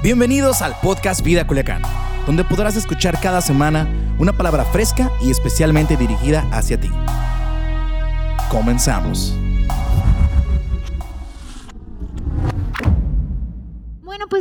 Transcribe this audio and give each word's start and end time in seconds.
Bienvenidos 0.00 0.62
al 0.62 0.78
podcast 0.80 1.22
Vida 1.22 1.44
Culiacán, 1.44 1.82
donde 2.24 2.44
podrás 2.44 2.76
escuchar 2.76 3.18
cada 3.20 3.40
semana 3.40 3.88
una 4.20 4.32
palabra 4.32 4.64
fresca 4.64 5.10
y 5.20 5.32
especialmente 5.32 5.96
dirigida 5.96 6.46
hacia 6.52 6.78
ti. 6.78 6.88
Comenzamos. 8.48 9.34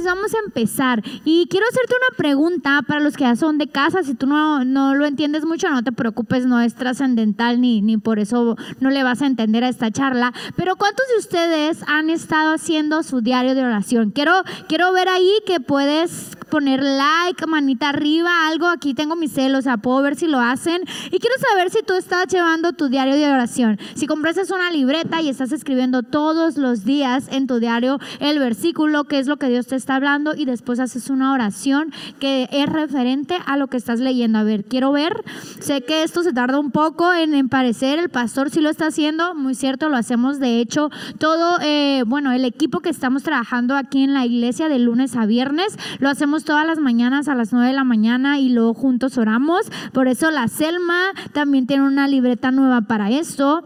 Vamos 0.07 0.33
a 0.33 0.39
empezar. 0.45 1.03
Y 1.23 1.47
quiero 1.49 1.65
hacerte 1.69 1.93
una 1.95 2.17
pregunta 2.17 2.81
para 2.87 2.99
los 2.99 3.15
que 3.15 3.25
ya 3.25 3.35
son 3.35 3.57
de 3.57 3.67
casa. 3.67 4.03
Si 4.03 4.15
tú 4.15 4.25
no, 4.25 4.65
no 4.65 4.95
lo 4.95 5.05
entiendes 5.05 5.45
mucho, 5.45 5.69
no 5.69 5.83
te 5.83 5.91
preocupes, 5.91 6.45
no 6.45 6.59
es 6.59 6.75
trascendental 6.75 7.61
ni, 7.61 7.81
ni 7.81 7.97
por 7.97 8.19
eso 8.19 8.55
no 8.79 8.89
le 8.89 9.03
vas 9.03 9.21
a 9.21 9.27
entender 9.27 9.63
a 9.63 9.69
esta 9.69 9.91
charla. 9.91 10.33
Pero 10.55 10.75
¿cuántos 10.77 11.05
de 11.09 11.19
ustedes 11.19 11.83
han 11.87 12.09
estado 12.09 12.53
haciendo 12.53 13.03
su 13.03 13.21
diario 13.21 13.53
de 13.53 13.63
oración? 13.63 14.11
Quiero, 14.11 14.43
quiero 14.67 14.91
ver 14.93 15.09
ahí 15.09 15.31
que 15.45 15.59
puedes 15.59 16.35
poner 16.49 16.81
like, 16.81 17.45
manita 17.45 17.89
arriba, 17.89 18.47
algo. 18.47 18.67
Aquí 18.67 18.93
tengo 18.93 19.15
mi 19.15 19.27
celo, 19.27 19.59
o 19.59 19.61
sea, 19.61 19.77
puedo 19.77 20.01
ver 20.01 20.15
si 20.15 20.27
lo 20.27 20.39
hacen. 20.39 20.83
Y 21.11 21.19
quiero 21.19 21.35
saber 21.49 21.69
si 21.69 21.83
tú 21.83 21.93
estás 21.93 22.27
llevando 22.27 22.73
tu 22.73 22.87
diario 22.87 23.15
de 23.15 23.29
oración. 23.29 23.77
Si 23.95 24.07
compraste 24.07 24.37
una 24.53 24.71
libreta 24.71 25.21
y 25.21 25.29
estás 25.29 25.51
escribiendo 25.51 26.03
todos 26.03 26.57
los 26.57 26.85
días 26.85 27.27
en 27.31 27.47
tu 27.47 27.59
diario 27.59 27.99
el 28.19 28.39
versículo, 28.39 29.05
qué 29.05 29.19
es 29.19 29.27
lo 29.27 29.37
que 29.37 29.49
Dios 29.49 29.67
te 29.67 29.75
está 29.75 29.96
hablando, 29.97 30.33
y 30.35 30.45
después 30.45 30.79
haces 30.79 31.09
una 31.09 31.33
oración 31.33 31.91
que 32.19 32.47
es 32.51 32.67
referente 32.67 33.35
a 33.45 33.57
lo 33.57 33.67
que 33.67 33.77
estás 33.77 33.99
leyendo. 33.99 34.39
A 34.39 34.43
ver, 34.43 34.63
quiero 34.63 34.91
ver. 34.91 35.23
Sé 35.59 35.81
que 35.81 36.03
esto 36.03 36.23
se 36.23 36.33
tarda 36.33 36.59
un 36.59 36.71
poco 36.71 37.13
en, 37.13 37.33
en 37.33 37.49
parecer. 37.49 37.99
El 37.99 38.09
pastor 38.09 38.49
sí 38.49 38.61
lo 38.61 38.69
está 38.69 38.87
haciendo, 38.87 39.35
muy 39.35 39.55
cierto, 39.55 39.89
lo 39.89 39.97
hacemos. 39.97 40.39
De 40.39 40.59
hecho, 40.59 40.89
todo, 41.19 41.57
eh, 41.61 42.03
bueno, 42.07 42.31
el 42.31 42.45
equipo 42.45 42.79
que 42.79 42.89
estamos 42.89 43.23
trabajando 43.23 43.75
aquí 43.75 44.03
en 44.03 44.13
la 44.13 44.25
iglesia 44.25 44.69
de 44.69 44.79
lunes 44.79 45.15
a 45.15 45.25
viernes, 45.25 45.77
lo 45.99 46.09
hacemos 46.09 46.43
todas 46.43 46.65
las 46.65 46.79
mañanas 46.79 47.27
a 47.27 47.35
las 47.35 47.51
9 47.51 47.67
de 47.67 47.73
la 47.73 47.83
mañana 47.83 48.39
y 48.39 48.49
luego 48.49 48.73
juntos 48.73 49.17
oramos. 49.17 49.61
Por 49.93 50.07
eso 50.07 50.31
la 50.31 50.47
Selma 50.47 51.11
también 51.33 51.67
tiene 51.67 51.83
una 51.83 52.07
libreta 52.07 52.51
nueva 52.51 52.81
para 52.81 53.09
esto. 53.09 53.63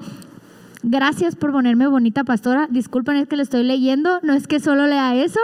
Gracias 0.84 1.36
por 1.36 1.52
ponerme 1.52 1.86
bonita, 1.86 2.24
pastora. 2.24 2.68
Disculpen, 2.68 3.16
es 3.18 3.28
que 3.28 3.36
le 3.36 3.44
estoy 3.44 3.64
leyendo, 3.64 4.20
no 4.24 4.34
es 4.34 4.48
que 4.48 4.60
solo 4.60 4.88
lea 4.88 5.16
eso. 5.16 5.40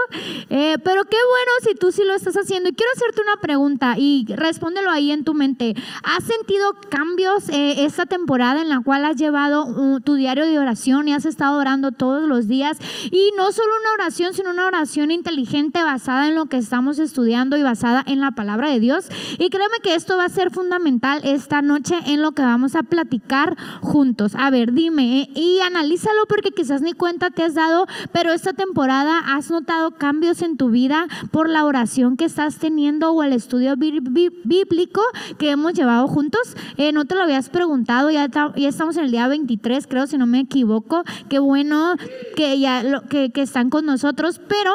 Eh, 0.49 0.77
pero 0.83 1.03
qué 1.03 1.17
bueno 1.29 1.51
si 1.61 1.75
tú 1.75 1.91
sí 1.91 2.01
lo 2.03 2.15
estás 2.15 2.35
haciendo. 2.35 2.69
Y 2.69 2.73
quiero 2.73 2.91
hacerte 2.95 3.21
una 3.21 3.39
pregunta 3.39 3.95
y 3.97 4.25
respóndelo 4.29 4.89
ahí 4.89 5.11
en 5.11 5.23
tu 5.23 5.35
mente. 5.35 5.75
¿Has 6.03 6.23
sentido 6.23 6.73
cambios 6.89 7.49
eh, 7.49 7.85
esta 7.85 8.07
temporada 8.07 8.61
en 8.61 8.69
la 8.69 8.79
cual 8.79 9.05
has 9.05 9.15
llevado 9.15 9.67
uh, 9.67 9.99
tu 9.99 10.15
diario 10.15 10.45
de 10.45 10.57
oración 10.57 11.07
y 11.07 11.13
has 11.13 11.25
estado 11.25 11.59
orando 11.59 11.91
todos 11.91 12.27
los 12.27 12.47
días? 12.47 12.79
Y 13.11 13.31
no 13.37 13.51
solo 13.51 13.71
una 13.81 14.03
oración, 14.03 14.33
sino 14.33 14.49
una 14.49 14.65
oración 14.65 15.11
inteligente 15.11 15.83
basada 15.83 16.27
en 16.27 16.35
lo 16.35 16.47
que 16.47 16.57
estamos 16.57 16.97
estudiando 16.97 17.57
y 17.57 17.63
basada 17.63 18.03
en 18.07 18.21
la 18.21 18.31
palabra 18.31 18.71
de 18.71 18.79
Dios. 18.79 19.09
Y 19.37 19.51
créeme 19.51 19.77
que 19.83 19.93
esto 19.93 20.17
va 20.17 20.25
a 20.25 20.29
ser 20.29 20.49
fundamental 20.49 21.21
esta 21.23 21.61
noche 21.61 21.95
en 22.07 22.23
lo 22.23 22.31
que 22.31 22.41
vamos 22.41 22.75
a 22.75 22.81
platicar 22.81 23.55
juntos. 23.81 24.33
A 24.33 24.49
ver, 24.49 24.73
dime, 24.73 25.26
y 25.35 25.59
analízalo 25.59 26.25
porque 26.27 26.51
quizás 26.51 26.81
ni 26.81 26.93
cuenta 26.93 27.29
te 27.29 27.43
has 27.43 27.53
dado, 27.53 27.85
pero 28.11 28.33
esta 28.33 28.53
temporada 28.53 29.19
has 29.19 29.49
notado 29.49 29.91
cambios 29.91 30.41
en 30.41 30.57
tu 30.57 30.69
vida 30.69 31.07
por 31.31 31.49
la 31.49 31.65
oración 31.65 32.17
que 32.17 32.25
estás 32.25 32.57
teniendo 32.57 33.11
o 33.11 33.23
el 33.23 33.33
estudio 33.33 33.75
bíblico 33.77 35.01
que 35.37 35.51
hemos 35.51 35.73
llevado 35.73 36.07
juntos. 36.07 36.55
Eh, 36.77 36.91
no 36.91 37.05
te 37.05 37.15
lo 37.15 37.23
habías 37.23 37.49
preguntado, 37.49 38.09
ya, 38.11 38.27
ya 38.27 38.69
estamos 38.69 38.97
en 38.97 39.05
el 39.05 39.11
día 39.11 39.27
23, 39.27 39.87
creo, 39.87 40.07
si 40.07 40.17
no 40.17 40.25
me 40.25 40.39
equivoco. 40.39 41.03
Qué 41.29 41.39
bueno 41.39 41.95
que 42.35 42.59
ya 42.59 42.83
lo, 42.83 43.01
que, 43.03 43.29
que 43.31 43.41
están 43.41 43.69
con 43.69 43.85
nosotros, 43.85 44.39
pero 44.47 44.71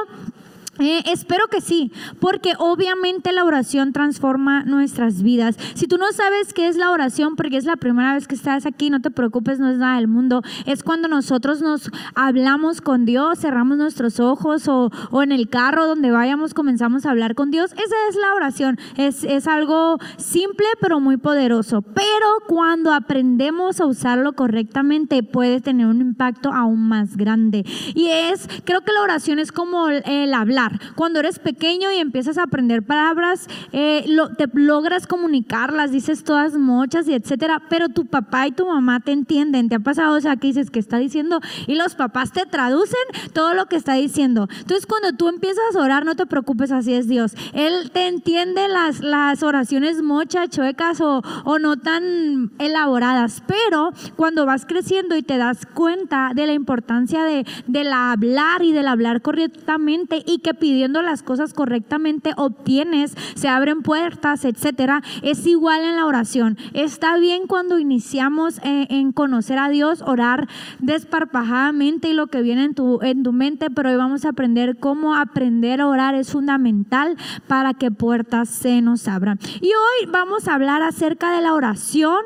eh, 0.79 1.03
espero 1.07 1.49
que 1.49 1.61
sí, 1.61 1.93
porque 2.19 2.55
obviamente 2.59 3.31
la 3.33 3.45
oración 3.45 3.93
transforma 3.93 4.65
nuestras 4.65 5.23
vidas. 5.23 5.57
Si 5.75 5.87
tú 5.87 5.99
no 5.99 6.11
sabes 6.13 6.55
qué 6.55 6.67
es 6.67 6.77
la 6.77 6.91
oración, 6.91 7.37
porque 7.37 7.59
es 7.59 7.67
la 7.67 7.77
primera 7.77 8.15
vez 8.15 8.27
que 8.27 8.35
estás 8.35 8.65
aquí, 8.65 8.89
no 8.89 9.01
te 9.01 9.11
preocupes, 9.11 9.61
no 9.61 9.69
es 9.69 9.77
nada 9.77 9.97
del 9.97 10.09
mundo. 10.09 10.43
Es 10.65 10.83
cuando 10.83 11.09
nosotros 11.09 11.61
nos 11.61 11.91
hablamos 12.15 12.81
con 12.81 13.05
Dios, 13.05 13.41
cerramos 13.41 13.77
nuestros 13.77 14.19
ojos 14.19 14.67
o, 14.67 14.91
o 15.11 15.23
en 15.23 15.33
el 15.33 15.51
carro 15.51 15.87
donde 15.87 16.11
vayamos 16.11 16.55
comenzamos 16.55 17.05
a 17.05 17.11
hablar 17.11 17.35
con 17.35 17.51
Dios. 17.51 17.73
Esa 17.73 17.97
es 18.09 18.17
la 18.17 18.35
oración. 18.35 18.79
Es, 18.97 19.25
es 19.25 19.47
algo 19.47 19.99
simple 20.17 20.67
pero 20.81 21.01
muy 21.01 21.19
poderoso. 21.19 21.83
Pero 21.83 22.27
cuando 22.49 22.95
aprendemos 22.95 23.79
a 23.79 23.87
usarlo 23.87 24.33
correctamente 24.33 25.23
puede 25.23 25.61
tener 25.61 25.87
un 25.87 26.01
impacto 26.01 26.51
aún 26.51 26.89
más 26.89 27.19
grande. 27.19 27.65
Y 27.95 28.07
es, 28.09 28.49
creo 28.65 28.81
que 28.81 28.93
la 28.93 29.03
oración 29.03 29.39
es 29.39 29.53
como 29.53 29.89
el 29.91 30.33
hablar 30.33 30.62
cuando 30.95 31.21
eres 31.21 31.39
pequeño 31.39 31.93
y 31.93 31.97
empiezas 31.97 32.39
a 32.39 32.45
aprender 32.45 32.83
palabras, 32.83 33.49
eh, 33.73 34.05
te 34.37 34.47
logras 34.53 35.07
comunicarlas, 35.07 35.93
dices 35.93 36.25
todas 36.25 36.55
muchas 36.55 37.09
y 37.09 37.15
etcétera, 37.15 37.63
pero 37.69 37.89
tu 37.89 38.07
papá 38.07 38.47
y 38.47 38.53
tu 38.53 38.67
mamá 38.67 39.01
te 39.01 39.13
entienden. 39.13 39.69
¿Te 39.69 39.77
ha 39.77 39.81
pasado? 39.81 40.17
O 40.17 40.21
sea, 40.21 40.37
que 40.37 40.49
dices 40.49 40.71
que 40.71 40.79
está 40.79 40.99
diciendo 40.99 41.41
y 41.67 41.75
los 41.75 41.95
papás 41.95 42.33
te 42.33 42.47
traducen 42.47 42.99
todo 43.33 43.55
lo 43.55 43.67
que 43.67 43.77
está 43.77 43.95
diciendo. 43.95 44.49
Entonces, 44.59 44.87
cuando 44.87 45.13
tú 45.13 45.29
empiezas 45.29 45.75
a 45.75 45.81
orar, 45.81 46.05
no 46.05 46.15
te 46.15 46.27
preocupes, 46.27 46.73
así 46.73 46.95
es 46.95 47.09
Dios. 47.09 47.35
Él 47.53 47.91
te 47.93 48.09
entiende 48.09 48.69
las, 48.69 49.01
las 49.01 49.43
oraciones 49.43 50.03
mochas, 50.03 50.51
chuecas 50.51 51.01
o, 51.01 51.23
o 51.45 51.59
no 51.59 51.77
tan 51.77 52.53
elaboradas, 52.59 53.43
pero 53.47 53.93
cuando 54.17 54.47
vas 54.47 54.67
creciendo 54.67 55.17
y 55.17 55.23
te 55.23 55.39
das 55.39 55.67
cuenta 55.67 56.33
de 56.35 56.47
la 56.47 56.53
importancia 56.53 57.25
de, 57.25 57.47
del 57.67 57.93
hablar 57.93 58.63
y 58.63 58.73
del 58.73 58.89
hablar 58.89 59.23
correctamente 59.23 60.23
y 60.27 60.39
que 60.39 60.52
pidiendo 60.55 61.03
las 61.03 61.23
cosas 61.23 61.55
correctamente 61.55 62.33
obtienes, 62.37 63.15
se 63.35 63.49
abren 63.49 63.83
puertas, 63.83 64.45
etcétera, 64.45 65.03
es 65.23 65.47
igual 65.47 65.83
en 65.83 65.97
la 65.97 66.07
oración. 66.07 66.57
Está 66.73 67.19
bien 67.19 67.47
cuando 67.47 67.79
iniciamos 67.79 68.59
eh, 68.59 68.87
en 68.91 69.13
conocer 69.13 69.59
a 69.59 69.69
Dios, 69.69 70.03
orar 70.03 70.49
desparpajadamente 70.79 72.09
y 72.09 72.15
lo 72.15 72.27
que 72.27 72.43
viene 72.43 72.65
en 72.65 72.75
tu, 72.75 73.01
en 73.03 73.23
tu 73.23 73.33
mente, 73.33 73.71
pero 73.71 73.91
hoy 73.91 73.97
vamos 73.97 74.25
a 74.25 74.31
aprender 74.31 74.77
cómo 74.79 75.15
aprender 75.15 75.81
a 75.81 75.89
orar 75.89 76.15
es 76.15 76.31
fundamental 76.31 77.17
para 77.47 77.75
que 77.75 77.91
puertas 77.91 78.49
se 78.49 78.81
nos 78.83 79.09
abran. 79.09 79.39
Y 79.61 79.69
hoy 79.69 80.11
vamos 80.11 80.49
a 80.49 80.55
hablar 80.55 80.83
acerca 80.83 81.35
de 81.35 81.43
la 81.43 81.55
oración 81.55 82.23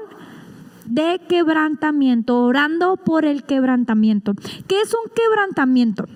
de 0.86 1.20
quebrantamiento, 1.28 2.42
orando 2.42 2.96
por 2.96 3.24
el 3.24 3.42
quebrantamiento. 3.44 4.34
¿Qué 4.66 4.80
es 4.80 4.94
un 4.94 5.10
quebrantamiento? 5.14 6.06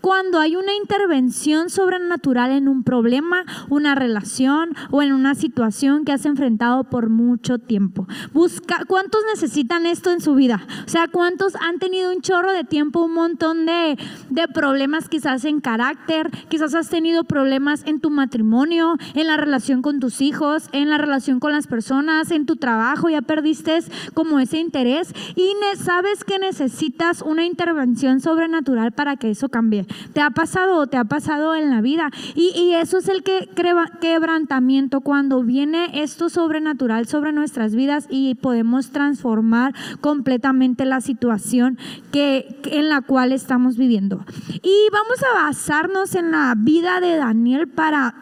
Cuando 0.00 0.38
hay 0.38 0.56
una 0.56 0.74
intervención 0.74 1.70
sobrenatural 1.70 2.50
en 2.50 2.68
un 2.68 2.82
problema, 2.82 3.44
una 3.68 3.94
relación 3.94 4.70
o 4.90 5.02
en 5.02 5.12
una 5.12 5.34
situación 5.34 6.04
que 6.04 6.12
has 6.12 6.24
enfrentado 6.24 6.84
por 6.84 7.10
mucho 7.10 7.58
tiempo. 7.58 8.06
Busca, 8.32 8.84
¿Cuántos 8.86 9.20
necesitan 9.34 9.86
esto 9.86 10.10
en 10.10 10.20
su 10.20 10.34
vida? 10.34 10.66
O 10.86 10.88
sea, 10.88 11.08
¿cuántos 11.08 11.54
han 11.56 11.78
tenido 11.78 12.12
un 12.12 12.22
chorro 12.22 12.52
de 12.52 12.64
tiempo, 12.64 13.04
un 13.04 13.14
montón 13.14 13.66
de, 13.66 13.98
de 14.30 14.48
problemas 14.48 15.08
quizás 15.08 15.44
en 15.44 15.60
carácter? 15.60 16.30
Quizás 16.48 16.74
has 16.74 16.88
tenido 16.88 17.24
problemas 17.24 17.82
en 17.86 18.00
tu 18.00 18.10
matrimonio, 18.10 18.96
en 19.14 19.26
la 19.26 19.36
relación 19.36 19.82
con 19.82 20.00
tus 20.00 20.20
hijos, 20.20 20.68
en 20.72 20.88
la 20.88 20.98
relación 20.98 21.40
con 21.40 21.52
las 21.52 21.66
personas, 21.66 22.30
en 22.30 22.46
tu 22.46 22.56
trabajo, 22.56 23.08
ya 23.08 23.22
perdiste 23.22 23.66
como 24.14 24.38
ese 24.38 24.58
interés 24.58 25.12
y 25.34 25.52
sabes 25.76 26.24
que 26.24 26.38
necesitas 26.38 27.22
una 27.22 27.44
intervención 27.44 28.20
sobrenatural 28.20 28.92
para 28.92 29.16
que 29.16 29.30
eso 29.30 29.48
cambie 29.48 29.65
¿Te 30.12 30.20
ha 30.20 30.30
pasado 30.30 30.78
o 30.78 30.86
te 30.86 30.96
ha 30.96 31.04
pasado 31.04 31.54
en 31.54 31.70
la 31.70 31.80
vida? 31.80 32.10
Y, 32.34 32.74
eso 32.76 32.98
es 32.98 33.08
el 33.08 33.22
que 33.22 33.48
quebrantamiento, 34.00 35.00
cuando 35.00 35.42
viene 35.42 36.02
esto 36.02 36.28
sobrenatural 36.28 37.06
sobre 37.06 37.32
nuestras 37.32 37.74
vidas 37.74 38.06
y 38.10 38.34
podemos 38.34 38.90
transformar 38.90 39.74
completamente 40.00 40.84
la 40.84 41.00
situación 41.00 41.78
que, 42.12 42.60
en 42.64 42.88
la 42.88 43.00
cual 43.00 43.32
estamos 43.32 43.76
viviendo. 43.76 44.24
Y 44.62 44.74
vamos 44.92 45.22
a 45.22 45.46
basarnos 45.46 46.14
en 46.14 46.30
la 46.30 46.54
vida 46.56 47.00
de 47.00 47.16
Daniel 47.16 47.68
para 47.68 48.14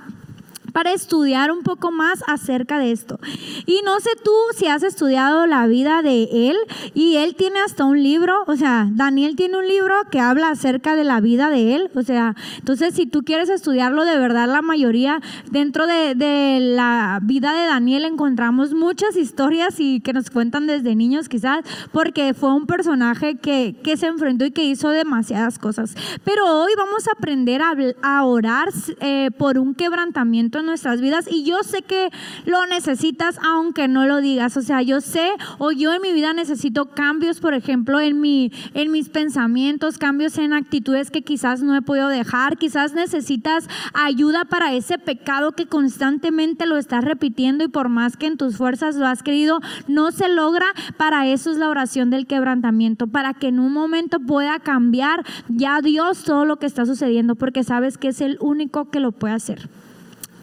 para 0.74 0.92
estudiar 0.92 1.52
un 1.52 1.62
poco 1.62 1.92
más 1.92 2.24
acerca 2.26 2.80
de 2.80 2.90
esto. 2.90 3.20
Y 3.64 3.80
no 3.84 4.00
sé 4.00 4.10
tú 4.24 4.32
si 4.56 4.66
has 4.66 4.82
estudiado 4.82 5.46
la 5.46 5.68
vida 5.68 6.02
de 6.02 6.50
él 6.50 6.56
y 6.94 7.14
él 7.16 7.36
tiene 7.36 7.60
hasta 7.60 7.84
un 7.84 8.02
libro, 8.02 8.42
o 8.48 8.56
sea, 8.56 8.88
Daniel 8.90 9.36
tiene 9.36 9.56
un 9.56 9.68
libro 9.68 9.94
que 10.10 10.18
habla 10.18 10.50
acerca 10.50 10.96
de 10.96 11.04
la 11.04 11.20
vida 11.20 11.48
de 11.48 11.76
él, 11.76 11.90
o 11.94 12.02
sea, 12.02 12.34
entonces 12.58 12.94
si 12.94 13.06
tú 13.06 13.22
quieres 13.22 13.50
estudiarlo 13.50 14.04
de 14.04 14.18
verdad, 14.18 14.48
la 14.48 14.62
mayoría 14.62 15.20
dentro 15.52 15.86
de, 15.86 16.14
la 16.60 17.20
vida 17.22 17.52
de 17.52 17.66
Daniel 17.66 18.04
encontramos 18.04 18.74
muchas 18.74 19.16
historias 19.16 19.78
y 19.78 20.00
que 20.00 20.12
nos 20.12 20.28
cuentan 20.28 20.66
desde 20.66 20.96
niños 20.96 21.28
quizás, 21.28 21.64
porque 21.92 22.34
fue 22.34 22.52
un 22.52 22.66
personaje 22.66 23.36
que, 23.36 23.76
se 23.94 24.06
enfrentó 24.08 24.44
y 24.44 24.50
que 24.50 24.64
hizo 24.64 24.88
demasiadas 24.88 25.60
cosas. 25.60 25.94
Pero 26.24 26.44
hoy 26.62 26.72
vamos 26.76 27.06
a 27.06 27.12
aprender 27.12 27.62
a, 27.62 28.24
orar 28.24 28.70
eh, 29.00 29.30
por 29.38 29.56
un 29.58 29.76
quebrantamiento 29.76 30.58
en 30.58 30.63
nuestras 30.64 31.00
vidas 31.00 31.26
y 31.30 31.44
yo 31.44 31.62
sé 31.62 31.82
que 31.82 32.10
lo 32.44 32.66
necesitas 32.66 33.38
aunque 33.42 33.88
no 33.88 34.06
lo 34.06 34.20
digas. 34.20 34.56
O 34.56 34.62
sea, 34.62 34.82
yo 34.82 35.00
sé 35.00 35.30
o 35.58 35.72
yo 35.72 35.92
en 35.92 36.02
mi 36.02 36.12
vida 36.12 36.32
necesito 36.32 36.86
cambios, 36.86 37.40
por 37.40 37.54
ejemplo, 37.54 38.00
en, 38.00 38.20
mi, 38.20 38.52
en 38.74 38.90
mis 38.90 39.08
pensamientos, 39.08 39.98
cambios 39.98 40.38
en 40.38 40.52
actitudes 40.52 41.10
que 41.10 41.22
quizás 41.22 41.62
no 41.62 41.76
he 41.76 41.82
podido 41.82 42.08
dejar. 42.08 42.58
Quizás 42.58 42.94
necesitas 42.94 43.68
ayuda 43.92 44.44
para 44.44 44.74
ese 44.74 44.98
pecado 44.98 45.52
que 45.52 45.66
constantemente 45.66 46.66
lo 46.66 46.76
estás 46.76 47.04
repitiendo 47.04 47.64
y 47.64 47.68
por 47.68 47.88
más 47.88 48.16
que 48.16 48.26
en 48.26 48.36
tus 48.36 48.56
fuerzas 48.56 48.96
lo 48.96 49.06
has 49.06 49.22
querido, 49.22 49.60
no 49.88 50.10
se 50.10 50.28
logra. 50.28 50.66
Para 50.96 51.26
eso 51.26 51.50
es 51.50 51.56
la 51.56 51.68
oración 51.68 52.10
del 52.10 52.26
quebrantamiento, 52.26 53.06
para 53.06 53.34
que 53.34 53.48
en 53.48 53.60
un 53.60 53.72
momento 53.72 54.20
pueda 54.20 54.58
cambiar 54.58 55.24
ya 55.48 55.80
Dios 55.80 56.24
todo 56.24 56.44
lo 56.44 56.56
que 56.56 56.66
está 56.66 56.86
sucediendo, 56.86 57.34
porque 57.34 57.64
sabes 57.64 57.98
que 57.98 58.08
es 58.08 58.20
el 58.20 58.38
único 58.40 58.90
que 58.90 59.00
lo 59.00 59.12
puede 59.12 59.34
hacer. 59.34 59.68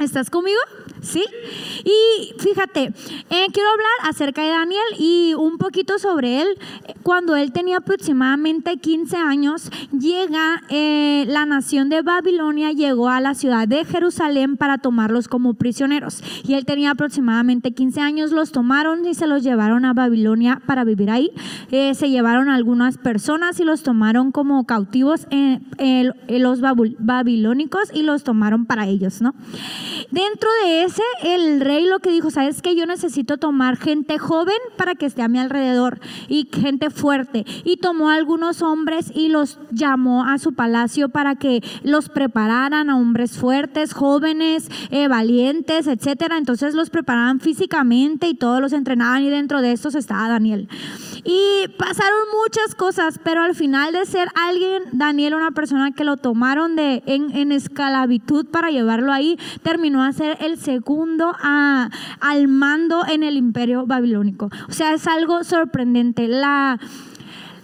¿Estás 0.02 0.32
conmigo? 0.32 0.60
¿Sí? 1.02 1.24
Y 1.84 2.34
fíjate, 2.40 2.94
eh, 3.30 3.48
quiero 3.52 3.70
hablar 3.70 4.10
acerca 4.10 4.44
de 4.44 4.50
Daniel 4.50 4.84
y 5.00 5.34
un 5.36 5.58
poquito 5.58 5.98
sobre 5.98 6.42
él. 6.42 6.48
Cuando 7.02 7.36
él 7.36 7.52
tenía 7.52 7.78
aproximadamente 7.78 8.78
15 8.78 9.18
años, 9.18 9.72
llega 9.92 10.62
eh, 10.70 11.26
la 11.28 11.48
nación 11.48 11.90
de 11.90 12.04
Babilonia, 12.04 12.72
llegó 12.72 13.10
a 13.10 13.20
la 13.20 13.34
ciudad 13.34 13.68
de 13.68 13.84
Jerusalén 13.84 14.58
para 14.58 14.78
tomarlos 14.78 15.28
como 15.28 15.56
prisioneros. 15.56 16.24
Y 16.44 16.54
él 16.54 16.66
tenía 16.66 16.92
aproximadamente 16.92 17.72
15 17.72 18.02
años, 18.02 18.32
los 18.32 18.52
tomaron 18.52 19.06
y 19.06 19.16
se 19.16 19.26
los 19.26 19.42
llevaron 19.42 19.86
a 19.86 19.94
Babilonia 19.94 20.62
para 20.68 20.84
vivir 20.84 21.10
ahí. 21.10 21.32
Eh, 21.72 21.96
se 21.96 22.10
llevaron 22.10 22.50
algunas 22.50 22.98
personas 22.98 23.60
y 23.60 23.64
los 23.64 23.82
tomaron 23.82 24.32
como 24.32 24.66
cautivos 24.66 25.28
en, 25.32 25.66
los 26.28 26.62
babilónicos 26.62 27.92
y 27.94 28.04
los 28.04 28.24
tomaron 28.24 28.66
para 28.66 28.88
ellos, 28.88 29.22
¿no? 29.22 29.34
Dentro 30.12 30.50
de 30.66 30.91
el 31.24 31.62
rey 31.62 31.86
lo 31.86 32.00
que 32.00 32.12
dijo, 32.12 32.32
sabes 32.32 32.62
que 32.62 32.76
yo 32.76 32.86
necesito 32.86 33.38
tomar 33.38 33.78
gente 33.78 34.18
joven 34.18 34.56
para 34.78 34.96
que 34.96 35.06
esté 35.06 35.22
a 35.22 35.28
mi 35.28 35.40
alrededor 35.40 36.00
y 36.28 36.50
gente 36.52 36.90
fuerte. 36.90 37.46
Y 37.64 37.78
tomó 37.78 38.10
a 38.10 38.16
algunos 38.16 38.62
hombres 38.62 39.12
y 39.14 39.30
los 39.30 39.60
llamó 39.72 40.26
a 40.26 40.38
su 40.38 40.54
palacio 40.54 41.10
para 41.10 41.36
que 41.36 41.64
los 41.84 42.10
prepararan 42.10 42.90
a 42.90 42.98
hombres 42.98 43.38
fuertes, 43.38 43.94
jóvenes, 43.94 44.70
eh, 44.90 45.08
valientes, 45.08 45.88
etcétera. 45.88 46.38
Entonces 46.38 46.74
los 46.74 46.90
preparaban 46.90 47.40
físicamente 47.40 48.28
y 48.28 48.34
todos 48.34 48.60
los 48.60 48.74
entrenaban 48.74 49.24
y 49.24 49.30
dentro 49.30 49.62
de 49.62 49.72
estos 49.72 49.96
estaba 49.96 50.28
Daniel. 50.28 50.68
Y 51.24 51.68
pasaron 51.78 52.20
muchas 52.42 52.76
cosas, 52.76 53.20
pero 53.24 53.44
al 53.44 53.56
final 53.56 53.94
de 53.94 54.06
ser 54.06 54.30
alguien, 54.34 54.84
Daniel, 54.92 55.36
una 55.36 55.52
persona 55.52 55.92
que 55.92 56.04
lo 56.04 56.18
tomaron 56.18 56.76
de, 56.76 57.04
en, 57.06 57.36
en 57.36 57.52
esclavitud 57.52 58.48
para 58.48 58.72
llevarlo 58.72 59.14
ahí, 59.14 59.38
terminó 59.62 60.04
a 60.04 60.12
ser 60.12 60.38
el 60.42 60.58
segundo 60.58 60.81
al 62.20 62.48
mando 62.48 63.04
en 63.08 63.24
el 63.24 63.38
imperio 63.38 63.86
babilónico. 63.86 64.50
O 64.68 64.72
sea, 64.72 64.94
es 64.94 65.08
algo 65.08 65.44
sorprendente. 65.44 66.28
La, 66.28 66.80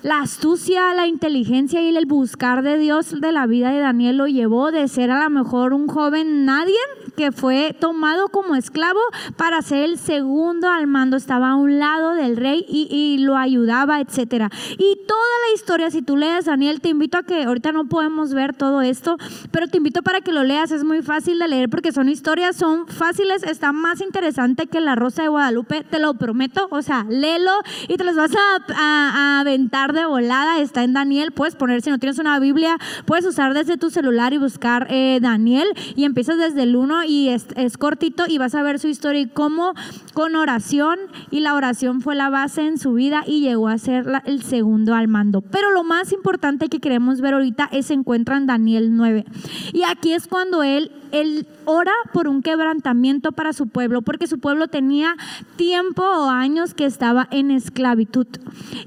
la 0.04 0.22
astucia, 0.22 0.94
la 0.94 1.08
inteligencia 1.08 1.82
y 1.82 1.96
el 1.96 2.06
buscar 2.06 2.62
de 2.62 2.78
Dios 2.78 3.20
de 3.20 3.32
la 3.32 3.48
vida 3.48 3.72
de 3.72 3.80
Daniel 3.80 4.18
lo 4.18 4.28
llevó 4.28 4.72
de 4.72 4.88
ser 4.88 5.12
a 5.12 5.24
lo 5.24 5.30
mejor 5.30 5.74
un 5.74 5.88
joven 5.88 6.46
nadie 6.46 6.78
que 7.18 7.32
fue 7.32 7.76
tomado 7.78 8.28
como 8.28 8.56
esclavo 8.56 9.00
para 9.38 9.64
ser 9.64 9.84
el 9.86 9.98
segundo 9.98 10.70
al 10.70 10.86
mando, 10.86 11.18
estaba 11.18 11.50
a 11.50 11.56
un 11.56 11.80
lado 11.80 12.14
del 12.14 12.38
rey 12.38 12.64
y, 12.70 13.18
lo 13.18 13.36
ayudaba, 13.36 14.00
etcétera. 14.00 14.52
Y 14.78 15.00
toda 15.08 15.20
la 15.48 15.56
historia, 15.56 15.90
si 15.90 16.04
tú 16.04 16.16
lees 16.16 16.46
Daniel, 16.46 16.80
te 16.80 16.90
invito 16.90 17.18
a 17.18 17.24
que 17.24 17.44
ahorita 17.44 17.72
no 17.72 17.86
podemos 17.88 18.36
ver 18.36 18.54
todo 18.54 18.82
esto, 18.82 19.18
pero 19.50 19.68
te 19.68 19.78
invito 19.78 20.04
para 20.04 20.22
que 20.22 20.32
lo 20.32 20.44
leas, 20.44 20.70
es 20.72 20.84
muy 20.84 21.02
fácil 21.02 21.40
de 21.40 21.48
leer 21.48 21.70
porque 21.70 21.92
son 21.92 22.08
historias, 22.08 22.56
son 22.56 22.88
fáciles, 22.88 23.42
está 23.42 23.72
más 23.72 24.02
interesante 24.02 24.68
que 24.68 24.80
la 24.80 24.94
Rosa 24.94 25.24
de 25.24 25.30
Guadalupe, 25.30 25.84
te 25.90 25.98
lo 25.98 26.14
prometo, 26.14 26.68
o 26.70 26.84
sea, 26.84 27.08
léelo 27.10 27.54
y 27.88 27.98
te 27.98 28.04
los 28.04 28.16
vas 28.16 28.32
a, 28.78 29.40
aventar 29.40 29.94
de 29.94 30.06
volada, 30.06 30.60
está 30.60 30.84
en 30.84 30.94
Daniel, 30.94 31.32
puedes 31.32 31.56
poner, 31.56 31.82
si 31.82 31.90
no 31.90 31.98
tienes 31.98 32.20
una 32.20 32.40
Biblia, 32.40 32.78
puedes 33.06 33.26
usar 33.26 33.56
desde 33.56 33.78
tu 33.78 33.90
celular 33.90 34.34
y 34.34 34.38
buscar 34.38 34.86
eh, 34.92 35.18
Daniel 35.20 35.68
y 35.96 36.04
empiezas 36.04 36.38
desde 36.38 36.62
el 36.62 36.76
1 36.76 37.07
y 37.08 37.30
es, 37.30 37.78
cortito 37.78 38.26
y 38.28 38.38
vas 38.38 38.56
a 38.56 38.64
ver 38.64 38.80
su 38.80 38.88
historia 38.88 39.22
y 39.22 39.28
cómo 39.28 39.74
con 40.14 40.36
oración 40.36 41.00
y 41.32 41.40
la 41.40 41.56
oración 41.56 42.02
fue 42.02 42.16
la 42.16 42.30
base 42.30 42.62
en 42.62 42.78
su 42.78 42.94
vida 42.94 43.24
y 43.26 43.42
llegó 43.42 43.68
a 43.68 43.78
ser 43.78 44.06
el 44.26 44.44
segundo 44.44 44.94
al 44.94 45.08
mando. 45.08 45.42
Pero 45.42 45.72
lo 45.72 45.84
más 45.84 46.12
importante 46.12 46.70
que 46.70 46.80
queremos 46.80 47.22
ver 47.22 47.34
ahorita 47.34 47.70
es 47.72 47.88
se 47.88 47.94
encuentra 47.94 48.38
en 48.38 48.48
Daniel 48.48 48.96
9. 48.96 49.26
Y 49.74 49.84
aquí 49.84 50.14
es 50.14 50.28
cuando 50.28 50.64
él 50.64 50.92
él 51.12 51.48
ora 51.66 51.92
por 52.14 52.28
un 52.28 52.42
quebrantamiento 52.42 53.32
para 53.32 53.54
su 53.54 53.68
pueblo, 53.68 54.02
porque 54.02 54.28
su 54.28 54.40
pueblo 54.40 54.68
tenía 54.68 55.16
tiempo 55.56 56.04
o 56.04 56.30
años 56.30 56.74
que 56.74 56.86
estaba 56.86 57.28
en 57.32 57.52
esclavitud. 57.52 58.28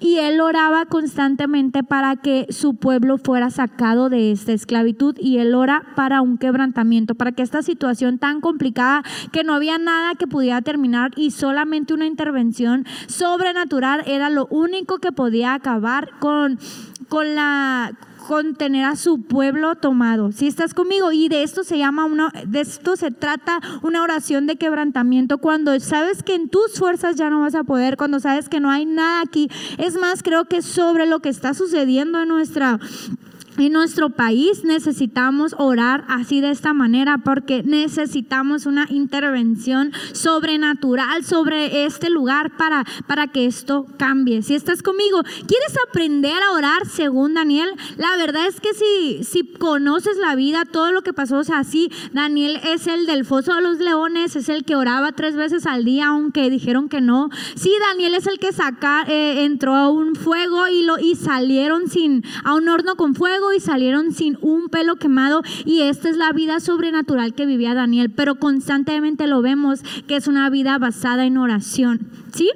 Y 0.01 0.17
él 0.17 0.41
oraba 0.41 0.87
constantemente 0.87 1.83
para 1.83 2.17
que 2.17 2.47
su 2.51 2.75
pueblo 2.75 3.19
fuera 3.19 3.51
sacado 3.51 4.09
de 4.09 4.33
esta 4.33 4.53
esclavitud. 4.53 5.17
Y 5.19 5.39
él 5.39 5.55
ora 5.55 5.85
para 5.97 6.23
un 6.23 6.39
quebrantamiento, 6.39 7.15
para 7.15 7.33
que 7.33 7.43
esta 7.43 7.63
situación 7.63 8.10
tan 8.19 8.41
complicada, 8.41 9.03
que 9.33 9.45
no 9.45 9.55
había 9.55 9.79
nada 9.79 10.15
que 10.15 10.27
pudiera 10.27 10.63
terminar 10.63 11.13
y 11.17 11.31
solamente 11.31 11.95
una 11.95 12.07
intervención 12.07 12.87
sobrenatural 13.07 14.03
era 14.07 14.31
lo 14.31 14.47
único 14.51 14.99
que 14.99 15.13
podía 15.13 15.55
acabar 15.55 16.11
con, 16.19 16.59
con 17.09 17.35
la 17.35 17.93
con 18.31 18.55
tener 18.55 18.85
a 18.85 18.95
su 18.95 19.23
pueblo 19.23 19.75
tomado. 19.75 20.31
Si 20.31 20.47
estás 20.47 20.73
conmigo 20.73 21.11
y 21.11 21.29
de 21.29 21.43
esto 21.43 21.65
se 21.65 21.79
llama 21.79 22.05
una 22.05 22.31
de 22.47 22.61
esto 22.61 22.95
se 22.95 23.11
trata 23.11 23.59
una 23.83 24.05
oración 24.05 24.47
de 24.47 24.55
quebrantamiento 24.55 25.39
cuando 25.39 25.79
sabes 25.81 26.23
que 26.23 26.37
en 26.37 26.49
tus 26.49 26.79
fuerzas 26.79 27.17
ya 27.17 27.29
no 27.29 27.41
vas 27.41 27.57
a 27.57 27.65
poder, 27.65 27.97
cuando 27.97 28.21
sabes 28.21 28.49
que 28.49 28.61
no 28.61 28.71
hay 28.71 28.87
nada 28.87 29.23
aquí. 29.23 29.51
Es 29.79 29.97
más, 29.97 30.23
creo 30.23 30.45
que 30.45 30.63
sobre 30.63 31.07
lo 31.07 31.19
que 31.19 31.29
está 31.29 31.55
sucediendo 31.55 32.23
en 32.23 32.29
nuestra 32.29 32.79
en 33.67 33.75
nuestro 33.75 34.11
país 34.11 34.65
necesitamos 34.65 35.55
orar 35.59 36.05
así 36.09 36.41
de 36.41 36.51
esta 36.51 36.73
manera 36.73 37.19
porque 37.19 37.63
necesitamos 37.63 38.67
una 38.67 38.87
intervención 38.89 39.93
sobrenatural 40.13 41.25
sobre 41.25 41.85
este 41.85 42.11
lugar 42.11 42.57
para, 42.57 42.85
para 43.07 43.29
que 43.29 43.47
esto 43.47 43.87
cambie. 43.99 44.43
Si 44.43 44.55
estás 44.55 44.83
conmigo, 44.83 45.23
¿quieres 45.23 45.77
aprender 45.89 46.43
a 46.43 46.53
orar 46.53 46.87
según 46.87 47.35
Daniel? 47.35 47.71
La 47.97 48.17
verdad 48.17 48.47
es 48.47 48.61
que 48.61 48.73
si, 48.75 49.25
si 49.25 49.45
conoces 49.45 50.17
la 50.17 50.35
vida, 50.35 50.65
todo 50.65 50.93
lo 50.93 51.03
que 51.03 51.13
pasó, 51.13 51.39
o 51.39 51.45
sea, 51.45 51.65
sí, 51.65 51.91
Daniel 52.13 52.61
es 52.65 52.87
el 52.87 53.07
del 53.07 53.25
foso 53.25 53.55
de 53.55 53.63
los 53.63 53.79
leones, 53.79 54.37
es 54.37 54.49
el 54.49 54.65
que 54.65 54.77
oraba 54.77 55.13
tres 55.13 55.37
veces 55.37 55.67
al 55.67 55.85
día, 55.85 56.07
aunque 56.07 56.51
dijeron 56.51 56.89
que 56.89 57.01
no. 57.01 57.29
Sí, 57.57 57.73
Daniel 57.89 58.15
es 58.15 58.27
el 58.27 58.39
que 58.39 58.53
saca, 58.53 59.05
eh, 59.07 59.45
entró 59.45 59.75
a 59.75 59.91
un 59.91 60.15
fuego 60.15 60.67
y, 60.69 60.83
lo, 60.83 60.99
y 60.99 61.15
salieron 61.15 61.89
sin, 61.89 62.25
a 62.45 62.55
un 62.55 62.69
horno 62.69 62.97
con 62.97 63.15
fuego 63.15 63.50
y 63.53 63.61
salieron 63.61 64.13
sin 64.13 64.39
un 64.41 64.69
pelo 64.69 64.97
quemado 64.97 65.43
y 65.65 65.83
esta 65.83 66.09
es 66.09 66.17
la 66.17 66.33
vida 66.33 66.61
sobrenatural 66.61 67.35
que 67.35 67.47
vivía 67.47 67.75
Daniel, 67.75 68.11
pero 68.11 68.37
constantemente 68.37 69.27
lo 69.27 69.43
vemos 69.43 69.81
que 70.07 70.17
es 70.17 70.29
una 70.29 70.49
vida 70.51 70.79
basada 70.79 71.25
en 71.25 71.37
oración, 71.37 72.09
¿sí? 72.33 72.51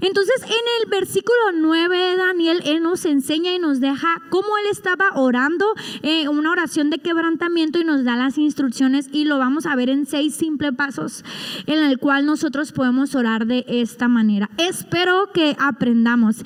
Entonces 0.00 0.42
en 0.42 0.50
el 0.82 0.90
versículo 0.90 1.38
9 1.54 1.96
de 1.96 2.16
Daniel, 2.16 2.62
Él 2.64 2.82
nos 2.82 3.04
enseña 3.04 3.52
y 3.52 3.58
nos 3.58 3.80
deja 3.80 4.22
cómo 4.30 4.48
Él 4.58 4.66
estaba 4.70 5.12
orando, 5.14 5.74
eh, 6.02 6.28
una 6.28 6.52
oración 6.52 6.90
de 6.90 6.98
quebrantamiento 6.98 7.78
y 7.78 7.84
nos 7.84 8.04
da 8.04 8.16
las 8.16 8.38
instrucciones 8.38 9.08
y 9.12 9.24
lo 9.24 9.38
vamos 9.38 9.66
a 9.66 9.76
ver 9.76 9.88
en 9.90 10.06
seis 10.06 10.34
simples 10.34 10.72
pasos 10.76 11.24
en 11.66 11.78
el 11.78 11.98
cual 11.98 12.26
nosotros 12.26 12.72
podemos 12.72 13.14
orar 13.14 13.46
de 13.46 13.64
esta 13.68 14.08
manera. 14.08 14.50
Espero 14.56 15.30
que 15.32 15.56
aprendamos 15.58 16.36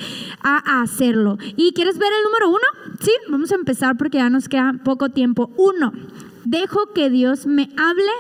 a 0.43 0.83
hacerlo. 0.83 1.39
¿Y 1.57 1.73
quieres 1.73 1.99
ver 1.99 2.13
el 2.13 2.25
número 2.25 2.49
uno? 2.49 2.97
Sí, 3.01 3.13
vamos 3.29 3.53
a 3.53 3.57
empezar 3.57 3.97
porque 3.97 4.19
ya 4.19 4.31
nos 4.31 4.49
queda 4.49 4.75
poco 4.85 5.09
tiempo. 5.11 5.51
Uno, 5.57 5.93
dejo 6.45 6.93
que 6.95 7.11
Dios 7.11 7.47
me 7.47 7.71
hable 7.77 8.13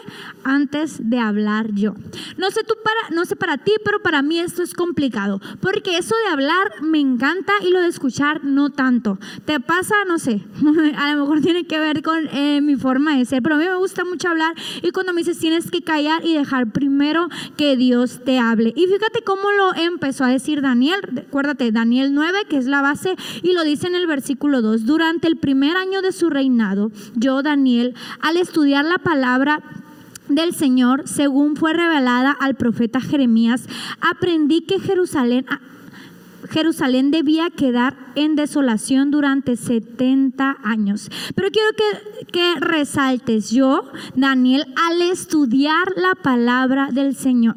antes 0.44 1.08
de 1.08 1.18
hablar 1.18 1.72
yo. 1.74 1.94
No 2.36 2.50
sé 2.50 2.62
tú 2.64 2.74
para 2.82 3.14
no 3.14 3.24
sé 3.24 3.36
para 3.36 3.58
ti, 3.58 3.72
pero 3.84 4.00
para 4.02 4.22
mí 4.22 4.38
esto 4.38 4.62
es 4.62 4.74
complicado, 4.74 5.40
porque 5.60 5.96
eso 5.98 6.14
de 6.26 6.32
hablar 6.32 6.82
me 6.82 6.98
encanta 6.98 7.52
y 7.62 7.70
lo 7.70 7.80
de 7.80 7.88
escuchar 7.88 8.44
no 8.44 8.70
tanto. 8.70 9.18
¿Te 9.44 9.60
pasa? 9.60 9.94
No 10.06 10.18
sé. 10.18 10.42
A 10.96 11.14
lo 11.14 11.22
mejor 11.22 11.40
tiene 11.40 11.66
que 11.66 11.78
ver 11.78 12.02
con 12.02 12.26
eh, 12.32 12.60
mi 12.60 12.76
forma 12.76 13.16
de 13.16 13.24
ser, 13.24 13.42
pero 13.42 13.56
a 13.56 13.58
mí 13.58 13.64
me 13.64 13.76
gusta 13.76 14.04
mucho 14.04 14.28
hablar 14.28 14.54
y 14.82 14.90
cuando 14.90 15.12
me 15.12 15.20
dices 15.20 15.38
tienes 15.38 15.70
que 15.70 15.82
callar 15.82 16.24
y 16.24 16.34
dejar 16.34 16.72
primero 16.72 17.28
que 17.56 17.76
Dios 17.76 18.20
te 18.24 18.38
hable. 18.38 18.72
Y 18.76 18.86
fíjate 18.86 19.22
cómo 19.24 19.50
lo 19.52 19.74
empezó 19.74 20.24
a 20.24 20.28
decir 20.28 20.62
Daniel, 20.62 21.00
acuérdate, 21.28 21.72
Daniel 21.72 22.14
9, 22.14 22.46
que 22.48 22.56
es 22.56 22.66
la 22.66 22.82
base, 22.82 23.16
y 23.42 23.52
lo 23.52 23.64
dice 23.64 23.86
en 23.86 23.94
el 23.94 24.06
versículo 24.06 24.62
2, 24.62 24.84
durante 24.84 25.28
el 25.28 25.36
primer 25.36 25.76
año 25.76 26.02
de 26.02 26.12
su 26.12 26.30
reinado, 26.30 26.90
yo 27.14 27.42
Daniel 27.42 27.94
al 28.20 28.36
estudiar 28.36 28.84
la 28.84 28.98
palabra 28.98 29.60
del 30.28 30.54
Señor, 30.54 31.06
según 31.06 31.56
fue 31.56 31.72
revelada 31.72 32.32
al 32.32 32.54
profeta 32.54 33.00
Jeremías, 33.00 33.66
aprendí 34.00 34.62
que 34.62 34.80
Jerusalén 34.80 35.46
Jerusalén 36.50 37.10
debía 37.10 37.50
quedar 37.50 37.96
en 38.14 38.34
desolación 38.36 39.10
durante 39.10 39.56
70 39.56 40.58
años. 40.62 41.08
Pero 41.34 41.48
quiero 41.50 41.70
que, 41.76 42.26
que 42.26 42.60
resaltes 42.60 43.50
yo, 43.50 43.84
Daniel, 44.14 44.66
al 44.76 45.00
estudiar 45.02 45.92
la 45.96 46.14
palabra 46.14 46.88
del 46.92 47.14
Señor. 47.14 47.56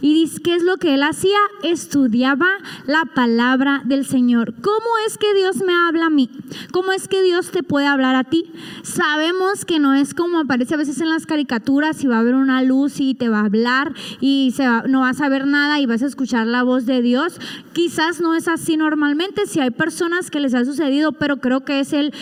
Y 0.00 0.14
dice, 0.14 0.40
¿qué 0.42 0.54
es 0.54 0.62
lo 0.62 0.76
que 0.76 0.94
él 0.94 1.02
hacía? 1.02 1.38
Estudiaba 1.62 2.46
la 2.86 3.04
palabra 3.14 3.82
del 3.84 4.06
Señor. 4.06 4.54
¿Cómo 4.62 4.86
es 5.06 5.18
que 5.18 5.34
Dios 5.34 5.56
me 5.56 5.74
habla 5.74 6.06
a 6.06 6.10
mí? 6.10 6.30
¿Cómo 6.72 6.92
es 6.92 7.08
que 7.08 7.22
Dios 7.22 7.50
te 7.50 7.62
puede 7.62 7.86
hablar 7.86 8.14
a 8.14 8.24
ti? 8.24 8.52
Sabemos 8.82 9.64
que 9.64 9.78
no 9.78 9.94
es 9.94 10.14
como 10.14 10.38
aparece 10.38 10.74
a 10.74 10.78
veces 10.78 11.00
en 11.00 11.08
las 11.08 11.26
caricaturas 11.26 12.02
y 12.04 12.06
va 12.06 12.16
a 12.16 12.20
haber 12.20 12.34
una 12.34 12.62
luz 12.62 13.00
y 13.00 13.14
te 13.14 13.28
va 13.28 13.40
a 13.40 13.46
hablar 13.46 13.92
y 14.20 14.54
no 14.86 15.00
vas 15.00 15.20
a 15.20 15.28
ver 15.28 15.46
nada 15.46 15.80
y 15.80 15.86
vas 15.86 16.02
a 16.02 16.06
escuchar 16.06 16.46
la 16.46 16.62
voz 16.62 16.86
de 16.86 17.02
Dios. 17.02 17.40
Quizás 17.72 18.20
no 18.20 18.34
es 18.34 18.48
así 18.48 18.76
normalmente, 18.76 19.46
si 19.46 19.60
hay 19.60 19.70
personas 19.70 20.30
que 20.30 20.40
les 20.40 20.54
ha 20.54 20.64
sucedido, 20.64 21.12
pero 21.12 21.38
creo 21.38 21.64
que 21.64 21.80
es 21.80 21.92
el 21.92 22.12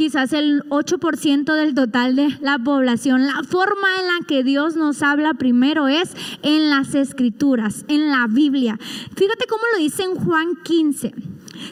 quizás 0.00 0.32
el 0.32 0.62
8% 0.70 1.54
del 1.56 1.74
total 1.74 2.16
de 2.16 2.34
la 2.40 2.58
población. 2.58 3.26
La 3.26 3.42
forma 3.46 3.86
en 4.00 4.06
la 4.06 4.26
que 4.26 4.42
Dios 4.42 4.74
nos 4.74 5.02
habla 5.02 5.34
primero 5.34 5.88
es 5.88 6.12
en 6.42 6.70
las 6.70 6.94
escrituras, 6.94 7.84
en 7.86 8.08
la 8.08 8.26
Biblia. 8.26 8.78
Fíjate 8.80 9.44
cómo 9.46 9.62
lo 9.74 9.78
dice 9.78 10.04
en 10.04 10.14
Juan 10.14 10.56
15. 10.64 11.12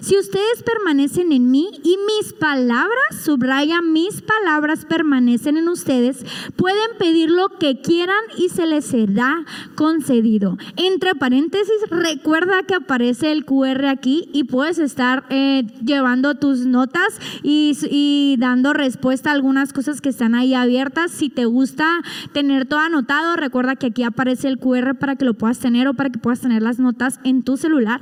Si 0.00 0.16
ustedes 0.16 0.62
permanecen 0.64 1.32
en 1.32 1.50
mí 1.50 1.70
y 1.82 1.96
mis 1.96 2.32
palabras, 2.32 3.22
subraya, 3.22 3.82
mis 3.82 4.22
palabras 4.22 4.84
permanecen 4.84 5.56
en 5.56 5.68
ustedes, 5.68 6.24
pueden 6.56 6.96
pedir 6.98 7.30
lo 7.30 7.48
que 7.58 7.80
quieran 7.80 8.20
y 8.36 8.48
se 8.48 8.66
les 8.66 8.84
será 8.84 9.44
concedido. 9.74 10.56
Entre 10.76 11.14
paréntesis, 11.14 11.76
recuerda 11.90 12.62
que 12.62 12.74
aparece 12.74 13.32
el 13.32 13.44
QR 13.44 13.86
aquí 13.86 14.28
y 14.32 14.44
puedes 14.44 14.78
estar 14.78 15.24
eh, 15.30 15.66
llevando 15.84 16.34
tus 16.36 16.66
notas 16.66 17.20
y, 17.42 17.76
y 17.90 18.36
dando 18.38 18.72
respuesta 18.72 19.30
a 19.30 19.34
algunas 19.34 19.72
cosas 19.72 20.00
que 20.00 20.08
están 20.08 20.34
ahí 20.34 20.54
abiertas. 20.54 21.10
Si 21.10 21.28
te 21.28 21.44
gusta 21.44 22.02
tener 22.32 22.66
todo 22.66 22.80
anotado, 22.80 23.36
recuerda 23.36 23.76
que 23.76 23.88
aquí 23.88 24.02
aparece 24.02 24.48
el 24.48 24.58
QR 24.58 24.96
para 24.96 25.16
que 25.16 25.24
lo 25.24 25.34
puedas 25.34 25.58
tener 25.58 25.88
o 25.88 25.94
para 25.94 26.10
que 26.10 26.18
puedas 26.18 26.40
tener 26.40 26.62
las 26.62 26.78
notas 26.78 27.20
en 27.24 27.42
tu 27.42 27.56
celular. 27.56 28.00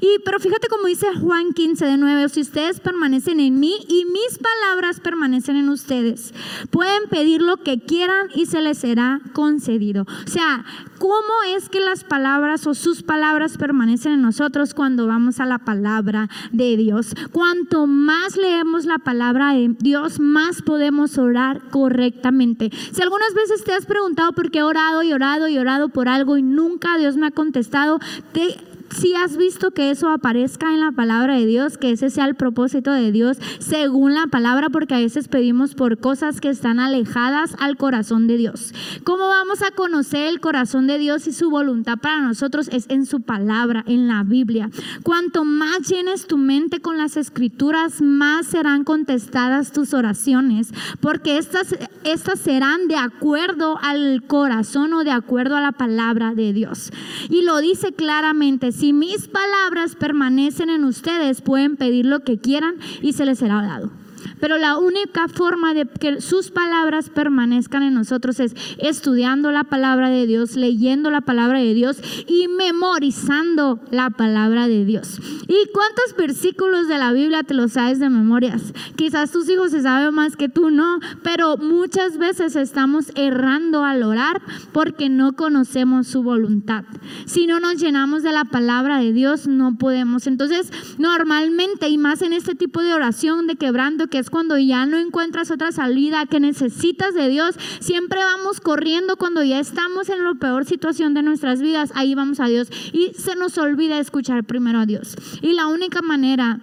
Y 0.00 0.18
pero 0.24 0.38
fíjate 0.38 0.68
cómo 0.68 0.86
dice 0.86 1.06
Juan 1.22 1.52
15 1.52 1.86
de 1.86 1.96
9, 1.98 2.28
si 2.30 2.40
ustedes 2.40 2.80
permanecen 2.80 3.38
en 3.38 3.60
mí 3.60 3.76
y 3.86 4.04
mis 4.06 4.38
palabras 4.38 4.98
permanecen 4.98 5.54
en 5.54 5.68
ustedes, 5.68 6.34
pueden 6.70 7.08
pedir 7.08 7.42
lo 7.42 7.58
que 7.58 7.78
quieran 7.78 8.26
y 8.34 8.46
se 8.46 8.60
les 8.60 8.78
será 8.78 9.20
concedido. 9.32 10.02
O 10.02 10.28
sea, 10.28 10.64
¿cómo 10.98 11.32
es 11.54 11.68
que 11.68 11.78
las 11.78 12.02
palabras 12.02 12.66
o 12.66 12.74
sus 12.74 13.04
palabras 13.04 13.56
permanecen 13.56 14.14
en 14.14 14.22
nosotros 14.22 14.74
cuando 14.74 15.06
vamos 15.06 15.38
a 15.38 15.46
la 15.46 15.58
palabra 15.58 16.28
de 16.50 16.76
Dios? 16.76 17.14
Cuanto 17.30 17.86
más 17.86 18.36
leemos 18.36 18.84
la 18.84 18.98
palabra 18.98 19.54
de 19.54 19.76
Dios, 19.78 20.18
más 20.18 20.60
podemos 20.60 21.18
orar 21.18 21.62
correctamente. 21.70 22.70
Si 22.90 23.00
algunas 23.00 23.32
veces 23.32 23.62
te 23.62 23.72
has 23.72 23.86
preguntado 23.86 24.32
por 24.32 24.50
qué 24.50 24.58
he 24.58 24.64
orado 24.64 25.04
y 25.04 25.12
orado 25.12 25.46
y 25.46 25.56
orado 25.56 25.88
por 25.88 26.08
algo 26.08 26.36
y 26.36 26.42
nunca 26.42 26.98
Dios 26.98 27.16
me 27.16 27.28
ha 27.28 27.30
contestado, 27.30 28.00
te 28.32 28.56
si 28.94 29.14
has 29.14 29.36
visto 29.36 29.72
que 29.72 29.90
eso 29.90 30.08
aparezca 30.08 30.72
en 30.72 30.80
la 30.80 30.92
palabra 30.92 31.36
de 31.36 31.46
Dios, 31.46 31.78
que 31.78 31.92
ese 31.92 32.10
sea 32.10 32.26
el 32.26 32.34
propósito 32.34 32.92
de 32.92 33.12
Dios 33.12 33.38
según 33.58 34.14
la 34.14 34.26
palabra, 34.26 34.68
porque 34.70 34.94
a 34.94 34.98
veces 34.98 35.28
pedimos 35.28 35.74
por 35.74 35.98
cosas 35.98 36.40
que 36.40 36.48
están 36.48 36.80
alejadas 36.80 37.56
al 37.58 37.76
corazón 37.76 38.26
de 38.26 38.36
Dios. 38.36 38.74
¿Cómo 39.04 39.28
vamos 39.28 39.62
a 39.62 39.70
conocer 39.70 40.28
el 40.28 40.40
corazón 40.40 40.86
de 40.86 40.98
Dios 40.98 41.26
y 41.26 41.32
su 41.32 41.50
voluntad 41.50 41.98
para 41.98 42.20
nosotros? 42.20 42.68
Es 42.68 42.86
en 42.88 43.06
su 43.06 43.20
palabra, 43.20 43.84
en 43.86 44.08
la 44.08 44.22
Biblia. 44.22 44.70
Cuanto 45.02 45.44
más 45.44 45.88
llenes 45.88 46.26
tu 46.26 46.36
mente 46.36 46.80
con 46.80 46.98
las 46.98 47.16
escrituras, 47.16 48.02
más 48.02 48.46
serán 48.46 48.84
contestadas 48.84 49.72
tus 49.72 49.94
oraciones, 49.94 50.72
porque 51.00 51.38
estas, 51.38 51.76
estas 52.04 52.40
serán 52.40 52.88
de 52.88 52.96
acuerdo 52.96 53.78
al 53.82 54.24
corazón 54.26 54.92
o 54.92 55.04
de 55.04 55.10
acuerdo 55.10 55.56
a 55.56 55.60
la 55.60 55.72
palabra 55.72 56.34
de 56.34 56.52
Dios. 56.52 56.90
Y 57.28 57.42
lo 57.42 57.58
dice 57.58 57.92
claramente, 57.92 58.72
si 58.82 58.92
mis 58.92 59.28
palabras 59.28 59.94
permanecen 59.94 60.68
en 60.68 60.82
ustedes, 60.82 61.40
pueden 61.40 61.76
pedir 61.76 62.04
lo 62.04 62.24
que 62.24 62.40
quieran 62.40 62.74
y 63.00 63.12
se 63.12 63.24
les 63.24 63.38
será 63.38 63.62
dado. 63.62 63.92
Pero 64.40 64.58
la 64.58 64.78
única 64.78 65.28
forma 65.28 65.74
de 65.74 65.86
que 65.86 66.20
sus 66.20 66.50
palabras 66.50 67.10
permanezcan 67.10 67.82
en 67.82 67.94
nosotros 67.94 68.40
es 68.40 68.54
estudiando 68.78 69.52
la 69.52 69.64
palabra 69.64 70.08
de 70.10 70.26
Dios, 70.26 70.56
leyendo 70.56 71.10
la 71.10 71.20
palabra 71.20 71.58
de 71.58 71.74
Dios 71.74 71.98
y 72.26 72.48
memorizando 72.48 73.80
la 73.90 74.10
palabra 74.10 74.68
de 74.68 74.84
Dios. 74.84 75.20
¿Y 75.48 75.70
cuántos 75.72 76.16
versículos 76.16 76.88
de 76.88 76.98
la 76.98 77.12
Biblia 77.12 77.42
te 77.42 77.54
los 77.54 77.72
sabes 77.72 77.98
de 77.98 78.10
memorias? 78.10 78.72
Quizás 78.96 79.30
tus 79.30 79.48
hijos 79.48 79.70
se 79.70 79.82
saben 79.82 80.14
más 80.14 80.36
que 80.36 80.48
tú, 80.48 80.70
no, 80.70 80.98
pero 81.22 81.56
muchas 81.56 82.18
veces 82.18 82.56
estamos 82.56 83.12
errando 83.14 83.84
al 83.84 84.02
orar 84.02 84.42
porque 84.72 85.08
no 85.08 85.34
conocemos 85.34 86.06
su 86.06 86.22
voluntad. 86.22 86.84
Si 87.26 87.46
no 87.46 87.60
nos 87.60 87.76
llenamos 87.76 88.22
de 88.22 88.32
la 88.32 88.44
palabra 88.44 88.98
de 88.98 89.12
Dios, 89.12 89.46
no 89.46 89.76
podemos. 89.76 90.26
Entonces, 90.26 90.70
normalmente, 90.98 91.88
y 91.88 91.98
más 91.98 92.22
en 92.22 92.32
este 92.32 92.54
tipo 92.54 92.82
de 92.82 92.94
oración 92.94 93.46
de 93.46 93.56
quebrando, 93.56 94.08
que 94.12 94.18
es 94.18 94.28
cuando 94.28 94.58
ya 94.58 94.84
no 94.84 94.98
encuentras 94.98 95.50
otra 95.50 95.72
salida, 95.72 96.26
que 96.26 96.38
necesitas 96.38 97.14
de 97.14 97.30
Dios. 97.30 97.56
Siempre 97.80 98.20
vamos 98.22 98.60
corriendo 98.60 99.16
cuando 99.16 99.42
ya 99.42 99.58
estamos 99.58 100.10
en 100.10 100.22
la 100.22 100.34
peor 100.34 100.66
situación 100.66 101.14
de 101.14 101.22
nuestras 101.22 101.62
vidas. 101.62 101.92
Ahí 101.94 102.14
vamos 102.14 102.38
a 102.38 102.46
Dios. 102.46 102.68
Y 102.92 103.14
se 103.14 103.34
nos 103.36 103.56
olvida 103.56 103.98
escuchar 103.98 104.44
primero 104.44 104.80
a 104.80 104.86
Dios. 104.86 105.16
Y 105.40 105.54
la 105.54 105.66
única 105.66 106.02
manera 106.02 106.60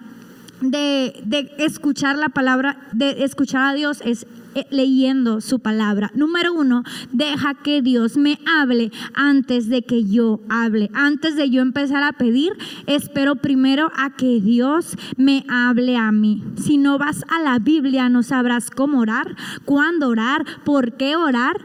de, 0.61 1.19
de, 1.25 1.51
escuchar 1.57 2.17
la 2.17 2.29
palabra, 2.29 2.87
de 2.91 3.23
escuchar 3.23 3.65
a 3.65 3.73
Dios 3.73 4.03
es 4.05 4.27
leyendo 4.69 5.41
su 5.41 5.59
palabra. 5.59 6.11
Número 6.15 6.53
uno, 6.53 6.83
deja 7.11 7.55
que 7.55 7.81
Dios 7.81 8.17
me 8.17 8.39
hable 8.45 8.91
antes 9.13 9.69
de 9.69 9.83
que 9.83 10.05
yo 10.05 10.41
hable. 10.49 10.89
Antes 10.93 11.35
de 11.35 11.49
yo 11.49 11.61
empezar 11.61 12.03
a 12.03 12.13
pedir, 12.13 12.53
espero 12.87 13.35
primero 13.35 13.91
a 13.95 14.15
que 14.15 14.39
Dios 14.41 14.97
me 15.17 15.45
hable 15.49 15.97
a 15.97 16.11
mí. 16.11 16.43
Si 16.57 16.77
no 16.77 16.97
vas 16.97 17.23
a 17.29 17.41
la 17.41 17.59
Biblia, 17.59 18.09
no 18.09 18.23
sabrás 18.23 18.69
cómo 18.69 18.99
orar, 18.99 19.35
cuándo 19.65 20.09
orar, 20.09 20.45
por 20.63 20.97
qué 20.97 21.15
orar. 21.15 21.57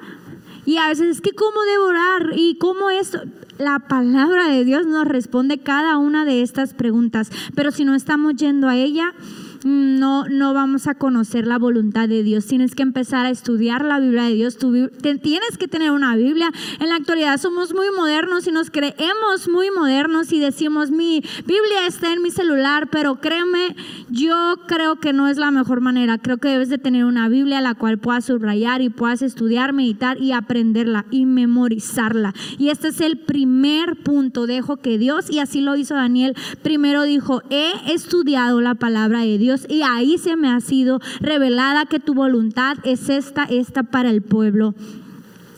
Y 0.67 0.79
a 0.79 0.89
veces 0.89 1.17
es 1.17 1.21
que 1.21 1.33
cómo 1.33 1.61
debo 1.63 1.85
orar 1.87 2.33
y 2.37 2.57
cómo 2.57 2.91
esto. 2.91 3.21
La 3.59 3.79
palabra 3.79 4.49
de 4.49 4.65
Dios 4.65 4.87
nos 4.87 5.07
responde 5.07 5.59
cada 5.59 5.97
una 5.99 6.25
de 6.25 6.43
estas 6.43 6.75
preguntas, 6.75 7.31
pero 7.55 7.71
si 7.71 7.85
no 7.85 7.95
estamos 7.95 8.35
yendo 8.35 8.69
a 8.69 8.77
ella, 8.77 9.15
no, 9.64 10.26
no 10.28 10.52
vamos 10.52 10.87
a 10.87 10.94
conocer 10.94 11.47
la 11.47 11.59
voluntad 11.59 12.09
de 12.09 12.23
Dios. 12.23 12.47
Tienes 12.47 12.75
que 12.75 12.83
empezar 12.83 13.25
a 13.25 13.30
estudiar 13.30 13.85
la 13.85 13.99
Biblia 13.99 14.25
de 14.25 14.35
Dios. 14.35 14.59
tienes 14.59 15.59
que 15.59 15.68
tener 15.68 15.90
una 15.90 16.16
Biblia. 16.16 16.50
En 16.80 16.90
la 16.90 16.97
actualidad 16.97 17.38
somos 17.38 17.75
muy 17.75 17.87
modernos 17.97 18.47
y 18.47 18.52
nos 18.52 18.71
creemos 18.71 19.49
muy 19.49 19.71
modernos 19.71 20.33
y 20.33 20.38
decimos, 20.38 20.90
mi 20.90 21.23
Biblia 21.47 21.87
está 21.87 22.12
en 22.12 22.23
mi 22.23 22.30
celular, 22.30 22.88
pero 22.90 23.16
créeme, 23.21 23.75
yo 24.11 24.56
creo 24.66 24.97
que 24.97 25.14
no 25.14 25.28
es 25.28 25.38
la 25.38 25.50
mejor 25.50 25.80
manera. 25.80 26.18
Creo 26.18 26.37
que 26.37 26.49
debes 26.49 26.68
de 26.68 26.78
tener 26.78 27.06
una 27.06 27.28
Biblia 27.28 27.62
la 27.62 27.75
cual 27.75 27.99
puedas 27.99 28.26
subrayar 28.26 28.83
y 28.83 28.90
puedas 28.90 29.23
estudiar, 29.23 29.73
meditar 29.73 30.21
y 30.21 30.33
aprenderla 30.33 31.06
y 31.11 31.25
memorizarla. 31.25 32.35
Y 32.59 32.68
este 32.68 32.88
es 32.88 33.00
el 33.00 33.18
primer 33.18 33.97
punto. 33.97 34.47
Dejo 34.47 34.76
que 34.76 34.99
Dios, 34.99 35.30
y 35.30 35.38
así 35.38 35.62
lo 35.62 35.75
hizo 35.76 35.94
Daniel, 35.94 36.37
primero 36.62 37.04
dijo, 37.04 37.42
he 37.49 37.92
estudiado 37.92 38.61
la 38.61 38.75
palabra 38.75 39.21
de 39.21 39.38
Dios 39.38 39.54
y 39.69 39.83
ahí 39.83 40.19
se 40.19 40.37
me 40.37 40.51
ha 40.51 40.61
sido 40.61 41.01
revelada 41.21 41.87
que 41.87 42.01
tu 42.01 42.15
voluntad 42.15 42.77
es 42.85 43.09
esta, 43.09 43.45
esta 43.45 43.83
para 43.83 44.11
el 44.11 44.23
pueblo. 44.23 44.75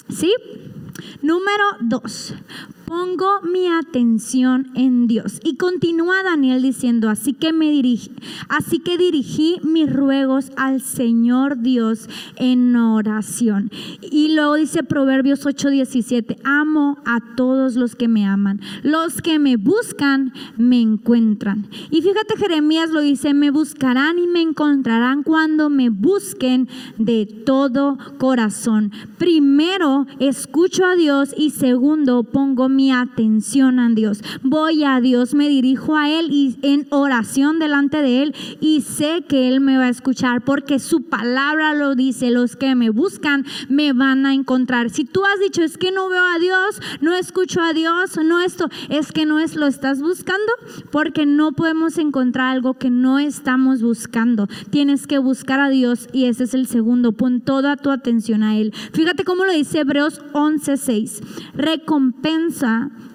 ¿Sí? 0.08 0.32
Número 1.22 1.64
dos, 1.80 2.34
pongo 2.86 3.40
mi 3.42 3.66
atención 3.66 4.68
en 4.74 5.06
Dios. 5.06 5.40
Y 5.44 5.56
continúa 5.56 6.22
Daniel 6.22 6.62
diciendo, 6.62 7.10
así 7.10 7.32
que 7.32 7.52
me 7.52 7.70
dirigí, 7.70 8.12
así 8.48 8.78
que 8.78 8.96
dirigí 8.96 9.56
mis 9.62 9.92
ruegos 9.92 10.52
al 10.56 10.80
Señor 10.80 11.58
Dios 11.60 12.08
en 12.36 12.76
oración. 12.76 13.70
Y 14.00 14.34
luego 14.34 14.54
dice 14.54 14.82
Proverbios 14.82 15.44
8:17, 15.44 16.38
amo 16.44 16.98
a 17.04 17.20
todos 17.36 17.74
los 17.74 17.96
que 17.96 18.08
me 18.08 18.24
aman, 18.24 18.60
los 18.82 19.20
que 19.20 19.38
me 19.38 19.56
buscan 19.56 20.32
me 20.56 20.80
encuentran. 20.80 21.66
Y 21.90 22.02
fíjate 22.02 22.36
Jeremías 22.36 22.90
lo 22.90 23.00
dice, 23.00 23.34
me 23.34 23.50
buscarán 23.50 24.18
y 24.18 24.26
me 24.26 24.40
encontrarán 24.40 25.22
cuando 25.22 25.70
me 25.70 25.90
busquen 25.90 26.68
de 26.98 27.26
todo 27.26 27.98
corazón. 28.18 28.92
Primero 29.18 30.06
escucho 30.20 30.84
a 30.84 30.94
Dios 30.94 31.34
y 31.36 31.50
segundo 31.50 32.22
pongo 32.22 32.68
mi 32.68 32.75
atención 32.92 33.78
a 33.78 33.88
Dios. 33.88 34.22
Voy 34.42 34.84
a 34.84 35.00
Dios, 35.00 35.34
me 35.34 35.48
dirijo 35.48 35.96
a 35.96 36.10
Él 36.10 36.28
y 36.30 36.58
en 36.62 36.86
oración 36.90 37.58
delante 37.58 38.02
de 38.02 38.22
Él 38.22 38.34
y 38.60 38.82
sé 38.82 39.24
que 39.28 39.48
Él 39.48 39.60
me 39.60 39.78
va 39.78 39.84
a 39.84 39.88
escuchar 39.88 40.42
porque 40.42 40.78
su 40.78 41.04
palabra 41.04 41.74
lo 41.74 41.94
dice. 41.94 42.30
Los 42.30 42.56
que 42.56 42.74
me 42.74 42.90
buscan 42.90 43.44
me 43.68 43.92
van 43.92 44.26
a 44.26 44.34
encontrar. 44.34 44.90
Si 44.90 45.04
tú 45.04 45.24
has 45.24 45.40
dicho 45.40 45.62
es 45.62 45.78
que 45.78 45.92
no 45.92 46.08
veo 46.08 46.24
a 46.24 46.38
Dios, 46.38 46.80
no 47.00 47.14
escucho 47.14 47.60
a 47.62 47.72
Dios, 47.72 48.16
no 48.24 48.40
esto, 48.40 48.68
es 48.88 49.12
que 49.12 49.26
no 49.26 49.38
es 49.38 49.56
lo 49.56 49.66
estás 49.66 50.00
buscando 50.00 50.52
porque 50.90 51.26
no 51.26 51.52
podemos 51.52 51.98
encontrar 51.98 52.54
algo 52.54 52.74
que 52.74 52.90
no 52.90 53.18
estamos 53.18 53.82
buscando. 53.82 54.48
Tienes 54.70 55.06
que 55.06 55.18
buscar 55.18 55.60
a 55.60 55.68
Dios 55.68 56.08
y 56.12 56.26
ese 56.26 56.44
es 56.44 56.54
el 56.54 56.66
segundo. 56.66 57.12
Pon 57.12 57.40
toda 57.40 57.76
tu 57.76 57.90
atención 57.90 58.42
a 58.42 58.56
Él. 58.56 58.72
Fíjate 58.92 59.24
cómo 59.24 59.44
lo 59.44 59.52
dice 59.52 59.80
Hebreos 59.80 60.20
11:6. 60.32 61.22
Recompensa 61.54 62.65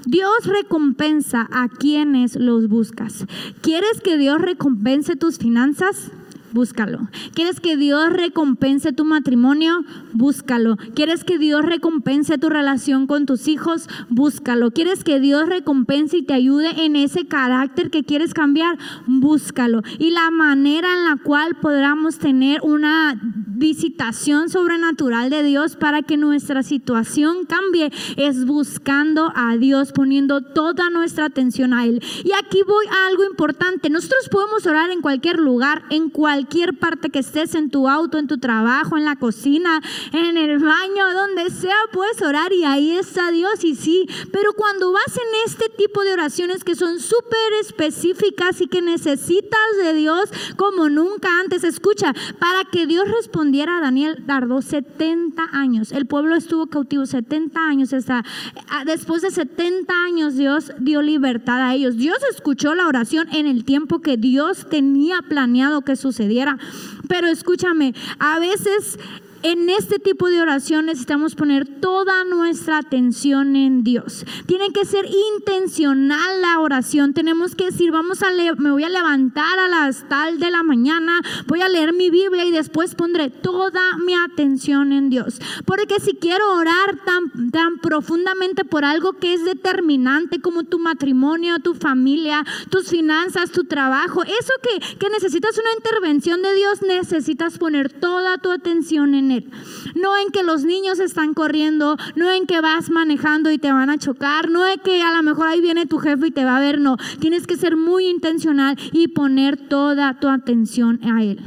Dios 0.05 0.46
recompensa 0.46 1.48
a 1.51 1.67
quienes 1.67 2.36
los 2.36 2.67
buscas. 2.67 3.25
¿Quieres 3.62 4.01
que 4.03 4.17
Dios 4.17 4.41
recompense 4.41 5.15
tus 5.15 5.38
finanzas? 5.38 6.12
Búscalo. 6.51 7.10
¿Quieres 7.34 7.60
que 7.60 7.77
Dios 7.77 8.12
recompense 8.12 8.93
tu 8.93 9.05
matrimonio? 9.05 9.84
Búscalo. 10.13 10.77
¿Quieres 10.96 11.24
que 11.24 11.38
Dios 11.38 11.65
recompense 11.65 12.38
tu 12.38 12.50
relación 12.50 13.08
con 13.08 13.25
tus 13.25 13.48
hijos? 13.48 13.88
Búscalo. 14.10 14.72
¿Quieres 14.72 15.03
que 15.03 15.20
Dios 15.20 15.48
recompense 15.48 16.17
y 16.17 16.24
te 16.24 16.34
ayude 16.34 16.86
en 16.86 16.96
ese 16.96 17.25
carácter 17.25 17.89
que 17.89 18.03
quieres 18.03 18.34
cambiar? 18.34 18.77
Búscalo. 19.08 19.81
Y 20.00 20.12
la 20.12 20.29
manera 20.31 20.93
en 20.93 21.05
la 21.05 21.17
cual 21.17 21.55
podamos 21.62 22.17
tener 22.17 22.62
una 22.63 23.20
visitación 23.22 24.50
sobrenatural 24.50 25.29
de 25.29 25.43
Dios 25.43 25.75
para 25.75 26.01
que 26.01 26.17
nuestra 26.17 26.63
situación 26.63 27.46
cambie 27.46 27.91
es 28.17 28.46
buscando 28.46 29.31
a 29.36 29.55
Dios, 29.58 29.91
poniendo 29.91 30.41
toda 30.41 30.89
nuestra 30.89 31.25
atención 31.25 31.74
a 31.74 31.86
Él. 31.86 32.01
Y 32.24 32.31
aquí 32.34 32.62
voy 32.67 32.86
a 32.88 33.08
algo 33.08 33.24
importante. 33.24 33.89
Nosotros 33.89 34.29
podemos 34.29 34.65
orar 34.65 34.89
en 34.89 35.01
cualquier 35.01 35.39
lugar, 35.39 35.84
en 35.89 36.10
cualquier 36.10 36.40
cualquier 36.41 36.79
parte 36.79 37.12
que 37.12 37.19
estés, 37.19 37.53
en 37.53 37.69
tu 37.69 37.88
auto, 37.88 38.17
en 38.17 38.25
tu 38.25 38.39
trabajo, 38.39 38.98
en 38.98 39.05
la 39.05 39.15
cocina, 39.15 39.79
en 40.12 40.38
el 40.38 40.57
baño, 40.57 41.13
donde 41.13 41.51
sea, 41.51 41.75
puedes 41.93 42.19
orar 42.24 42.51
y 42.51 42.63
ahí 42.63 42.98
está 42.98 43.29
Dios 43.29 43.63
y 43.63 43.75
sí. 43.75 44.07
Pero 44.31 44.53
cuando 44.53 44.91
vas 44.91 45.15
en 45.15 45.45
este 45.45 45.69
tipo 45.69 46.03
de 46.03 46.13
oraciones 46.13 46.63
que 46.63 46.74
son 46.74 47.00
súper 47.00 47.53
específicas 47.62 48.60
y 48.60 48.67
que 48.67 48.81
necesitas 48.81 49.60
de 49.83 49.93
Dios 49.93 50.31
como 50.55 50.89
nunca 50.89 51.29
antes, 51.39 51.63
escucha, 51.63 52.12
para 52.39 52.63
que 52.71 52.88
Dios 52.88 53.05
respondiera 53.07 53.77
a 53.77 53.81
Daniel 53.81 54.24
tardó 54.25 54.63
70 54.63 55.43
años. 55.51 55.91
El 55.91 56.07
pueblo 56.07 56.36
estuvo 56.36 56.65
cautivo 56.65 57.05
70 57.05 57.60
años. 57.60 57.93
Hasta, 57.93 58.24
después 58.88 59.21
de 59.21 59.29
70 59.29 59.93
años 59.93 60.38
Dios 60.38 60.71
dio 60.79 61.03
libertad 61.03 61.62
a 61.62 61.75
ellos. 61.75 61.98
Dios 61.98 62.17
escuchó 62.33 62.74
la 62.74 62.88
oración 62.88 63.27
en 63.31 63.45
el 63.45 63.63
tiempo 63.63 64.00
que 64.00 64.17
Dios 64.17 64.67
tenía 64.71 65.21
planeado 65.21 65.81
que 65.81 65.95
sucediera. 65.95 66.31
Pero 67.08 67.28
escúchame, 67.28 67.94
a 68.20 68.40
veces 68.40 68.98
en 69.43 69.69
este 69.69 70.00
tipo 70.00 70.29
de 70.29 70.41
oración 70.41 70.86
necesitamos 70.86 71.36
poner 71.36 71.67
toda 71.67 72.24
nuestra 72.25 72.77
atención 72.77 73.55
en 73.55 73.83
Dios. 73.83 74.25
Tiene 74.45 74.71
que 74.71 74.86
ser 74.86 75.05
intencional 75.36 76.41
la 76.41 76.60
oración. 76.60 77.13
Tenemos 77.13 77.55
que 77.55 77.65
decir, 77.65 77.91
vamos 77.91 78.24
a 78.24 78.31
leer, 78.31 78.60
me 78.60 78.71
voy 78.71 78.83
a 78.83 78.89
levantar 78.89 79.60
a 79.60 79.67
las 79.67 80.07
tal 80.07 80.39
de 80.39 80.51
la 80.51 80.63
mañana, 80.63 81.21
voy 81.48 81.62
a 81.62 81.69
leer 81.69 81.93
mi 81.93 82.10
Biblia 82.10 82.45
y 82.45 82.51
después 82.51 82.95
pondré 82.95 83.29
toda 83.29 83.98
mi 83.98 84.13
atención 84.13 84.91
en 84.91 85.10
Dios. 85.10 85.39
Porque 85.65 86.00
si 86.00 86.13
quiero 86.13 86.53
orar 86.53 87.00
tan, 87.05 87.51
tan 87.51 87.79
profundamente 87.79 88.65
por 88.65 88.86
algo 88.86 89.13
que 89.13 89.33
es 89.33 89.45
determinante 89.45 90.41
como 90.41 90.63
tu 90.63 90.79
matrimonio, 90.79 91.60
tu 91.60 91.74
familia, 91.74 92.45
tus 92.69 92.89
finanzas, 92.89 93.51
tu 93.51 93.63
trabajo, 93.63 94.24
eso 94.24 94.53
que, 94.62 94.98
que 94.98 95.10
necesitas 95.10 95.57
una 95.57 95.74
intervención 95.75 96.41
de 96.41 96.53
Dios, 96.53 96.81
necesitas 96.81 97.57
poner 97.57 97.91
toda 97.91 98.38
tu 98.38 98.51
atención 98.51 99.15
en 99.15 99.31
no 99.96 100.18
en 100.18 100.32
que 100.32 100.44
los 100.44 100.64
niños 100.64 101.00
están 101.00 101.34
corriendo, 101.34 101.98
no 102.16 102.32
en 102.32 102.46
que 102.46 102.62
vas 102.62 102.90
manejando 102.90 103.52
y 103.52 103.58
te 103.58 103.72
van 103.72 103.90
a 103.90 103.98
chocar, 103.98 104.50
no 104.50 104.68
en 104.68 104.80
que 104.80 105.02
a 105.02 105.16
lo 105.16 105.24
mejor 105.24 105.48
ahí 105.48 105.62
viene 105.62 105.86
tu 105.86 105.98
jefe 105.98 106.28
y 106.28 106.32
te 106.32 106.46
va 106.46 106.58
a 106.58 106.62
ver, 106.62 106.80
no. 106.80 106.98
Tienes 107.20 107.48
que 107.48 107.58
ser 107.58 107.76
muy 107.76 108.08
intencional 108.08 108.78
y 108.92 109.08
poner 109.10 109.58
toda 109.58 110.20
tu 110.20 110.30
atención 110.30 111.00
a 111.04 111.24
Él. 111.24 111.40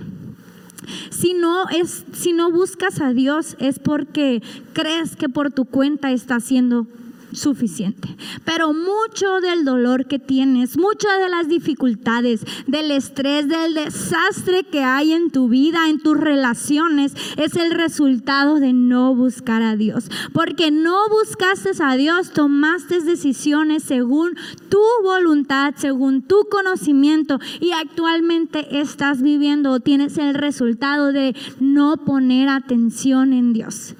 Si 1.10 1.32
no, 1.34 1.68
es, 1.70 2.04
si 2.12 2.32
no 2.32 2.50
buscas 2.50 3.00
a 3.00 3.12
Dios 3.12 3.56
es 3.58 3.78
porque 3.78 4.42
crees 4.72 5.16
que 5.16 5.28
por 5.28 5.50
tu 5.50 5.64
cuenta 5.64 6.12
está 6.12 6.36
haciendo 6.36 6.86
suficiente. 7.34 8.16
Pero 8.44 8.72
mucho 8.72 9.40
del 9.40 9.64
dolor 9.64 10.06
que 10.06 10.18
tienes, 10.18 10.76
muchas 10.78 11.18
de 11.18 11.28
las 11.28 11.48
dificultades, 11.48 12.44
del 12.66 12.90
estrés, 12.90 13.48
del 13.48 13.74
desastre 13.74 14.64
que 14.64 14.82
hay 14.84 15.12
en 15.12 15.30
tu 15.30 15.48
vida, 15.48 15.88
en 15.88 16.00
tus 16.00 16.16
relaciones, 16.16 17.14
es 17.36 17.56
el 17.56 17.72
resultado 17.72 18.60
de 18.60 18.72
no 18.72 19.14
buscar 19.14 19.62
a 19.62 19.76
Dios. 19.76 20.10
Porque 20.32 20.70
no 20.70 21.08
buscaste 21.08 21.64
a 21.80 21.96
Dios, 21.96 22.30
tomaste 22.32 23.00
decisiones 23.00 23.82
según 23.82 24.34
tu 24.68 24.82
voluntad, 25.02 25.74
según 25.76 26.22
tu 26.22 26.46
conocimiento 26.50 27.38
y 27.60 27.72
actualmente 27.72 28.80
estás 28.80 29.22
viviendo 29.22 29.72
o 29.72 29.80
tienes 29.80 30.18
el 30.18 30.34
resultado 30.34 31.12
de 31.12 31.34
no 31.60 31.96
poner 31.96 32.48
atención 32.48 33.32
en 33.32 33.52
Dios. 33.52 33.94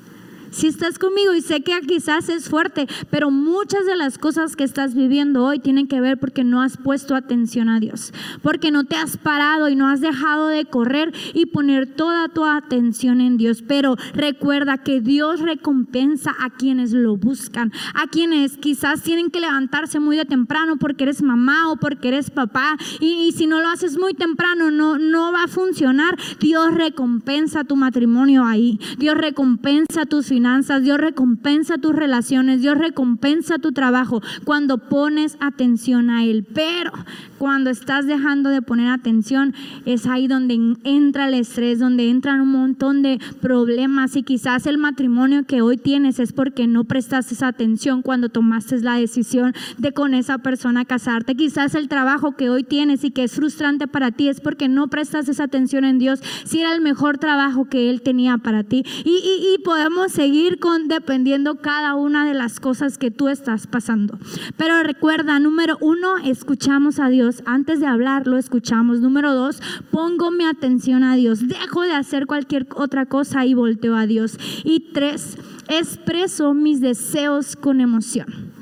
Si 0.54 0.68
estás 0.68 1.00
conmigo 1.00 1.34
y 1.34 1.40
sé 1.40 1.62
que 1.62 1.72
quizás 1.80 2.28
es 2.28 2.48
fuerte, 2.48 2.86
pero 3.10 3.32
muchas 3.32 3.86
de 3.86 3.96
las 3.96 4.18
cosas 4.18 4.54
que 4.54 4.62
estás 4.62 4.94
viviendo 4.94 5.44
hoy 5.44 5.58
tienen 5.58 5.88
que 5.88 6.00
ver 6.00 6.16
porque 6.16 6.44
no 6.44 6.62
has 6.62 6.76
puesto 6.76 7.16
atención 7.16 7.68
a 7.68 7.80
Dios, 7.80 8.12
porque 8.40 8.70
no 8.70 8.84
te 8.84 8.94
has 8.94 9.16
parado 9.16 9.68
y 9.68 9.74
no 9.74 9.88
has 9.88 10.00
dejado 10.00 10.46
de 10.46 10.64
correr 10.64 11.12
y 11.34 11.46
poner 11.46 11.96
toda 11.96 12.28
tu 12.28 12.44
atención 12.44 13.20
en 13.20 13.36
Dios. 13.36 13.64
Pero 13.66 13.96
recuerda 14.14 14.78
que 14.78 15.00
Dios 15.00 15.40
recompensa 15.40 16.32
a 16.38 16.50
quienes 16.50 16.92
lo 16.92 17.16
buscan, 17.16 17.72
a 17.92 18.06
quienes 18.06 18.56
quizás 18.56 19.02
tienen 19.02 19.30
que 19.30 19.40
levantarse 19.40 19.98
muy 19.98 20.16
de 20.16 20.24
temprano 20.24 20.76
porque 20.76 21.02
eres 21.02 21.20
mamá 21.20 21.72
o 21.72 21.78
porque 21.78 22.06
eres 22.06 22.30
papá 22.30 22.76
y, 23.00 23.32
si 23.32 23.48
no 23.48 23.60
lo 23.60 23.70
haces 23.70 23.98
muy 23.98 24.14
temprano 24.14 24.70
no, 24.70 24.98
no 24.98 25.32
va 25.32 25.42
a 25.42 25.48
funcionar. 25.48 26.16
Dios 26.38 26.72
recompensa 26.72 27.64
tu 27.64 27.74
matrimonio 27.74 28.44
ahí, 28.44 28.78
Dios 28.98 29.16
recompensa 29.18 30.06
tus 30.06 30.28
finanzas 30.28 30.43
Dios 30.82 30.98
recompensa 30.98 31.78
tus 31.78 31.94
relaciones, 31.94 32.60
Dios 32.60 32.76
recompensa 32.76 33.58
tu 33.58 33.72
trabajo 33.72 34.20
cuando 34.44 34.76
pones 34.76 35.38
atención 35.40 36.10
a 36.10 36.24
Él. 36.24 36.46
Pero 36.54 36.92
cuando 37.38 37.70
estás 37.70 38.06
dejando 38.06 38.50
de 38.50 38.60
poner 38.60 38.88
atención, 38.88 39.54
es 39.86 40.06
ahí 40.06 40.28
donde 40.28 40.76
entra 40.84 41.28
el 41.28 41.34
estrés, 41.34 41.78
donde 41.78 42.10
entran 42.10 42.42
un 42.42 42.52
montón 42.52 43.02
de 43.02 43.18
problemas 43.40 44.16
y 44.16 44.22
quizás 44.22 44.66
el 44.66 44.76
matrimonio 44.76 45.44
que 45.44 45.62
hoy 45.62 45.78
tienes 45.78 46.18
es 46.18 46.32
porque 46.32 46.66
no 46.66 46.84
prestaste 46.84 47.34
esa 47.34 47.48
atención 47.48 48.02
cuando 48.02 48.28
tomaste 48.28 48.80
la 48.80 48.96
decisión 48.96 49.54
de 49.78 49.92
con 49.92 50.14
esa 50.14 50.38
persona 50.38 50.84
casarte. 50.84 51.36
Quizás 51.36 51.74
el 51.74 51.88
trabajo 51.88 52.36
que 52.36 52.50
hoy 52.50 52.64
tienes 52.64 53.04
y 53.04 53.10
que 53.10 53.24
es 53.24 53.32
frustrante 53.32 53.86
para 53.86 54.10
ti 54.10 54.28
es 54.28 54.40
porque 54.40 54.68
no 54.68 54.88
prestas 54.88 55.28
esa 55.28 55.44
atención 55.44 55.84
en 55.84 55.98
Dios, 55.98 56.20
si 56.44 56.60
era 56.60 56.74
el 56.74 56.80
mejor 56.80 57.18
trabajo 57.18 57.66
que 57.68 57.90
Él 57.90 58.02
tenía 58.02 58.38
para 58.38 58.62
ti. 58.64 58.84
Y, 59.04 59.54
y 59.54 59.62
podemos 59.62 60.12
seguir 60.12 60.33
ir 60.34 60.58
con 60.58 60.88
dependiendo 60.88 61.56
cada 61.56 61.94
una 61.94 62.26
de 62.26 62.34
las 62.34 62.60
cosas 62.60 62.98
que 62.98 63.10
tú 63.10 63.28
estás 63.28 63.66
pasando. 63.66 64.18
Pero 64.56 64.82
recuerda, 64.82 65.38
número 65.38 65.78
uno, 65.80 66.18
escuchamos 66.18 66.98
a 66.98 67.08
Dios. 67.08 67.42
Antes 67.46 67.80
de 67.80 67.86
hablar, 67.86 68.26
lo 68.26 68.36
escuchamos. 68.36 69.00
Número 69.00 69.34
dos, 69.34 69.62
pongo 69.90 70.30
mi 70.30 70.44
atención 70.44 71.04
a 71.04 71.14
Dios. 71.14 71.46
Dejo 71.48 71.82
de 71.82 71.92
hacer 71.92 72.26
cualquier 72.26 72.66
otra 72.74 73.06
cosa 73.06 73.46
y 73.46 73.54
volteo 73.54 73.96
a 73.96 74.06
Dios. 74.06 74.38
Y 74.64 74.92
tres, 74.92 75.38
expreso 75.68 76.54
mis 76.54 76.80
deseos 76.80 77.56
con 77.56 77.80
emoción. 77.80 78.53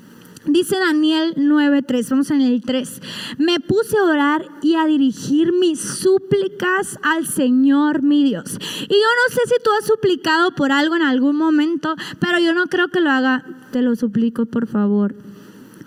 Dice 0.47 0.77
Daniel 0.77 1.35
9:3, 1.37 2.11
vamos 2.11 2.31
en 2.31 2.41
el 2.41 2.63
3. 2.63 3.01
Me 3.39 3.61
puse 3.61 3.97
a 3.97 4.05
orar 4.05 4.49
y 4.61 4.75
a 4.75 4.87
dirigir 4.87 5.53
mis 5.53 5.81
súplicas 5.81 6.99
al 7.03 7.27
Señor 7.27 8.03
mi 8.03 8.25
Dios. 8.25 8.59
Y 8.81 8.95
yo 8.95 8.97
no 8.97 9.35
sé 9.35 9.41
si 9.47 9.63
tú 9.63 9.71
has 9.79 9.87
suplicado 9.87 10.53
por 10.55 10.73
algo 10.73 10.97
en 10.97 11.03
algún 11.03 11.37
momento, 11.37 11.95
pero 12.19 12.39
yo 12.41 12.55
no 12.55 12.67
creo 12.67 12.89
que 12.89 13.01
lo 13.01 13.11
haga. 13.11 13.45
Te 13.71 13.83
lo 13.83 13.95
suplico, 13.95 14.47
por 14.47 14.67
favor. 14.67 15.15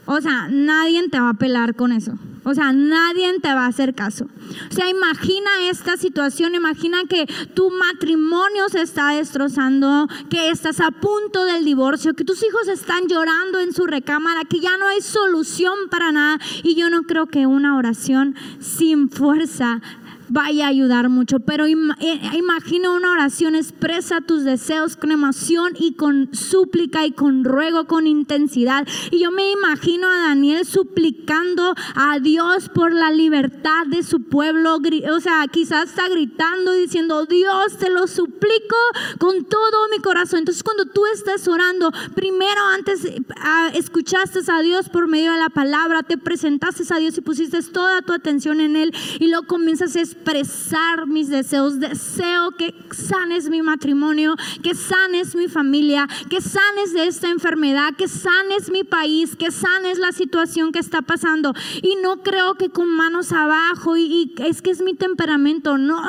O 0.05 0.21
sea, 0.21 0.47
nadie 0.49 1.07
te 1.09 1.19
va 1.19 1.29
a 1.29 1.33
pelar 1.33 1.75
con 1.75 1.91
eso. 1.91 2.13
O 2.47 2.53
sea, 2.53 2.71
nadie 2.71 3.39
te 3.39 3.53
va 3.55 3.65
a 3.65 3.67
hacer 3.67 3.95
caso. 3.95 4.27
O 4.69 4.73
sea, 4.73 4.87
imagina 4.87 5.49
esta 5.67 5.97
situación, 5.97 6.53
imagina 6.53 6.99
que 7.09 7.25
tu 7.55 7.71
matrimonio 7.71 8.69
se 8.69 8.81
está 8.81 9.09
destrozando, 9.09 10.07
que 10.29 10.51
estás 10.51 10.79
a 10.79 10.91
punto 10.91 11.43
del 11.45 11.65
divorcio, 11.65 12.13
que 12.13 12.23
tus 12.23 12.43
hijos 12.43 12.67
están 12.67 13.07
llorando 13.07 13.59
en 13.59 13.73
su 13.73 13.87
recámara, 13.87 14.41
que 14.47 14.59
ya 14.59 14.77
no 14.77 14.87
hay 14.87 15.01
solución 15.01 15.73
para 15.89 16.11
nada. 16.11 16.37
Y 16.61 16.75
yo 16.75 16.91
no 16.91 17.03
creo 17.03 17.25
que 17.25 17.47
una 17.47 17.77
oración 17.77 18.35
sin 18.59 19.09
fuerza 19.09 19.81
vaya 20.29 20.65
a 20.65 20.69
ayudar 20.69 21.09
mucho. 21.09 21.39
Pero 21.39 21.65
eh, 21.65 22.19
imagina 22.33 22.91
una 22.91 23.11
oración, 23.11 23.55
expresa 23.55 24.21
tus 24.21 24.43
deseos 24.43 24.95
con 24.95 25.11
emoción 25.11 25.73
y 25.79 25.93
con 25.93 26.33
súplica 26.33 27.05
y 27.05 27.11
con 27.11 27.43
ruego, 27.43 27.85
con 27.85 28.07
intensidad. 28.07 28.87
Y 29.11 29.19
yo 29.19 29.31
me 29.31 29.51
imagino 29.51 30.07
a 30.07 30.27
Daniel 30.27 30.65
suplicando 30.65 31.75
a 31.95 32.19
Dios 32.19 32.69
por 32.69 32.93
la 32.93 33.11
libertad 33.11 33.85
de 33.87 34.03
su 34.03 34.23
pueblo. 34.23 34.79
O 35.11 35.19
sea, 35.19 35.45
quizás 35.51 35.89
está 35.89 36.07
gritando 36.09 36.75
y 36.75 36.81
diciendo, 36.81 37.25
Dios, 37.25 37.77
te 37.77 37.89
lo 37.89 38.07
suplico 38.07 38.75
con 39.19 39.45
todo 39.45 39.89
mi 39.91 39.99
corazón. 39.99 40.39
Entonces 40.39 40.63
cuando 40.63 40.85
tú 40.85 41.05
estás 41.13 41.47
orando, 41.47 41.91
primero 42.15 42.61
antes 42.73 43.07
ah, 43.37 43.69
escuchaste 43.73 44.39
a 44.47 44.61
Dios 44.61 44.89
por 44.89 45.07
medio 45.07 45.31
de 45.31 45.39
la 45.39 45.49
palabra, 45.49 46.03
te 46.03 46.17
presentaste 46.17 46.83
a 46.93 46.97
Dios 46.97 47.17
y 47.17 47.21
pusiste 47.21 47.61
toda 47.63 48.01
tu 48.01 48.13
atención 48.13 48.59
en 48.59 48.75
Él 48.75 48.93
y 49.19 49.27
lo 49.27 49.43
comienzas 49.43 49.95
a 49.95 50.01
expresar 50.15 51.07
mis 51.07 51.29
deseos. 51.29 51.79
Deseo 51.79 52.51
que 52.51 52.73
sanes 52.91 53.49
mi 53.49 53.61
matrimonio, 53.61 54.35
que 54.63 54.73
sanes 54.73 55.35
mi 55.35 55.47
familia, 55.47 56.07
que 56.29 56.41
sanes 56.41 56.93
de 56.93 57.07
esta 57.07 57.29
enfermedad, 57.29 57.93
que 57.97 58.07
sanes 58.07 58.71
mi 58.71 58.83
país, 58.83 59.35
que 59.35 59.51
sanes 59.51 59.99
la 59.99 60.11
situación 60.11 60.71
que 60.71 60.79
está 60.79 61.01
pasando. 61.01 61.53
Y 61.81 61.97
no 62.01 62.23
creo 62.23 62.55
que 62.55 62.69
con 62.69 62.89
manos 62.89 63.31
abajo 63.31 63.97
y, 63.97 64.03
y 64.05 64.33
es 64.43 64.61
que 64.61 64.71
es 64.71 64.81
mi 64.81 64.93
temperamento, 64.93 65.77
no. 65.77 66.01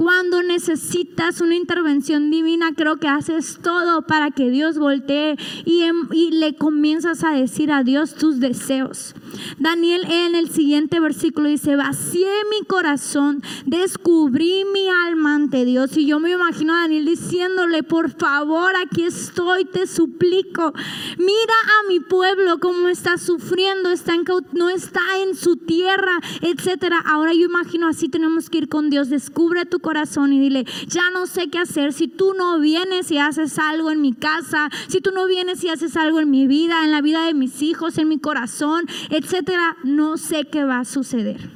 Cuando 0.00 0.42
necesitas 0.42 1.42
una 1.42 1.56
intervención 1.56 2.30
divina, 2.30 2.72
creo 2.74 2.96
que 2.96 3.06
haces 3.06 3.58
todo 3.62 4.00
para 4.00 4.30
que 4.30 4.48
Dios 4.48 4.78
voltee 4.78 5.36
y, 5.66 5.82
em, 5.82 6.08
y, 6.10 6.30
le 6.30 6.54
comienzas 6.54 7.22
a 7.22 7.32
decir 7.32 7.70
a 7.70 7.82
Dios 7.82 8.14
tus 8.14 8.40
deseos. 8.40 9.14
Daniel 9.58 10.06
en 10.10 10.36
el 10.36 10.48
siguiente 10.48 11.00
versículo 11.00 11.50
dice, 11.50 11.76
vacié 11.76 12.30
mi 12.48 12.64
corazón, 12.66 13.42
descubrí 13.66 14.64
mi 14.72 14.88
alma 14.88 15.34
ante 15.34 15.66
Dios. 15.66 15.94
Y 15.98 16.06
yo 16.06 16.18
me 16.18 16.30
imagino 16.30 16.72
a 16.72 16.80
Daniel 16.80 17.04
diciéndole, 17.04 17.82
por 17.82 18.10
favor, 18.10 18.72
aquí 18.82 19.04
estoy, 19.04 19.66
te 19.66 19.86
suplico. 19.86 20.72
Mira 21.18 21.54
a 21.78 21.88
mi 21.88 22.00
pueblo 22.00 22.58
cómo 22.58 22.88
está 22.88 23.18
sufriendo, 23.18 23.90
está 23.90 24.14
en, 24.14 24.24
no 24.54 24.70
está 24.70 25.02
en 25.22 25.34
su 25.34 25.56
tierra, 25.56 26.18
etcétera. 26.40 27.00
Ahora 27.04 27.34
yo 27.34 27.44
imagino 27.44 27.86
así 27.86 28.08
tenemos 28.08 28.48
que 28.48 28.56
ir 28.56 28.68
con 28.70 28.88
Dios. 28.88 29.10
Descubre 29.10 29.66
tu 29.66 29.78
corazón 29.78 29.89
y 30.32 30.40
dile, 30.40 30.64
ya 30.86 31.10
no 31.10 31.26
sé 31.26 31.48
qué 31.48 31.58
hacer. 31.58 31.92
Si 31.92 32.08
tú 32.08 32.34
no 32.36 32.58
vienes 32.60 33.10
y 33.10 33.18
haces 33.18 33.58
algo 33.58 33.90
en 33.90 34.00
mi 34.00 34.12
casa, 34.12 34.70
si 34.88 35.00
tú 35.00 35.10
no 35.12 35.26
vienes 35.26 35.62
y 35.64 35.68
haces 35.68 35.96
algo 35.96 36.20
en 36.20 36.30
mi 36.30 36.46
vida, 36.46 36.84
en 36.84 36.90
la 36.90 37.00
vida 37.00 37.24
de 37.24 37.34
mis 37.34 37.62
hijos, 37.62 37.98
en 37.98 38.08
mi 38.08 38.18
corazón, 38.18 38.86
etcétera, 39.10 39.76
no 39.84 40.16
sé 40.16 40.44
qué 40.44 40.64
va 40.64 40.80
a 40.80 40.84
suceder. 40.84 41.50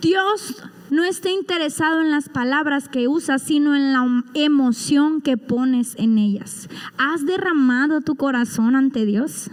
Dios 0.00 0.62
no 0.90 1.02
está 1.04 1.30
interesado 1.30 2.02
en 2.02 2.10
las 2.10 2.28
palabras 2.28 2.88
que 2.88 3.08
usas, 3.08 3.42
sino 3.42 3.74
en 3.74 3.92
la 3.92 4.24
emoción 4.34 5.20
que 5.20 5.36
pones 5.36 5.94
en 5.96 6.18
ellas. 6.18 6.68
¿Has 6.98 7.24
derramado 7.24 8.00
tu 8.00 8.14
corazón 8.14 8.76
ante 8.76 9.06
Dios? 9.06 9.50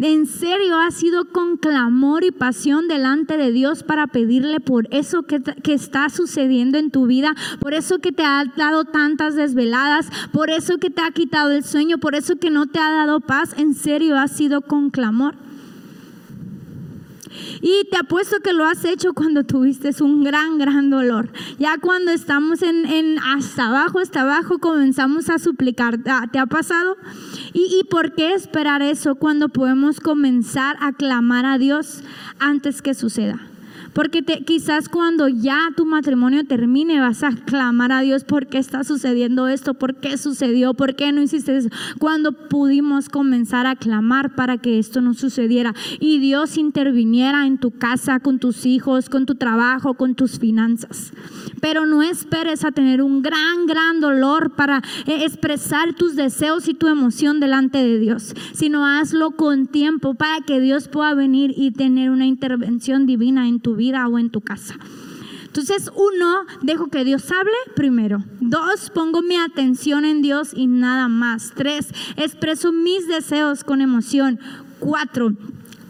En 0.00 0.26
serio 0.26 0.78
has 0.78 0.94
sido 0.94 1.26
con 1.26 1.56
clamor 1.56 2.24
y 2.24 2.30
pasión 2.30 2.88
delante 2.88 3.36
de 3.36 3.52
Dios 3.52 3.82
para 3.82 4.06
pedirle 4.06 4.60
por 4.60 4.88
eso 4.92 5.22
que, 5.22 5.40
que, 5.40 5.74
está 5.74 6.08
sucediendo 6.08 6.78
en 6.78 6.90
tu 6.90 7.06
vida, 7.06 7.34
por 7.60 7.74
eso 7.74 7.98
que 7.98 8.12
te 8.12 8.24
ha 8.24 8.44
dado 8.56 8.84
tantas 8.84 9.34
desveladas, 9.34 10.08
por 10.32 10.50
eso 10.50 10.78
que 10.78 10.90
te 10.90 11.02
ha 11.02 11.10
quitado 11.10 11.50
el 11.50 11.64
sueño, 11.64 11.98
por 11.98 12.14
eso 12.14 12.36
que 12.36 12.50
no 12.50 12.66
te 12.66 12.78
ha 12.78 12.90
dado 12.90 13.20
paz, 13.20 13.54
en 13.56 13.74
serio 13.74 14.18
has 14.18 14.32
sido 14.32 14.62
con 14.62 14.90
clamor. 14.90 15.34
Y 17.60 17.88
te 17.90 17.98
apuesto 17.98 18.40
que 18.40 18.52
lo 18.52 18.64
has 18.64 18.84
hecho 18.84 19.12
cuando 19.12 19.44
tuviste 19.44 19.90
un 20.02 20.24
gran, 20.24 20.58
gran 20.58 20.90
dolor. 20.90 21.30
Ya 21.58 21.76
cuando 21.78 22.10
estamos 22.10 22.62
en, 22.62 23.18
hasta 23.18 23.66
abajo, 23.66 23.98
hasta 23.98 24.22
abajo, 24.22 24.58
comenzamos 24.58 25.28
a 25.30 25.38
suplicar. 25.38 25.98
Ah, 26.06 26.26
¿Te 26.30 26.38
ha 26.38 26.46
pasado? 26.46 26.96
¿Y, 27.52 27.78
¿Y 27.80 27.84
por 27.84 28.14
qué 28.14 28.34
esperar 28.34 28.82
eso 28.82 29.14
cuando 29.16 29.48
podemos 29.48 30.00
comenzar 30.00 30.76
a 30.80 30.92
clamar 30.92 31.44
a 31.44 31.58
Dios 31.58 32.02
antes 32.38 32.82
que 32.82 32.94
suceda? 32.94 33.49
Porque 33.92 34.22
quizás 34.22 34.88
cuando 34.88 35.28
ya 35.28 35.68
tu 35.76 35.84
matrimonio 35.84 36.44
termine 36.44 37.00
vas 37.00 37.24
a 37.24 37.32
clamar 37.32 37.90
a 37.90 38.00
Dios 38.00 38.24
por 38.24 38.46
qué 38.46 38.58
está 38.58 38.84
sucediendo 38.84 39.48
esto, 39.48 39.74
por 39.74 39.96
qué 39.96 40.16
sucedió, 40.16 40.74
por 40.74 40.94
qué 40.94 41.12
no 41.12 41.22
hiciste 41.22 41.56
eso. 41.56 41.70
Cuando 41.98 42.32
pudimos 42.32 43.08
comenzar 43.08 43.66
a 43.66 43.76
clamar 43.76 44.34
para 44.36 44.58
que 44.58 44.78
esto 44.78 45.00
no 45.00 45.14
sucediera 45.14 45.74
y 45.98 46.18
Dios 46.20 46.56
interviniera 46.56 47.46
en 47.46 47.58
tu 47.58 47.72
casa, 47.72 48.20
con 48.20 48.38
tus 48.38 48.64
hijos, 48.64 49.08
con 49.08 49.26
tu 49.26 49.34
trabajo, 49.34 49.94
con 49.94 50.14
tus 50.14 50.38
finanzas. 50.38 51.12
Pero 51.60 51.84
no 51.84 52.02
esperes 52.02 52.64
a 52.64 52.70
tener 52.70 53.02
un 53.02 53.22
gran, 53.22 53.66
gran 53.66 54.00
dolor 54.00 54.54
para 54.54 54.82
eh, 55.06 55.24
expresar 55.24 55.94
tus 55.94 56.14
deseos 56.14 56.68
y 56.68 56.74
tu 56.74 56.86
emoción 56.86 57.40
delante 57.40 57.78
de 57.78 57.98
Dios, 57.98 58.34
sino 58.52 58.86
hazlo 58.86 59.32
con 59.32 59.66
tiempo 59.66 60.14
para 60.14 60.40
que 60.42 60.60
Dios 60.60 60.88
pueda 60.88 61.12
venir 61.14 61.52
y 61.56 61.72
tener 61.72 62.10
una 62.10 62.26
intervención 62.26 63.06
divina 63.06 63.48
en 63.48 63.60
tu 63.60 63.76
vida 63.76 63.79
vida 63.80 64.06
o 64.06 64.18
en 64.18 64.30
tu 64.30 64.40
casa. 64.42 64.76
Entonces, 65.46 65.90
uno, 65.96 66.44
dejo 66.62 66.90
que 66.90 67.02
Dios 67.02 67.28
hable 67.32 67.56
primero. 67.74 68.22
Dos, 68.38 68.90
pongo 68.94 69.20
mi 69.20 69.34
atención 69.36 70.04
en 70.04 70.22
Dios 70.22 70.52
y 70.54 70.68
nada 70.68 71.08
más. 71.08 71.52
Tres, 71.56 71.88
expreso 72.16 72.70
mis 72.70 73.08
deseos 73.08 73.64
con 73.64 73.80
emoción. 73.80 74.38
Cuatro, 74.78 75.32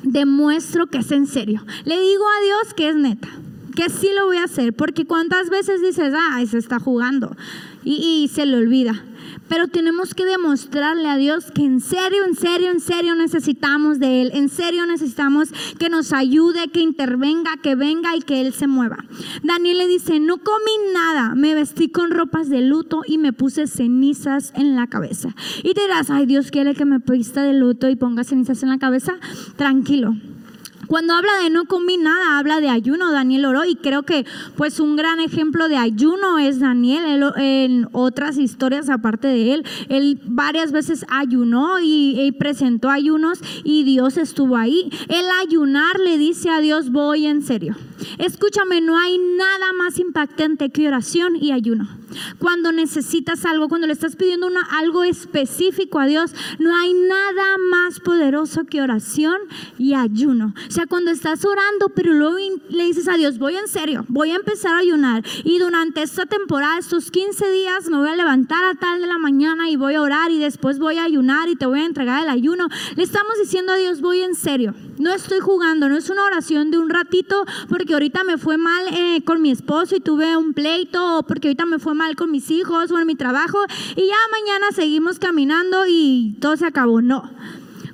demuestro 0.02 0.86
que 0.86 0.98
es 0.98 1.10
en 1.12 1.26
serio. 1.26 1.62
Le 1.84 2.00
digo 2.00 2.24
a 2.24 2.44
Dios 2.44 2.74
que 2.74 2.88
es 2.88 2.96
neta, 2.96 3.28
que 3.76 3.90
sí 3.90 4.08
lo 4.18 4.26
voy 4.26 4.38
a 4.38 4.44
hacer, 4.44 4.72
porque 4.72 5.04
cuántas 5.04 5.50
veces 5.50 5.82
dices, 5.82 6.14
ah, 6.16 6.42
se 6.46 6.56
está 6.56 6.78
jugando 6.78 7.36
y, 7.84 8.22
y 8.22 8.28
se 8.28 8.46
le 8.46 8.56
olvida 8.56 9.04
pero 9.50 9.66
tenemos 9.66 10.14
que 10.14 10.24
demostrarle 10.24 11.08
a 11.08 11.16
Dios 11.16 11.50
que 11.50 11.64
en 11.64 11.80
serio, 11.80 12.24
en 12.24 12.36
serio, 12.36 12.70
en 12.70 12.78
serio 12.78 13.16
necesitamos 13.16 13.98
de 13.98 14.22
Él, 14.22 14.30
en 14.32 14.48
serio 14.48 14.86
necesitamos 14.86 15.48
que 15.76 15.88
nos 15.88 16.12
ayude, 16.12 16.68
que 16.68 16.80
intervenga, 16.80 17.56
que 17.60 17.74
venga 17.74 18.14
y 18.16 18.20
que 18.20 18.40
Él 18.40 18.54
se 18.54 18.68
mueva. 18.68 19.04
Daniel 19.42 19.78
le 19.78 19.88
dice, 19.88 20.20
no 20.20 20.38
comí 20.38 20.92
nada, 20.94 21.34
me 21.34 21.54
vestí 21.54 21.88
con 21.88 22.12
ropas 22.12 22.48
de 22.48 22.62
luto 22.62 23.02
y 23.04 23.18
me 23.18 23.32
puse 23.32 23.66
cenizas 23.66 24.52
en 24.54 24.76
la 24.76 24.86
cabeza. 24.86 25.34
Y 25.64 25.74
dirás, 25.74 26.10
ay, 26.10 26.26
Dios 26.26 26.52
quiere 26.52 26.76
que 26.76 26.84
me 26.84 27.00
pista 27.00 27.42
de 27.42 27.52
luto 27.52 27.88
y 27.88 27.96
ponga 27.96 28.22
cenizas 28.22 28.62
en 28.62 28.68
la 28.68 28.78
cabeza. 28.78 29.18
Tranquilo. 29.56 30.14
Cuando 30.90 31.14
habla 31.14 31.30
de 31.40 31.50
no 31.50 31.66
comí 31.66 31.98
nada, 31.98 32.36
habla 32.36 32.60
de 32.60 32.68
ayuno. 32.68 33.12
Daniel 33.12 33.44
oró 33.44 33.64
y 33.64 33.76
creo 33.76 34.02
que 34.02 34.26
pues 34.56 34.80
un 34.80 34.96
gran 34.96 35.20
ejemplo 35.20 35.68
de 35.68 35.76
ayuno 35.76 36.40
es 36.40 36.58
Daniel. 36.58 37.32
en 37.36 37.86
otras 37.92 38.38
historias 38.38 38.90
aparte 38.90 39.28
de 39.28 39.54
él, 39.54 39.64
él 39.88 40.20
varias 40.24 40.72
veces 40.72 41.06
ayunó 41.08 41.78
y, 41.78 42.20
y 42.20 42.32
presentó 42.32 42.90
ayunos 42.90 43.38
y 43.62 43.84
Dios 43.84 44.16
estuvo 44.16 44.56
ahí. 44.56 44.90
El 45.08 45.26
ayunar 45.40 46.00
le 46.00 46.18
dice 46.18 46.50
a 46.50 46.58
Dios, 46.58 46.90
voy 46.90 47.26
en 47.26 47.42
serio. 47.42 47.76
Escúchame, 48.18 48.80
no 48.80 48.98
hay 48.98 49.16
nada 49.16 49.72
más 49.72 49.96
impactante 50.00 50.70
que 50.70 50.88
oración 50.88 51.36
y 51.36 51.52
ayuno. 51.52 51.99
Cuando 52.38 52.72
necesitas 52.72 53.44
algo, 53.44 53.68
cuando 53.68 53.86
le 53.86 53.92
estás 53.92 54.16
pidiendo 54.16 54.48
algo 54.70 55.04
específico 55.04 55.98
a 55.98 56.06
Dios, 56.06 56.34
no 56.58 56.74
hay 56.76 56.94
nada 56.94 57.56
más 57.70 58.00
poderoso 58.00 58.64
que 58.64 58.82
oración 58.82 59.36
y 59.78 59.94
ayuno. 59.94 60.54
O 60.68 60.70
sea, 60.70 60.86
cuando 60.86 61.10
estás 61.10 61.44
orando, 61.44 61.90
pero 61.94 62.12
luego 62.12 62.36
le 62.68 62.84
dices 62.84 63.08
a 63.08 63.16
Dios, 63.16 63.38
voy 63.38 63.56
en 63.56 63.68
serio, 63.68 64.04
voy 64.08 64.30
a 64.30 64.36
empezar 64.36 64.74
a 64.74 64.78
ayunar 64.78 65.22
y 65.44 65.58
durante 65.58 66.02
esta 66.02 66.26
temporada, 66.26 66.78
estos 66.78 67.10
15 67.10 67.50
días, 67.50 67.88
me 67.88 67.96
voy 67.96 68.08
a 68.08 68.16
levantar 68.16 68.64
a 68.64 68.74
tal 68.74 69.00
de 69.00 69.06
la 69.06 69.18
mañana 69.18 69.68
y 69.68 69.76
voy 69.76 69.94
a 69.94 70.02
orar 70.02 70.30
y 70.30 70.38
después 70.38 70.78
voy 70.78 70.98
a 70.98 71.04
ayunar 71.04 71.48
y 71.48 71.56
te 71.56 71.66
voy 71.66 71.80
a 71.80 71.86
entregar 71.86 72.22
el 72.22 72.28
ayuno. 72.28 72.68
Le 72.96 73.02
estamos 73.02 73.34
diciendo 73.40 73.72
a 73.72 73.76
Dios, 73.76 74.00
voy 74.00 74.20
en 74.20 74.34
serio. 74.34 74.74
No 74.98 75.12
estoy 75.12 75.40
jugando, 75.40 75.88
no 75.88 75.96
es 75.96 76.10
una 76.10 76.24
oración 76.24 76.70
de 76.70 76.78
un 76.78 76.90
ratito 76.90 77.46
porque 77.68 77.94
ahorita 77.94 78.22
me 78.24 78.36
fue 78.36 78.58
mal 78.58 78.84
eh, 78.92 79.22
con 79.24 79.40
mi 79.40 79.50
esposo 79.50 79.96
y 79.96 80.00
tuve 80.00 80.36
un 80.36 80.52
pleito 80.52 81.18
o 81.18 81.22
porque 81.22 81.48
ahorita 81.48 81.64
me 81.64 81.78
fue 81.78 81.94
mal 81.94 81.99
con 82.16 82.30
mis 82.30 82.50
hijos 82.50 82.90
o 82.90 82.98
en 82.98 83.06
mi 83.06 83.14
trabajo 83.14 83.58
y 83.94 84.06
ya 84.06 84.16
mañana 84.32 84.72
seguimos 84.72 85.18
caminando 85.18 85.84
y 85.86 86.36
todo 86.40 86.56
se 86.56 86.66
acabó. 86.66 87.02
No. 87.02 87.30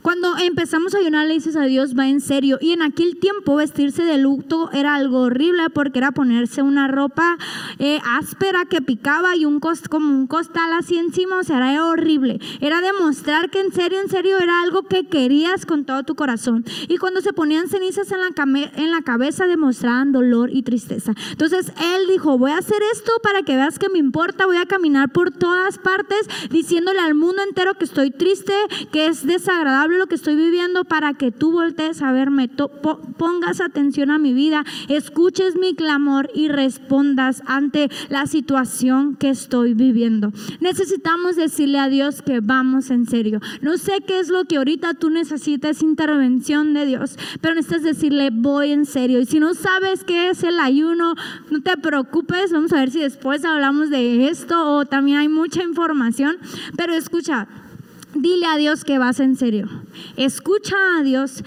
Cuando 0.06 0.36
empezamos 0.38 0.94
a 0.94 0.98
ayunar, 0.98 1.26
le 1.26 1.34
dices 1.34 1.56
a 1.56 1.64
Dios, 1.64 1.98
va 1.98 2.06
en 2.06 2.20
serio. 2.20 2.58
Y 2.60 2.70
en 2.70 2.80
aquel 2.80 3.18
tiempo 3.18 3.56
vestirse 3.56 4.04
de 4.04 4.18
luto 4.18 4.70
era 4.72 4.94
algo 4.94 5.22
horrible 5.22 5.68
porque 5.68 5.98
era 5.98 6.12
ponerse 6.12 6.62
una 6.62 6.86
ropa 6.86 7.36
eh, 7.80 7.98
áspera 8.04 8.66
que 8.66 8.80
picaba 8.80 9.34
y 9.34 9.46
un 9.46 9.58
cost, 9.58 9.88
como 9.88 10.14
un 10.14 10.28
costal 10.28 10.72
así 10.74 10.96
encima, 10.96 11.40
o 11.40 11.42
sea, 11.42 11.56
era 11.56 11.84
horrible. 11.84 12.38
Era 12.60 12.80
demostrar 12.82 13.50
que 13.50 13.58
en 13.58 13.72
serio, 13.72 14.00
en 14.00 14.08
serio 14.08 14.38
era 14.38 14.62
algo 14.62 14.84
que 14.84 15.08
querías 15.08 15.66
con 15.66 15.84
todo 15.84 16.04
tu 16.04 16.14
corazón. 16.14 16.64
Y 16.86 16.98
cuando 16.98 17.20
se 17.20 17.32
ponían 17.32 17.66
cenizas 17.66 18.12
en 18.12 18.20
la, 18.20 18.70
en 18.76 18.92
la 18.92 19.02
cabeza, 19.02 19.48
demostraban 19.48 20.12
dolor 20.12 20.50
y 20.52 20.62
tristeza. 20.62 21.14
Entonces 21.32 21.72
él 21.82 22.06
dijo, 22.08 22.38
voy 22.38 22.52
a 22.52 22.58
hacer 22.58 22.80
esto 22.92 23.10
para 23.24 23.42
que 23.42 23.56
veas 23.56 23.80
que 23.80 23.88
me 23.88 23.98
importa, 23.98 24.46
voy 24.46 24.58
a 24.58 24.66
caminar 24.66 25.10
por 25.10 25.32
todas 25.32 25.78
partes 25.78 26.28
diciéndole 26.48 27.00
al 27.00 27.16
mundo 27.16 27.42
entero 27.42 27.74
que 27.74 27.86
estoy 27.86 28.12
triste, 28.12 28.54
que 28.92 29.08
es 29.08 29.26
desagradable 29.26 29.95
lo 29.98 30.06
que 30.06 30.14
estoy 30.14 30.36
viviendo 30.36 30.84
para 30.84 31.14
que 31.14 31.32
tú 31.32 31.52
voltees 31.52 32.02
a 32.02 32.12
verme, 32.12 32.48
pongas 33.18 33.60
atención 33.60 34.10
a 34.10 34.18
mi 34.18 34.32
vida, 34.32 34.64
escuches 34.88 35.56
mi 35.56 35.74
clamor 35.74 36.30
y 36.34 36.48
respondas 36.48 37.42
ante 37.46 37.88
la 38.08 38.26
situación 38.26 39.16
que 39.16 39.30
estoy 39.30 39.74
viviendo. 39.74 40.32
Necesitamos 40.60 41.36
decirle 41.36 41.78
a 41.78 41.88
Dios 41.88 42.22
que 42.22 42.40
vamos 42.40 42.90
en 42.90 43.06
serio. 43.06 43.40
No 43.60 43.78
sé 43.78 44.02
qué 44.06 44.20
es 44.20 44.28
lo 44.28 44.44
que 44.44 44.56
ahorita 44.56 44.94
tú 44.94 45.10
necesitas 45.10 45.82
intervención 45.82 46.74
de 46.74 46.86
Dios, 46.86 47.18
pero 47.40 47.54
necesitas 47.54 47.82
decirle 47.82 48.30
voy 48.30 48.72
en 48.72 48.86
serio. 48.86 49.20
Y 49.20 49.26
si 49.26 49.40
no 49.40 49.54
sabes 49.54 50.04
qué 50.04 50.30
es 50.30 50.42
el 50.42 50.58
ayuno, 50.60 51.14
no 51.50 51.62
te 51.62 51.76
preocupes, 51.76 52.52
vamos 52.52 52.72
a 52.72 52.80
ver 52.80 52.90
si 52.90 53.00
después 53.00 53.44
hablamos 53.44 53.90
de 53.90 54.28
esto 54.28 54.76
o 54.76 54.84
también 54.84 55.18
hay 55.18 55.28
mucha 55.28 55.62
información, 55.62 56.36
pero 56.76 56.94
escucha, 56.94 57.48
Dile 58.18 58.46
a 58.46 58.56
Dios 58.56 58.84
que 58.84 58.98
vas 58.98 59.20
en 59.20 59.36
serio. 59.36 59.68
Escucha 60.16 60.74
a 60.98 61.02
Dios. 61.02 61.44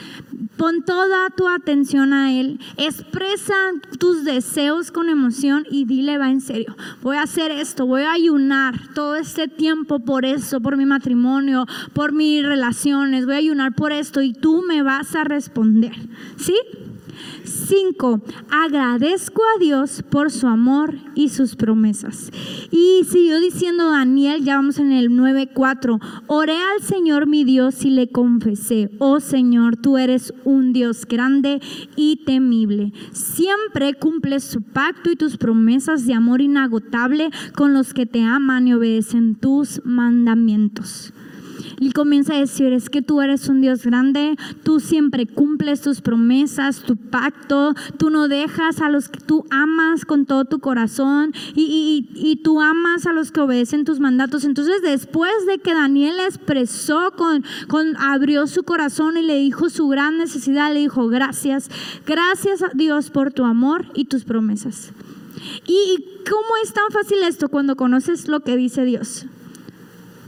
Pon 0.60 0.84
toda 0.84 1.30
tu 1.30 1.48
atención 1.48 2.12
a 2.12 2.34
Él. 2.38 2.60
Expresa 2.76 3.56
tus 3.98 4.26
deseos 4.26 4.92
con 4.92 5.08
emoción 5.08 5.66
y 5.72 5.86
dile 5.86 6.18
va 6.18 6.30
en 6.30 6.42
serio. 6.42 6.76
Voy 7.02 7.16
a 7.16 7.22
hacer 7.22 7.50
esto. 7.50 7.86
Voy 7.86 8.02
a 8.02 8.12
ayunar 8.12 8.76
todo 8.94 9.16
este 9.16 9.48
tiempo 9.48 10.00
por 10.00 10.26
eso, 10.26 10.60
por 10.60 10.76
mi 10.76 10.86
matrimonio, 10.86 11.66
por 11.94 12.12
mis 12.12 12.46
relaciones. 12.46 13.26
Voy 13.26 13.36
a 13.36 13.38
ayunar 13.38 13.74
por 13.74 13.94
esto 13.94 14.22
y 14.22 14.34
tú 14.34 14.62
me 14.68 14.84
vas 14.84 15.16
a 15.16 15.24
responder. 15.24 15.94
¿Sí? 16.36 16.56
5. 17.44 18.22
Agradezco 18.50 19.42
a 19.56 19.60
Dios 19.60 20.04
por 20.10 20.32
su 20.32 20.48
amor 20.48 20.96
y 21.16 21.30
sus 21.30 21.56
promesas. 21.56 22.32
Y 22.72 23.04
siguió 23.10 23.40
diciendo 23.40 23.90
Daniel, 23.92 24.44
ya 24.44 24.56
vamos 24.56 24.80
en 24.80 24.92
el 24.92 25.10
9.4, 25.10 26.00
oré 26.28 26.58
al 26.58 26.82
Señor 26.82 27.28
mi 27.28 27.44
Dios 27.44 27.84
y 27.86 27.92
le 27.92 28.10
confesé, 28.10 28.90
oh 29.00 29.20
Señor, 29.20 29.78
tú 29.78 29.98
eres 29.98 30.34
un 30.50 30.74
Dios 30.74 31.06
grande 31.06 31.62
y 31.96 32.24
temible. 32.26 32.92
Siempre 33.12 33.94
cumples 33.94 34.44
su 34.44 34.62
pacto 34.62 35.12
y 35.12 35.16
tus 35.16 35.38
promesas 35.38 36.06
de 36.06 36.14
amor 36.14 36.42
inagotable 36.42 37.30
con 37.56 37.74
los 37.74 37.94
que 37.94 38.06
te 38.06 38.22
aman 38.24 38.68
y 38.68 38.74
obedecen 38.74 39.36
tus 39.36 39.82
mandamientos. 39.86 41.14
Y 41.80 41.92
comienza 41.92 42.34
a 42.34 42.40
decir, 42.40 42.74
es 42.74 42.90
que 42.90 43.02
tú 43.02 43.22
eres 43.22 43.48
un 43.48 43.62
Dios 43.62 43.86
grande, 43.86 44.36
tú 44.64 44.80
siempre 44.80 45.26
cumples 45.26 45.82
tus 45.82 46.02
promesas, 46.02 46.84
tu 46.84 46.98
pacto, 46.98 47.74
tú 47.98 48.10
no 48.10 48.28
dejas 48.28 48.82
a 48.82 48.90
los 48.90 49.08
que 49.08 49.20
tú 49.20 49.46
amas 49.50 50.06
con 50.06 50.26
todo 50.26 50.46
tu 50.46 50.60
corazón 50.60 51.34
y, 51.56 52.08
y, 52.14 52.36
tú 52.38 52.62
amas 52.62 53.06
a 53.06 53.14
los 53.14 53.32
que 53.32 53.42
obedecen 53.42 53.86
tus 53.86 54.00
mandatos. 54.00 54.44
Entonces 54.44 54.82
después 54.82 55.32
de 55.48 55.60
que 55.60 55.74
Daniel 55.74 56.16
expresó, 56.20 57.12
con, 57.16 57.44
con, 57.68 57.96
abrió 57.98 58.48
su 58.48 58.64
corazón 58.64 59.18
y 59.18 59.22
le 59.22 59.36
dijo 59.36 59.70
su 59.70 59.88
gran 59.88 60.18
necesidad, 60.18 60.74
le 60.74 60.82
dijo, 60.82 61.08
gracias, 61.08 61.70
gracias 62.06 62.62
a 62.62 62.70
Dios 62.74 63.10
por 63.10 63.32
tu 63.32 63.46
amor 63.46 63.86
y 63.94 64.06
tus 64.06 64.26
promesas. 64.26 64.92
¿Y 65.66 66.06
cómo 66.30 66.50
es 66.64 66.74
tan 66.74 66.90
fácil 66.92 67.20
esto 67.24 67.50
cuando 67.50 67.76
conoces 67.76 68.28
lo 68.28 68.42
que 68.42 68.58
dice 68.58 68.84
Dios? 68.84 69.26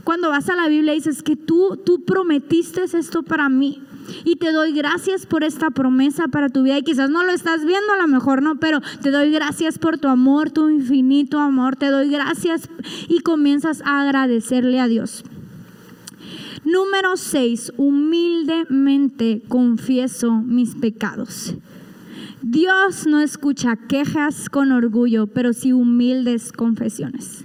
Cuando 0.04 0.30
vas 0.30 0.48
a 0.48 0.56
la 0.56 0.68
Biblia 0.68 0.94
dices 0.94 1.22
que 1.22 1.36
tú, 1.36 1.80
tú 1.84 2.04
prometiste 2.04 2.82
esto 2.84 3.22
para 3.22 3.48
mí. 3.48 3.82
Y 4.24 4.36
te 4.36 4.52
doy 4.52 4.72
gracias 4.72 5.26
por 5.26 5.44
esta 5.44 5.70
promesa 5.70 6.28
para 6.28 6.48
tu 6.48 6.64
vida. 6.64 6.78
Y 6.78 6.82
quizás 6.82 7.08
no 7.08 7.24
lo 7.24 7.32
estás 7.32 7.64
viendo, 7.64 7.92
a 7.92 8.02
lo 8.02 8.08
mejor 8.08 8.42
no, 8.42 8.56
pero 8.56 8.80
te 9.00 9.10
doy 9.10 9.30
gracias 9.30 9.78
por 9.78 9.98
tu 9.98 10.08
amor, 10.08 10.50
tu 10.50 10.68
infinito 10.68 11.38
amor. 11.38 11.76
Te 11.76 11.86
doy 11.86 12.10
gracias 12.10 12.68
y 13.08 13.20
comienzas 13.20 13.80
a 13.84 14.02
agradecerle 14.02 14.80
a 14.80 14.88
Dios. 14.88 15.24
Número 16.64 17.16
6. 17.16 17.74
Humildemente 17.76 19.42
confieso 19.48 20.32
mis 20.32 20.74
pecados. 20.74 21.54
Dios 22.42 23.06
no 23.06 23.20
escucha 23.20 23.76
quejas 23.76 24.48
con 24.48 24.72
orgullo, 24.72 25.28
pero 25.28 25.52
sí 25.52 25.72
humildes 25.72 26.52
confesiones. 26.52 27.44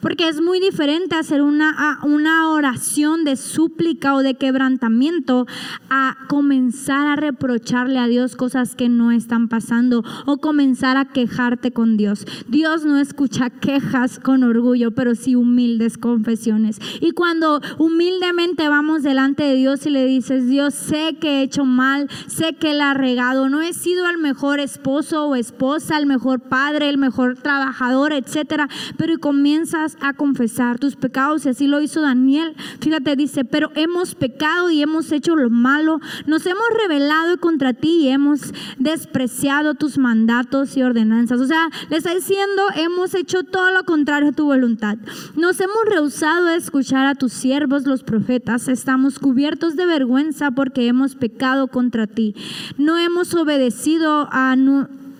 Porque 0.00 0.28
es 0.28 0.40
muy 0.40 0.60
diferente 0.60 1.14
hacer 1.14 1.42
una, 1.42 1.98
una 2.02 2.48
oración 2.50 3.24
de 3.24 3.36
súplica 3.36 4.14
o 4.14 4.22
de 4.22 4.34
quebrantamiento 4.34 5.46
a 5.90 6.16
comenzar 6.28 7.06
a 7.06 7.16
reprocharle 7.16 7.98
a 7.98 8.06
Dios 8.06 8.36
cosas 8.36 8.74
que 8.74 8.88
no 8.88 9.12
están 9.12 9.48
pasando 9.48 10.04
o 10.26 10.38
comenzar 10.38 10.96
a 10.96 11.06
quejarte 11.06 11.72
con 11.72 11.96
Dios. 11.96 12.24
Dios 12.48 12.84
no 12.84 12.98
escucha 12.98 13.50
quejas 13.50 14.18
con 14.18 14.42
orgullo, 14.42 14.92
pero 14.92 15.14
sí 15.14 15.34
humildes 15.34 15.98
confesiones. 15.98 16.78
Y 17.00 17.12
cuando 17.12 17.60
humildemente 17.78 18.68
vamos 18.68 19.02
delante 19.02 19.42
de 19.42 19.56
Dios 19.56 19.86
y 19.86 19.90
le 19.90 20.06
dices, 20.06 20.48
Dios, 20.48 20.74
sé 20.74 21.16
que 21.20 21.40
he 21.40 21.42
hecho 21.42 21.64
mal, 21.64 22.08
sé 22.26 22.54
que 22.54 22.74
la 22.74 22.90
ha 22.90 22.94
regado, 22.94 23.48
no 23.48 23.60
he 23.60 23.72
sido 23.72 24.08
el 24.08 24.18
mejor 24.18 24.60
esposo 24.60 25.26
o 25.26 25.34
esposa, 25.34 25.98
el 25.98 26.06
mejor 26.06 26.40
padre, 26.40 26.88
el 26.88 26.98
mejor 26.98 27.36
trabajador, 27.36 28.12
etcétera, 28.12 28.68
pero 28.96 29.18
comienza 29.18 29.71
a 29.74 30.12
confesar 30.12 30.78
tus 30.78 30.96
pecados 30.96 31.46
y 31.46 31.48
así 31.48 31.66
lo 31.66 31.80
hizo 31.80 32.02
Daniel. 32.02 32.54
Fíjate, 32.80 33.16
dice, 33.16 33.44
pero 33.44 33.70
hemos 33.74 34.14
pecado 34.14 34.70
y 34.70 34.82
hemos 34.82 35.10
hecho 35.12 35.34
lo 35.34 35.48
malo, 35.50 36.00
nos 36.26 36.44
hemos 36.46 36.64
rebelado 36.82 37.38
contra 37.38 37.72
ti 37.72 38.02
y 38.02 38.08
hemos 38.08 38.52
despreciado 38.78 39.74
tus 39.74 39.98
mandatos 39.98 40.76
y 40.76 40.82
ordenanzas. 40.82 41.40
O 41.40 41.46
sea, 41.46 41.68
le 41.88 41.96
está 41.96 42.14
diciendo, 42.14 42.62
hemos 42.76 43.14
hecho 43.14 43.44
todo 43.44 43.70
lo 43.72 43.84
contrario 43.84 44.30
a 44.30 44.32
tu 44.32 44.44
voluntad. 44.44 44.98
Nos 45.36 45.60
hemos 45.60 45.84
rehusado 45.86 46.48
a 46.48 46.56
escuchar 46.56 47.06
a 47.06 47.14
tus 47.14 47.32
siervos, 47.32 47.86
los 47.86 48.02
profetas. 48.02 48.68
Estamos 48.68 49.18
cubiertos 49.18 49.76
de 49.76 49.86
vergüenza 49.86 50.50
porque 50.50 50.86
hemos 50.86 51.14
pecado 51.14 51.68
contra 51.68 52.06
ti. 52.06 52.34
No 52.76 52.98
hemos 52.98 53.34
obedecido 53.34 54.28
a 54.30 54.54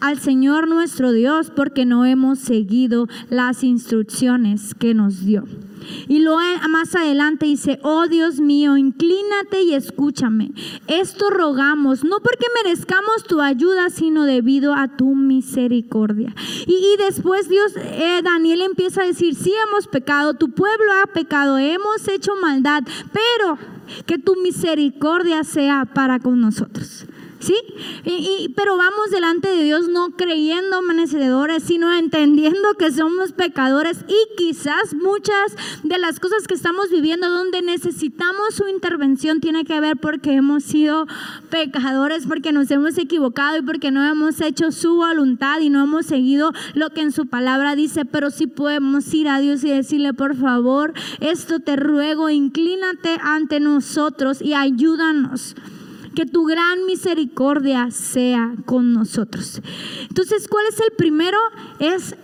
al 0.02 0.18
Señor 0.18 0.68
nuestro 0.68 1.12
Dios 1.12 1.52
porque 1.54 1.86
no 1.86 2.04
hemos 2.04 2.40
seguido 2.40 3.06
las 3.30 3.62
instrucciones 3.62 4.74
que 4.74 4.94
nos 4.94 5.24
dio. 5.24 5.44
Y 6.08 6.18
luego 6.18 6.40
más 6.68 6.94
adelante 6.96 7.46
dice, 7.46 7.78
oh 7.82 8.08
Dios 8.08 8.40
mío, 8.40 8.76
inclínate 8.76 9.62
y 9.62 9.74
escúchame. 9.74 10.50
Esto 10.88 11.30
rogamos, 11.30 12.02
no 12.02 12.18
porque 12.18 12.46
merezcamos 12.64 13.24
tu 13.28 13.40
ayuda, 13.40 13.90
sino 13.90 14.24
debido 14.24 14.74
a 14.74 14.88
tu 14.88 15.14
misericordia. 15.14 16.34
Y, 16.66 16.96
después 16.98 17.48
Dios, 17.48 17.72
eh, 17.76 18.22
Daniel 18.24 18.62
empieza 18.62 19.02
a 19.02 19.06
decir, 19.06 19.36
sí 19.36 19.52
hemos 19.68 19.86
pecado, 19.86 20.34
tu 20.34 20.50
pueblo 20.50 20.92
ha 21.02 21.06
pecado, 21.12 21.58
hemos 21.58 22.08
hecho 22.08 22.32
maldad, 22.42 22.82
pero 23.12 23.56
que 24.06 24.18
tu 24.18 24.34
misericordia 24.36 25.44
sea 25.44 25.84
para 25.84 26.18
con 26.18 26.40
nosotros. 26.40 27.06
¿Sí? 27.42 27.56
Y, 28.04 28.52
pero 28.56 28.76
vamos 28.76 29.10
delante 29.10 29.48
de 29.48 29.64
Dios 29.64 29.88
no 29.88 30.10
creyendo 30.10 30.80
merecedores, 30.82 31.64
sino 31.64 31.92
entendiendo 31.92 32.74
que 32.78 32.92
somos 32.92 33.32
pecadores 33.32 34.04
y 34.08 34.36
quizás 34.36 34.94
muchas 34.94 35.56
de 35.82 35.98
las 35.98 36.20
cosas 36.20 36.46
que 36.46 36.54
estamos 36.54 36.90
viviendo 36.90 37.28
donde 37.28 37.62
necesitamos 37.62 38.54
su 38.54 38.68
intervención 38.68 39.40
tiene 39.40 39.64
que 39.64 39.80
ver 39.80 39.96
porque 39.96 40.32
hemos 40.32 40.62
sido 40.62 41.06
pecadores, 41.50 42.26
porque 42.26 42.52
nos 42.52 42.70
hemos 42.70 42.96
equivocado 42.98 43.58
y 43.58 43.62
porque 43.62 43.90
no 43.90 44.04
hemos 44.04 44.40
hecho 44.40 44.70
su 44.70 44.96
voluntad 44.96 45.60
y 45.60 45.68
no 45.68 45.82
hemos 45.84 46.06
seguido 46.06 46.52
lo 46.74 46.90
que 46.90 47.00
en 47.00 47.12
su 47.12 47.26
palabra 47.26 47.74
dice, 47.74 48.04
pero 48.04 48.30
sí 48.30 48.46
podemos 48.46 49.12
ir 49.12 49.28
a 49.28 49.40
Dios 49.40 49.64
y 49.64 49.70
decirle, 49.70 50.14
por 50.14 50.36
favor, 50.36 50.92
esto 51.20 51.58
te 51.60 51.76
ruego, 51.76 52.30
inclínate 52.30 53.18
ante 53.20 53.58
nosotros 53.58 54.40
y 54.40 54.54
ayúdanos 54.54 55.56
que 56.14 56.26
tu 56.26 56.44
gran 56.44 56.86
misericordia 56.86 57.90
sea 57.90 58.54
con 58.66 58.92
nosotros. 58.92 59.60
Entonces, 60.08 60.48
¿cuál 60.48 60.66
es 60.68 60.80
el 60.80 60.94
primero? 60.96 61.38
Es 61.78 62.16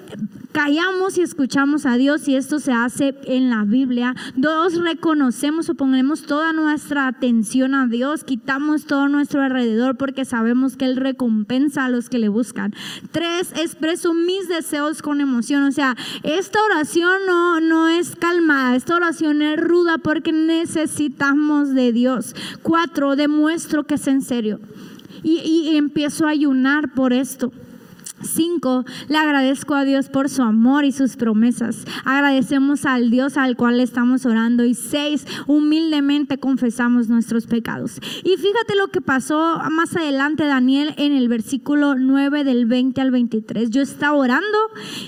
callamos 0.58 1.16
y 1.16 1.22
escuchamos 1.22 1.86
a 1.86 1.96
Dios 1.96 2.26
y 2.26 2.34
esto 2.34 2.58
se 2.58 2.72
hace 2.72 3.14
en 3.26 3.48
la 3.48 3.62
Biblia. 3.62 4.16
Dos, 4.34 4.74
reconocemos 4.74 5.68
o 5.68 5.76
ponemos 5.76 6.22
toda 6.22 6.52
nuestra 6.52 7.06
atención 7.06 7.76
a 7.76 7.86
Dios, 7.86 8.24
quitamos 8.24 8.84
todo 8.84 9.08
nuestro 9.08 9.40
alrededor 9.40 9.96
porque 9.96 10.24
sabemos 10.24 10.76
que 10.76 10.86
Él 10.86 10.96
recompensa 10.96 11.84
a 11.84 11.88
los 11.88 12.08
que 12.08 12.18
le 12.18 12.28
buscan. 12.28 12.74
Tres, 13.12 13.52
expreso 13.52 14.14
mis 14.14 14.48
deseos 14.48 15.00
con 15.00 15.20
emoción. 15.20 15.62
O 15.62 15.70
sea, 15.70 15.96
esta 16.24 16.58
oración 16.64 17.20
no, 17.28 17.60
no 17.60 17.86
es 17.86 18.16
calmada, 18.16 18.74
esta 18.74 18.96
oración 18.96 19.42
es 19.42 19.60
ruda 19.60 19.98
porque 19.98 20.32
necesitamos 20.32 21.72
de 21.72 21.92
Dios. 21.92 22.34
Cuatro, 22.62 23.14
demuestro 23.14 23.84
que 23.84 23.94
es 23.94 24.08
en 24.08 24.22
serio 24.22 24.58
y, 25.22 25.38
y 25.38 25.76
empiezo 25.76 26.26
a 26.26 26.30
ayunar 26.30 26.94
por 26.94 27.12
esto. 27.12 27.52
Cinco, 28.22 28.84
le 29.08 29.16
agradezco 29.16 29.74
a 29.74 29.84
Dios 29.84 30.08
por 30.08 30.28
su 30.28 30.42
amor 30.42 30.84
y 30.84 30.92
sus 30.92 31.16
promesas. 31.16 31.84
Agradecemos 32.04 32.84
al 32.84 33.10
Dios 33.10 33.36
al 33.36 33.56
cual 33.56 33.78
le 33.78 33.82
estamos 33.82 34.26
orando. 34.26 34.64
Y 34.64 34.74
seis, 34.74 35.26
humildemente 35.46 36.38
confesamos 36.38 37.08
nuestros 37.08 37.46
pecados. 37.46 38.00
Y 38.24 38.36
fíjate 38.36 38.76
lo 38.76 38.88
que 38.88 39.00
pasó 39.00 39.60
más 39.70 39.96
adelante 39.96 40.44
Daniel 40.44 40.94
en 40.96 41.12
el 41.12 41.28
versículo 41.28 41.94
9 41.94 42.44
del 42.44 42.66
20 42.66 43.00
al 43.00 43.10
23. 43.10 43.70
Yo 43.70 43.82
estaba 43.82 44.16
orando 44.16 44.58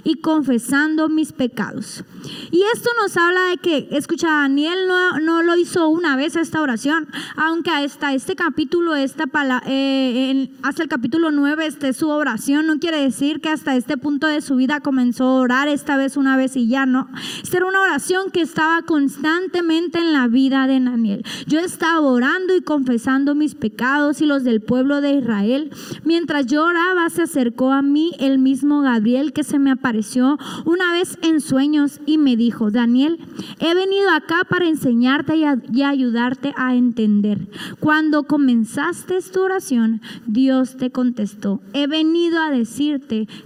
y 0.05 0.16
confesando 0.16 1.09
mis 1.09 1.33
pecados. 1.33 2.05
Y 2.51 2.62
esto 2.75 2.90
nos 3.01 3.16
habla 3.16 3.40
de 3.51 3.57
que, 3.59 3.88
escucha, 3.92 4.29
Daniel 4.29 4.79
no, 4.87 5.18
no 5.18 5.42
lo 5.42 5.57
hizo 5.57 5.88
una 5.88 6.16
vez 6.16 6.37
esta 6.37 6.61
oración, 6.61 7.09
aunque 7.37 7.70
hasta 7.70 8.14
este 8.14 8.37
capítulo, 8.37 8.94
esta 8.94 9.25
eh, 9.66 10.51
hasta 10.62 10.83
el 10.83 10.88
capítulo 10.88 11.31
9, 11.31 11.66
este, 11.66 11.92
su 11.92 12.09
oración 12.09 12.66
no 12.66 12.79
quiere 12.79 13.00
decir 13.01 13.41
que 13.41 13.49
hasta 13.49 13.77
este 13.77 13.97
punto 13.97 14.27
de 14.27 14.41
su 14.41 14.57
vida 14.57 14.81
comenzó 14.81 15.25
a 15.25 15.41
orar 15.41 15.69
esta 15.69 15.97
vez 15.97 16.17
una 16.17 16.37
vez 16.37 16.57
y 16.57 16.69
ya 16.69 16.87
no. 16.87 17.09
Esta 17.43 17.59
era 17.59 17.67
una 17.67 17.83
oración 17.83 18.31
que 18.31 18.41
estaba 18.41 18.83
constantemente 18.83 19.99
en 19.99 20.13
la 20.13 20.27
vida 20.27 20.67
de 20.67 20.81
Daniel. 20.81 21.25
Yo 21.47 21.61
estaba 21.61 22.01
orando 22.01 22.55
y 22.57 22.63
confesando 22.63 23.35
mis 23.35 23.55
pecados 23.55 24.21
y 24.21 24.27
los 24.27 24.43
del 24.45 24.61
pueblo 24.61 25.01
de 25.01 25.13
Israel. 25.13 25.71
Mientras 26.05 26.47
yo 26.47 26.65
oraba, 26.65 27.09
se 27.11 27.23
acercó 27.23 27.73
a 27.73 27.83
mí 27.83 28.13
el 28.19 28.39
mismo 28.39 28.81
Gabriel 28.83 29.33
que 29.33 29.45
se 29.45 29.59
me 29.59 29.71
apareció 29.71 30.39
una 30.65 30.93
vez 30.93 31.19
en 31.23 31.41
sueños 31.41 32.01
y 32.07 32.19
me 32.19 32.37
dijo, 32.37 32.71
Daniel, 32.71 33.19
he 33.59 33.75
venido 33.75 34.11
acá 34.11 34.45
para 34.49 34.67
enseñarte 34.67 35.37
y, 35.37 35.45
y 35.73 35.83
ayudarte 35.83 36.53
a 36.57 36.75
entender. 36.75 37.49
Cuando 37.79 38.25
comenzaste 38.25 39.21
tu 39.31 39.43
oración, 39.43 40.01
Dios 40.27 40.77
te 40.77 40.91
contestó. 40.91 41.61
He 41.73 41.87
venido 41.87 42.41
a 42.41 42.51
decir 42.51 42.89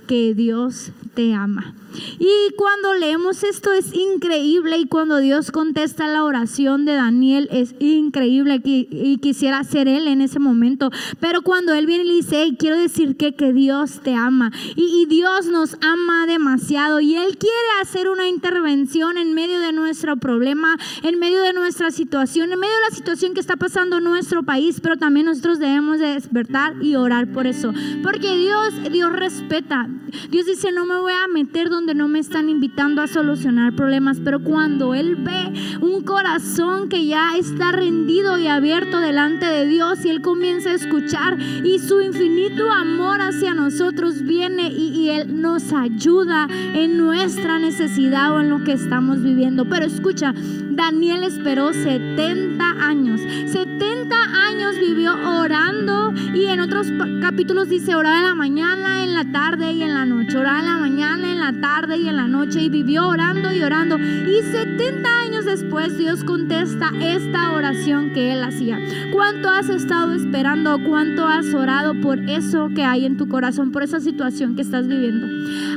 que 0.07 0.35
Dios 0.35 0.93
te 1.15 1.35
ama. 1.35 1.75
Y 2.19 2.55
cuando 2.57 2.95
leemos 2.95 3.45
esto 3.45 3.73
es 3.73 3.95
increíble 3.95 4.79
y 4.79 4.87
cuando 4.87 5.19
Dios 5.19 5.51
contesta 5.53 6.09
la 6.09 6.25
oración 6.25 6.85
de 6.85 6.95
Daniel 6.95 7.49
es 7.53 7.75
increíble 7.79 8.61
y 8.65 9.19
quisiera 9.19 9.63
ser 9.65 9.89
él 9.89 10.09
en 10.09 10.21
ese 10.21 10.39
momento. 10.39 10.91
Pero 11.21 11.43
cuando 11.43 11.73
él 11.73 11.87
viene 11.87 12.05
y 12.05 12.09
le 12.09 12.15
dice, 12.15 12.57
quiero 12.59 12.77
decir 12.77 13.17
que, 13.17 13.35
que 13.35 13.53
Dios 13.53 14.01
te 14.03 14.15
ama 14.15 14.51
y, 14.75 15.03
y 15.03 15.07
Dios 15.07 15.47
nos 15.47 15.77
ama 15.81 16.27
demasiado 16.27 17.01
y 17.01 17.15
él 17.15 17.39
quiere 17.39 17.55
hacer 17.81 18.09
una 18.09 18.29
intervención 18.29 19.17
en 19.17 19.35
medio 19.35 19.61
de 19.61 19.73
nuestro 19.73 20.17
problema, 20.17 20.77
en 21.03 21.19
medio 21.19 21.41
de 21.43 21.53
nuestra 21.53 21.91
situación, 21.91 22.53
en 22.53 22.59
medio 22.59 22.75
de 22.75 22.91
la 22.91 22.97
situación 22.97 23.35
que 23.35 23.41
está 23.41 23.57
pasando 23.57 23.99
en 23.99 24.05
nuestro 24.05 24.43
país, 24.43 24.81
pero 24.81 24.97
también 24.97 25.27
nosotros 25.27 25.59
debemos 25.59 26.01
de 26.01 26.15
despertar 26.15 26.83
y 26.83 26.97
orar 26.97 27.33
por 27.33 27.47
eso. 27.47 27.73
Porque 28.03 28.37
Dios, 28.37 28.75
Dios 28.91 29.13
respeta. 29.13 29.89
Dios 30.31 30.47
dice, 30.47 30.73
no 30.73 30.87
me 30.87 30.97
voy 31.05 31.13
a 31.13 31.29
meter 31.29 31.69
donde 31.69 31.95
no 31.95 32.09
me 32.09 32.19
están 32.19 32.49
invitando 32.49 33.03
a 33.03 33.07
solucionar 33.07 33.77
problemas, 33.77 34.21
pero 34.25 34.43
cuando 34.43 34.95
Él 34.95 35.17
ve 35.17 35.53
un 35.83 36.03
corazón 36.03 36.89
que 36.89 37.05
ya 37.05 37.37
está 37.37 37.73
rendido 37.73 38.39
y 38.39 38.47
abierto 38.47 39.01
delante 39.01 39.45
de 39.45 39.67
Dios 39.67 40.03
y 40.07 40.09
Él 40.09 40.23
comienza 40.23 40.71
a 40.71 40.75
escuchar 40.75 41.39
y 41.63 41.79
su 41.79 42.01
infinito 42.01 42.73
amor 42.73 43.21
hacia 43.21 43.53
nosotros 43.53 44.23
viene 44.23 44.69
y, 44.69 44.99
y 44.99 45.11
Él 45.11 45.43
nos 45.43 45.75
ayuda 45.75 46.49
en 46.73 46.97
nuestra 46.97 47.59
necesidad 47.59 48.33
o 48.33 48.41
en 48.41 48.49
lo 48.49 48.65
que 48.65 48.73
estamos 48.73 49.23
viviendo. 49.23 49.67
Pero 49.67 49.85
escucha, 49.85 50.33
Daniel 50.77 51.23
esperó 51.23 51.73
70 51.73 52.65
años. 52.65 53.21
70 53.47 54.17
años 54.49 54.79
vivió 54.79 55.15
orando 55.41 56.13
y 56.35 56.47
en 56.47 56.61
otros 56.61 56.89
capítulos 57.21 57.69
dice 57.69 57.95
orar 57.95 58.19
en 58.19 58.25
la 58.25 58.35
mañana, 58.35 59.05
en 59.05 59.15
la 59.15 59.25
tarde 59.31 59.73
y 59.73 59.83
en 59.83 59.95
la 59.95 60.05
noche. 60.05 60.37
Orar 60.37 60.61
en 60.61 60.67
la 60.67 60.79
mañana, 60.79 61.31
en 61.31 61.41
la 61.41 61.53
tarde 61.61 61.99
y 61.99 62.09
en 62.09 62.17
la 62.17 62.27
noche 62.27 62.63
y 62.63 62.69
vivió 62.69 63.09
orando 63.09 63.53
y 63.53 63.63
orando. 63.63 63.99
Y 63.99 64.43
70 64.43 65.09
años 65.09 65.45
después 65.45 65.97
Dios 65.97 66.25
contesta 66.25 66.91
esta 67.01 67.53
oración 67.53 68.13
que 68.13 68.33
él 68.33 68.43
hacía. 68.43 68.79
¿Cuánto 69.13 69.51
has 69.51 69.69
estado 69.69 70.13
esperando? 70.13 70.79
¿Cuánto 70.85 71.27
has 71.27 71.53
orado 71.55 71.95
por 72.01 72.19
eso 72.29 72.69
que 72.75 72.85
hay 72.85 73.05
en 73.05 73.17
tu 73.17 73.29
corazón, 73.29 73.71
por 73.71 73.83
esa 73.83 74.01
situación 74.01 74.57
que 74.57 74.63
estás 74.63 74.89
viviendo? 74.89 75.27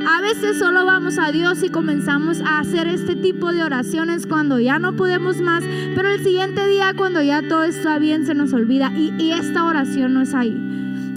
A 0.10 0.22
veces 0.22 0.58
solo 0.58 0.86
vamos 0.86 1.18
a 1.20 1.32
Dios 1.32 1.64
y 1.64 1.70
comenzamos 1.70 2.42
a 2.42 2.60
hacer 2.60 2.88
este 2.88 3.16
tipo 3.16 3.52
de 3.52 3.64
oraciones 3.64 4.26
cuando 4.26 4.60
ya 4.60 4.80
no 4.80 4.87
podemos 4.96 5.42
más, 5.42 5.64
pero 5.96 6.10
el 6.10 6.24
siguiente 6.24 6.68
día 6.68 6.94
cuando 6.96 7.22
ya 7.22 7.42
todo 7.42 7.64
está 7.64 8.00
bien 8.00 8.26
se 8.26 8.34
nos 8.34 8.54
olvida 8.54 8.92
y, 8.96 9.14
y 9.18 9.32
esta 9.32 9.66
oración 9.66 10.14
no 10.14 10.22
es 10.22 10.34
ahí. 10.34 10.56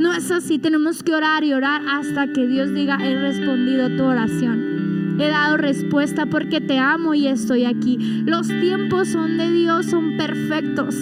No 0.00 0.14
es 0.14 0.30
así, 0.30 0.59
tenemos 0.59 1.02
que 1.02 1.14
orar 1.14 1.44
y 1.44 1.52
orar 1.52 1.83
hasta 1.87 2.26
que 2.28 2.46
Dios 2.46 2.72
diga, 2.72 2.98
he 3.02 3.20
respondido 3.20 3.94
tu 3.96 4.04
oración. 4.04 5.16
He 5.20 5.28
dado 5.28 5.59
respuesta 5.59 6.24
porque 6.24 6.62
te 6.62 6.78
amo 6.78 7.12
y 7.12 7.26
estoy 7.26 7.66
aquí. 7.66 7.98
Los 8.24 8.48
tiempos 8.48 9.09
son 9.09 9.37
de 9.37 9.50
Dios, 9.50 9.85
son 9.85 10.16
perfectos. 10.16 10.96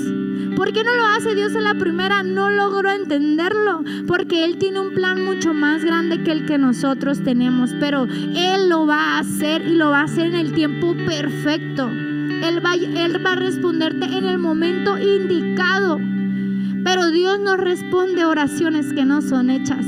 ¿Por 0.56 0.72
qué 0.72 0.82
no 0.82 0.96
lo 0.96 1.06
hace 1.06 1.36
Dios 1.36 1.54
en 1.54 1.62
la 1.62 1.74
primera? 1.74 2.24
No 2.24 2.50
logro 2.50 2.90
entenderlo, 2.90 3.84
porque 4.08 4.44
Él 4.44 4.58
tiene 4.58 4.80
un 4.80 4.92
plan 4.92 5.24
mucho 5.24 5.54
más 5.54 5.84
grande 5.84 6.24
que 6.24 6.32
el 6.32 6.46
que 6.46 6.58
nosotros 6.58 7.22
tenemos, 7.22 7.72
pero 7.78 8.08
Él 8.34 8.68
lo 8.68 8.84
va 8.84 8.98
a 8.98 9.18
hacer 9.20 9.64
y 9.64 9.76
lo 9.76 9.90
va 9.90 10.00
a 10.00 10.04
hacer 10.04 10.26
en 10.26 10.34
el 10.34 10.52
tiempo 10.52 10.96
perfecto. 11.06 11.88
Él 12.42 12.64
va, 12.64 12.74
él 12.74 13.24
va 13.24 13.32
a 13.32 13.36
responderte 13.36 14.06
en 14.06 14.24
el 14.24 14.38
momento 14.38 14.98
indicado. 14.98 16.00
Pero 16.84 17.10
Dios 17.10 17.38
no 17.40 17.56
responde 17.56 18.24
oraciones 18.24 18.92
que 18.92 19.04
no 19.04 19.20
son 19.22 19.50
hechas. 19.50 19.86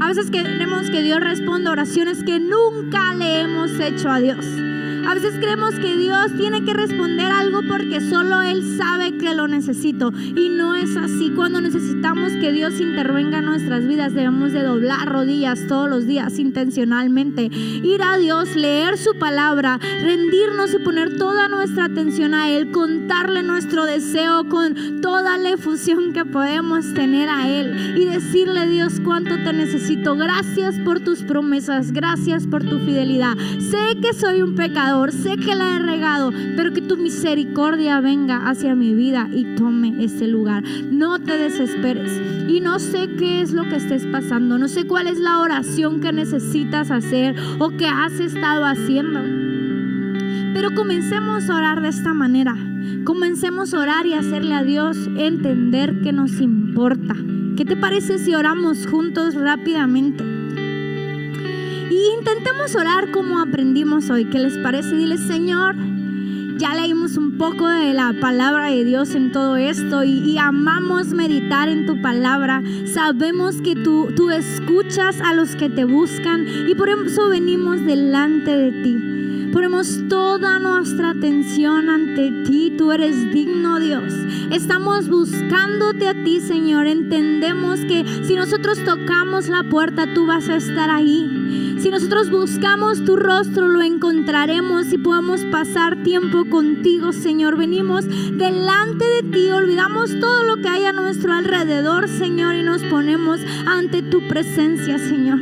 A 0.00 0.08
veces 0.08 0.30
queremos 0.30 0.90
que 0.90 1.02
Dios 1.02 1.20
responda 1.20 1.72
oraciones 1.72 2.22
que 2.22 2.38
nunca 2.38 3.14
le 3.14 3.40
hemos 3.40 3.70
hecho 3.80 4.10
a 4.10 4.20
Dios. 4.20 4.46
A 5.08 5.14
veces 5.14 5.36
creemos 5.40 5.74
que 5.76 5.96
Dios 5.96 6.34
tiene 6.36 6.62
que 6.66 6.74
responder 6.74 7.32
algo 7.32 7.62
porque 7.66 7.98
solo 7.98 8.42
Él 8.42 8.76
sabe 8.76 9.16
que 9.16 9.34
lo 9.34 9.48
necesito. 9.48 10.12
Y 10.36 10.50
no 10.50 10.74
es 10.74 10.98
así. 10.98 11.32
Cuando 11.34 11.62
necesitamos 11.62 12.32
que 12.32 12.52
Dios 12.52 12.78
intervenga 12.78 13.38
en 13.38 13.46
nuestras 13.46 13.86
vidas, 13.86 14.12
debemos 14.12 14.52
de 14.52 14.62
doblar 14.62 15.08
rodillas 15.08 15.66
todos 15.66 15.88
los 15.88 16.06
días 16.06 16.38
intencionalmente. 16.38 17.44
Ir 17.44 18.02
a 18.02 18.18
Dios, 18.18 18.54
leer 18.54 18.98
su 18.98 19.18
palabra, 19.18 19.78
rendirnos 20.02 20.74
y 20.74 20.78
poner 20.78 21.16
toda 21.16 21.48
nuestra 21.48 21.86
atención 21.86 22.34
a 22.34 22.50
Él, 22.50 22.70
contarle 22.70 23.42
nuestro 23.42 23.86
deseo 23.86 24.46
con 24.50 25.00
toda 25.00 25.38
la 25.38 25.52
efusión 25.52 26.12
que 26.12 26.26
podemos 26.26 26.92
tener 26.92 27.30
a 27.30 27.48
Él 27.48 27.96
y 27.96 28.04
decirle 28.04 28.66
Dios 28.66 29.00
cuánto 29.02 29.36
te 29.36 29.54
necesito. 29.54 30.16
Gracias 30.16 30.74
por 30.84 31.00
tus 31.00 31.22
promesas, 31.22 31.92
gracias 31.92 32.46
por 32.46 32.62
tu 32.62 32.78
fidelidad. 32.80 33.38
Sé 33.58 33.98
que 34.02 34.12
soy 34.12 34.42
un 34.42 34.54
pecador 34.54 34.97
sé 35.06 35.36
que 35.36 35.54
la 35.54 35.76
he 35.76 35.78
regado, 35.78 36.32
pero 36.56 36.72
que 36.72 36.82
tu 36.82 36.96
misericordia 36.96 38.00
venga 38.00 38.48
hacia 38.48 38.74
mi 38.74 38.94
vida 38.94 39.28
y 39.32 39.54
tome 39.54 40.04
ese 40.04 40.26
lugar. 40.26 40.64
No 40.90 41.18
te 41.18 41.38
desesperes. 41.38 42.20
Y 42.48 42.60
no 42.60 42.78
sé 42.78 43.08
qué 43.18 43.40
es 43.40 43.52
lo 43.52 43.62
que 43.68 43.76
estés 43.76 44.06
pasando, 44.06 44.58
no 44.58 44.68
sé 44.68 44.86
cuál 44.86 45.06
es 45.06 45.18
la 45.18 45.38
oración 45.40 46.00
que 46.00 46.12
necesitas 46.12 46.90
hacer 46.90 47.36
o 47.58 47.70
que 47.70 47.86
has 47.86 48.18
estado 48.20 48.64
haciendo. 48.64 49.20
Pero 50.54 50.74
comencemos 50.74 51.48
a 51.48 51.56
orar 51.56 51.80
de 51.82 51.88
esta 51.88 52.12
manera. 52.12 52.56
Comencemos 53.04 53.72
a 53.72 53.78
orar 53.78 54.06
y 54.06 54.14
hacerle 54.14 54.54
a 54.54 54.64
Dios 54.64 54.96
entender 55.16 56.00
que 56.02 56.12
nos 56.12 56.40
importa. 56.40 57.14
¿Qué 57.56 57.64
te 57.64 57.76
parece 57.76 58.18
si 58.18 58.34
oramos 58.34 58.86
juntos 58.86 59.34
rápidamente? 59.34 60.37
Y 61.90 62.18
intentemos 62.18 62.74
orar 62.76 63.10
como 63.10 63.40
aprendimos 63.40 64.10
hoy. 64.10 64.26
¿Qué 64.26 64.38
les 64.38 64.58
parece? 64.58 64.94
Dile, 64.94 65.16
Señor, 65.16 65.74
ya 66.58 66.74
leímos 66.74 67.16
un 67.16 67.38
poco 67.38 67.68
de 67.68 67.94
la 67.94 68.14
palabra 68.20 68.70
de 68.70 68.84
Dios 68.84 69.14
en 69.14 69.32
todo 69.32 69.56
esto 69.56 70.04
y, 70.04 70.36
amamos 70.38 71.08
meditar 71.08 71.68
en 71.68 71.86
tu 71.86 72.00
palabra. 72.02 72.62
Sabemos 72.92 73.62
que 73.62 73.74
tú, 73.74 74.08
tú 74.14 74.30
escuchas 74.30 75.20
a 75.20 75.34
los 75.34 75.56
que 75.56 75.70
te 75.70 75.84
buscan 75.84 76.46
y 76.68 76.74
por 76.74 76.88
eso 76.88 77.28
venimos 77.28 77.84
delante 77.84 78.50
de 78.50 78.72
ti. 78.82 79.17
Ponemos 79.52 80.08
toda 80.08 80.58
nuestra 80.58 81.10
atención 81.10 81.88
ante 81.88 82.30
ti. 82.44 82.74
Tú 82.76 82.92
eres 82.92 83.32
digno, 83.32 83.80
Dios. 83.80 84.12
Estamos 84.50 85.08
buscándote 85.08 86.08
a 86.08 86.24
ti, 86.24 86.40
Señor. 86.40 86.86
Entendemos 86.86 87.80
que 87.80 88.04
si 88.24 88.34
nosotros 88.36 88.78
tocamos 88.84 89.48
la 89.48 89.64
puerta, 89.64 90.12
tú 90.14 90.26
vas 90.26 90.48
a 90.48 90.56
estar 90.56 90.90
ahí. 90.90 91.76
Si 91.78 91.90
nosotros 91.90 92.30
buscamos 92.30 93.04
tu 93.04 93.16
rostro, 93.16 93.68
lo 93.68 93.82
encontraremos 93.82 94.92
y 94.92 94.98
podemos 94.98 95.44
pasar 95.44 96.02
tiempo 96.02 96.44
contigo, 96.50 97.12
Señor. 97.12 97.56
Venimos 97.56 98.04
delante 98.06 99.04
de 99.04 99.22
ti, 99.30 99.50
olvidamos 99.50 100.18
todo 100.18 100.42
lo 100.42 100.56
que 100.56 100.68
hay 100.68 100.84
a 100.86 100.92
nuestro 100.92 101.32
alrededor, 101.32 102.08
Señor, 102.08 102.56
y 102.56 102.64
nos 102.64 102.82
ponemos 102.84 103.40
ante 103.66 104.02
tu 104.02 104.26
presencia, 104.26 104.98
Señor. 104.98 105.38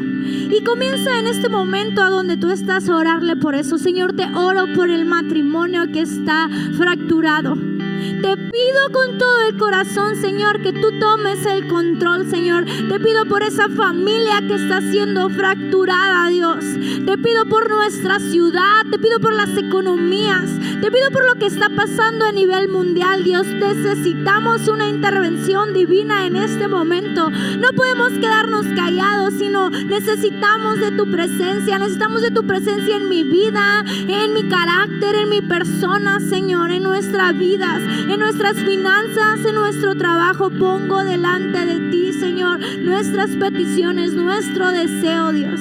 Y 0.50 0.62
comienza 0.62 1.18
en 1.18 1.26
este 1.26 1.48
momento 1.48 2.02
a 2.02 2.10
donde 2.10 2.36
tú 2.36 2.50
estás 2.50 2.88
a 2.88 2.96
orarle 2.96 3.36
por 3.36 3.54
eso, 3.54 3.78
Señor. 3.78 4.14
Te 4.14 4.26
oro 4.34 4.66
por 4.74 4.90
el 4.90 5.04
matrimonio 5.04 5.90
que 5.92 6.02
está 6.02 6.48
fracturado. 6.76 7.56
Te 8.22 8.36
pido 8.36 8.92
con 8.92 9.18
todo 9.18 9.42
el 9.48 9.56
corazón, 9.56 10.16
Señor, 10.16 10.60
que 10.62 10.72
tú 10.72 10.98
tomes 10.98 11.44
el 11.46 11.66
control, 11.68 12.28
Señor. 12.28 12.64
Te 12.64 13.00
pido 13.00 13.26
por 13.26 13.42
esa 13.42 13.68
familia 13.68 14.40
que 14.46 14.54
está 14.54 14.80
siendo 14.80 15.28
fracturada, 15.30 16.28
Dios. 16.28 16.64
Te 17.04 17.18
pido 17.18 17.46
por 17.46 17.70
nuestra 17.70 18.18
ciudad, 18.18 18.82
te 18.90 18.98
pido 18.98 19.20
por 19.20 19.34
las 19.34 19.56
economías, 19.56 20.50
te 20.80 20.90
pido 20.90 21.10
por 21.12 21.26
lo 21.26 21.34
que 21.36 21.46
está 21.46 21.68
pasando 21.70 22.24
a 22.24 22.32
nivel 22.32 22.68
mundial, 22.68 23.24
Dios. 23.24 23.46
Necesitamos 23.46 24.68
una 24.68 24.88
intervención 24.88 25.72
divina 25.74 26.26
en 26.26 26.36
este 26.36 26.68
momento. 26.68 27.30
No 27.30 27.68
podemos 27.74 28.10
quedarnos 28.12 28.66
callados, 28.74 29.34
sino 29.38 29.70
necesitamos 29.70 30.78
de 30.80 30.92
tu 30.92 31.10
presencia, 31.10 31.78
necesitamos 31.78 32.22
de 32.22 32.30
tu 32.30 32.46
presencia 32.46 32.96
en 32.96 33.08
mi 33.08 33.24
vida, 33.24 33.84
en 34.08 34.32
mi 34.32 34.48
carácter, 34.48 35.14
en 35.14 35.28
mi 35.28 35.42
persona, 35.42 36.20
Señor, 36.20 36.70
en 36.70 36.82
nuestras 36.82 37.36
vidas, 37.36 37.80
en 37.86 38.18
nuestras 38.18 38.56
finanzas, 38.56 39.44
en 39.44 39.54
nuestro 39.54 39.94
trabajo. 39.96 40.50
Pongo 40.50 41.04
delante 41.04 41.64
de 41.66 41.90
ti, 41.90 42.12
Señor, 42.12 42.60
nuestras 42.80 43.30
peticiones, 43.30 44.12
nuestro 44.12 44.70
deseo, 44.72 45.32
Dios. 45.32 45.60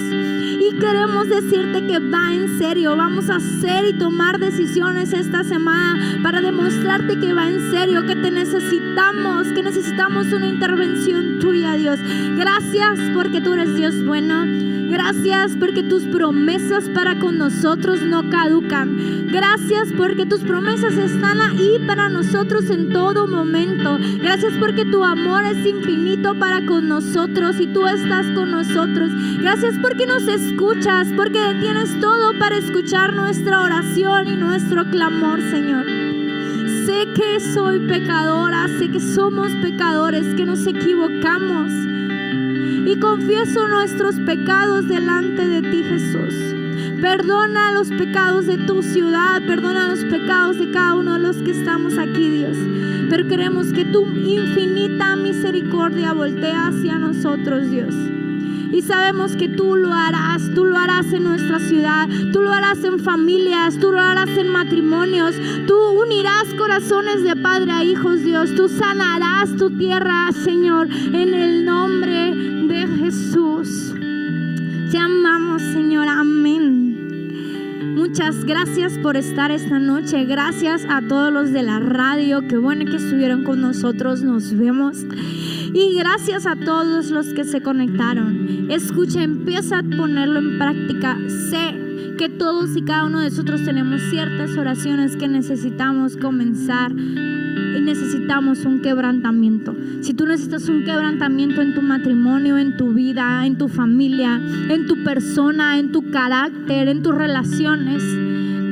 Y 0.68 0.78
queremos 0.80 1.30
decirte 1.30 1.86
que 1.86 2.00
va 2.00 2.34
en 2.34 2.58
serio. 2.58 2.96
Vamos 2.96 3.30
a 3.30 3.36
hacer 3.36 3.86
y 3.86 3.94
tomar 3.94 4.40
decisiones 4.40 5.14
esta 5.14 5.44
semana 5.44 6.20
para 6.24 6.42
demostrarte 6.42 7.20
que 7.20 7.34
va 7.34 7.48
en 7.48 7.70
serio, 7.70 8.06
que 8.08 8.16
te 8.16 8.32
necesitamos, 8.32 9.48
que 9.50 9.62
necesitamos 9.62 10.32
una 10.34 10.48
intervención 10.48 11.38
tuya, 11.40 11.74
Dios. 11.74 12.00
Gracias 12.36 13.00
porque 13.14 13.42
tú 13.42 13.54
eres 13.54 13.76
Dios 13.76 14.04
bueno. 14.06 14.46
Gracias 14.90 15.58
porque 15.60 15.84
tus 15.84 16.04
promesas 16.04 16.90
para 16.90 17.20
con 17.20 17.38
nosotros 17.38 18.02
no 18.02 18.30
caducan. 18.30 19.28
Gracias 19.32 19.90
porque 19.98 20.26
tus 20.26 20.42
promesas 20.42 20.94
están 20.94 21.42
ahí 21.42 21.84
para 21.86 22.08
nosotros 22.08 22.70
en 22.70 22.90
todo 22.90 23.28
momento. 23.28 23.98
Gracias 24.22 24.54
porque 24.60 24.86
tu 24.86 25.04
amor 25.04 25.44
es 25.44 25.66
infinito 25.66 26.38
para 26.40 26.66
con 26.66 26.88
nosotros 26.88 27.60
y 27.60 27.68
tú 27.68 27.88
estás 27.88 28.28
con 28.36 28.52
nosotros. 28.52 29.10
Gracias 29.40 29.76
porque 29.82 30.06
nos 30.06 30.28
escuchas, 30.56 31.10
porque 31.18 31.40
tienes 31.60 32.00
todo 32.00 32.32
para 32.40 32.56
escuchar 32.56 33.14
nuestra 33.14 33.60
oración 33.60 34.30
y 34.30 34.38
nuestro 34.38 34.90
clamor, 34.90 35.42
Señor. 35.42 35.86
Sé 36.86 37.08
que 37.14 37.42
soy 37.42 37.80
pecadora, 37.80 38.66
sé 38.80 38.90
que 38.90 39.02
somos 39.02 39.52
pecadores, 39.62 40.34
que 40.36 40.46
nos 40.46 40.66
equivocamos 40.66 41.74
y 42.86 42.98
confieso 43.02 43.68
nuestros 43.68 44.16
pecados 44.22 44.88
delante 44.88 45.46
de 45.46 45.62
ti, 45.62 45.84
Jesús. 45.84 46.34
Perdona 47.02 47.74
los 47.74 47.90
pecados 47.90 48.46
de 48.46 48.58
tu 48.58 48.82
ciudad, 48.82 49.42
perdona 49.46 49.90
los 49.90 50.06
pecados 50.06 50.58
de 50.58 50.72
cada 50.72 50.96
uno 50.96 51.16
de 51.16 51.20
los 51.20 51.36
que 51.38 51.52
estamos 51.52 51.98
aquí, 51.98 52.30
Dios. 52.30 52.56
Pero 53.10 53.28
queremos 53.28 53.74
que 53.74 53.84
tu 53.84 54.06
infinita 54.06 55.18
misericordia 55.18 56.14
voltee 56.14 56.54
hacia 56.54 56.98
nosotros, 56.98 57.70
Dios. 57.70 57.94
Y 58.76 58.82
sabemos 58.82 59.38
que 59.38 59.48
tú 59.48 59.78
lo 59.78 59.94
harás, 59.94 60.54
tú 60.54 60.66
lo 60.66 60.76
harás 60.78 61.14
en 61.14 61.24
nuestra 61.24 61.60
ciudad, 61.60 62.10
tú 62.34 62.42
lo 62.42 62.52
harás 62.52 62.84
en 62.84 63.00
familias, 63.00 63.80
tú 63.80 63.94
lo 63.94 64.02
harás 64.02 64.28
en 64.38 64.50
matrimonios, 64.50 65.34
tú 65.66 65.78
unirás 65.92 66.44
corazones 66.58 67.24
de 67.24 67.38
padre 67.38 67.72
a 67.72 67.86
hijos, 67.86 68.22
Dios, 68.22 68.54
tú 68.54 68.68
sanarás 68.68 69.56
tu 69.56 69.70
tierra, 69.78 70.30
Señor, 70.34 70.90
en 70.92 71.34
el 71.34 71.64
nombre 71.64 72.36
de 72.36 72.86
Jesús. 72.98 73.94
Te 74.92 74.98
amamos, 74.98 75.62
Señor, 75.62 76.10
amén. 76.10 77.96
Muchas 77.96 78.44
gracias 78.44 78.98
por 78.98 79.16
estar 79.16 79.52
esta 79.52 79.80
noche. 79.80 80.26
Gracias 80.26 80.86
a 80.90 81.02
todos 81.02 81.32
los 81.32 81.54
de 81.54 81.64
la 81.64 81.80
radio. 81.80 82.46
Qué 82.46 82.58
bueno 82.58 82.84
que 82.84 82.98
estuvieron 82.98 83.46
con 83.46 83.62
nosotros. 83.62 84.22
Nos 84.22 84.54
vemos. 84.54 85.06
Y 85.76 85.94
gracias 85.94 86.46
a 86.46 86.56
todos 86.56 87.12
los 87.12 87.34
que 87.34 87.44
se 87.44 87.62
conectaron. 87.62 88.72
Escucha, 88.72 89.22
empieza 89.22 89.80
a 89.80 89.84
ponerlo 89.84 90.40
en 90.40 90.58
práctica. 90.58 91.18
Sé 91.50 92.16
que 92.18 92.30
todos 92.30 92.78
y 92.78 92.82
cada 92.82 93.04
uno 93.04 93.20
de 93.20 93.30
nosotros 93.30 93.62
tenemos 93.66 94.02
ciertas 94.10 94.56
oraciones 94.56 95.18
que 95.18 95.28
necesitamos 95.28 96.16
comenzar 96.16 96.94
y 96.94 97.82
necesitamos 97.82 98.64
un 98.64 98.82
quebrantamiento. 98.82 99.76
Si 100.00 100.14
tú 100.14 100.26
necesitas 100.26 100.70
un 100.70 100.86
quebrantamiento 100.86 101.62
en 101.62 101.74
tu 101.74 101.82
matrimonio, 101.82 102.58
en 102.58 102.78
tu 102.78 102.94
vida, 102.94 103.46
en 103.46 103.58
tu 103.58 103.68
familia, 103.68 104.42
en 104.70 104.88
tu 104.88 105.04
persona, 105.04 105.78
en 105.78 105.92
tu 105.92 106.10
carácter, 106.10 106.88
en 106.88 107.04
tus 107.04 107.14
relaciones, 107.14 108.02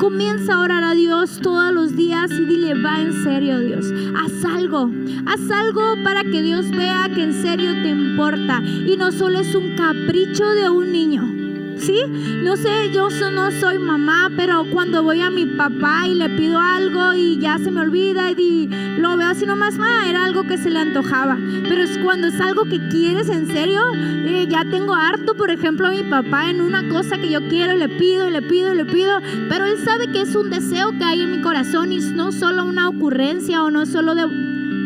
Comienza 0.03 0.55
a 0.55 0.59
orar 0.59 0.83
a 0.83 0.95
Dios 0.95 1.39
todos 1.41 1.71
los 1.71 1.95
días 1.95 2.29
y 2.29 2.43
dile, 2.43 2.73
va 2.73 2.99
en 2.99 3.23
serio 3.23 3.57
Dios, 3.61 3.85
haz 4.13 4.43
algo, 4.43 4.91
haz 5.25 5.49
algo 5.49 5.95
para 6.03 6.23
que 6.23 6.41
Dios 6.41 6.69
vea 6.71 7.09
que 7.15 7.23
en 7.23 7.33
serio 7.33 7.71
te 7.71 7.87
importa. 7.87 8.61
Y 8.61 8.97
no 8.97 9.13
solo 9.13 9.39
es 9.39 9.55
un 9.55 9.77
capricho 9.77 10.45
de 10.45 10.69
un 10.69 10.91
niño. 10.91 11.42
¿Sí? 11.77 11.99
No 12.43 12.55
sé, 12.57 12.91
yo 12.91 13.09
no 13.31 13.51
soy 13.51 13.79
mamá, 13.79 14.29
pero 14.35 14.65
cuando 14.71 15.03
voy 15.03 15.21
a 15.21 15.29
mi 15.29 15.45
papá 15.45 16.07
y 16.07 16.15
le 16.15 16.29
pido 16.29 16.59
algo 16.59 17.13
y 17.13 17.39
ya 17.39 17.57
se 17.57 17.71
me 17.71 17.81
olvida 17.81 18.31
y 18.31 18.67
lo 18.97 19.17
veo 19.17 19.27
así 19.27 19.45
nomás, 19.45 19.75
ah, 19.79 20.07
era 20.07 20.25
algo 20.25 20.43
que 20.43 20.57
se 20.57 20.69
le 20.69 20.79
antojaba. 20.79 21.37
Pero 21.67 21.83
es 21.83 21.97
cuando 21.99 22.27
es 22.27 22.39
algo 22.39 22.63
que 22.65 22.79
quieres 22.89 23.29
en 23.29 23.47
serio, 23.47 23.81
eh, 23.93 24.47
ya 24.49 24.65
tengo 24.65 24.93
harto, 24.93 25.35
por 25.35 25.51
ejemplo, 25.51 25.87
a 25.87 25.91
mi 25.91 26.03
papá 26.03 26.49
en 26.49 26.61
una 26.61 26.87
cosa 26.89 27.17
que 27.17 27.29
yo 27.29 27.47
quiero 27.47 27.75
y 27.75 27.79
le 27.79 27.89
pido 27.89 28.27
y 28.27 28.31
le 28.31 28.41
pido 28.41 28.73
y 28.73 28.77
le 28.77 28.85
pido, 28.85 29.19
pero 29.49 29.65
él 29.65 29.77
sabe 29.83 30.11
que 30.11 30.21
es 30.21 30.35
un 30.35 30.49
deseo 30.49 30.91
que 30.97 31.03
hay 31.03 31.21
en 31.21 31.31
mi 31.31 31.41
corazón 31.41 31.91
y 31.91 31.99
no 31.99 32.31
solo 32.31 32.65
una 32.65 32.89
ocurrencia 32.89 33.63
o 33.63 33.71
no 33.71 33.85
solo 33.85 34.15
de 34.15 34.23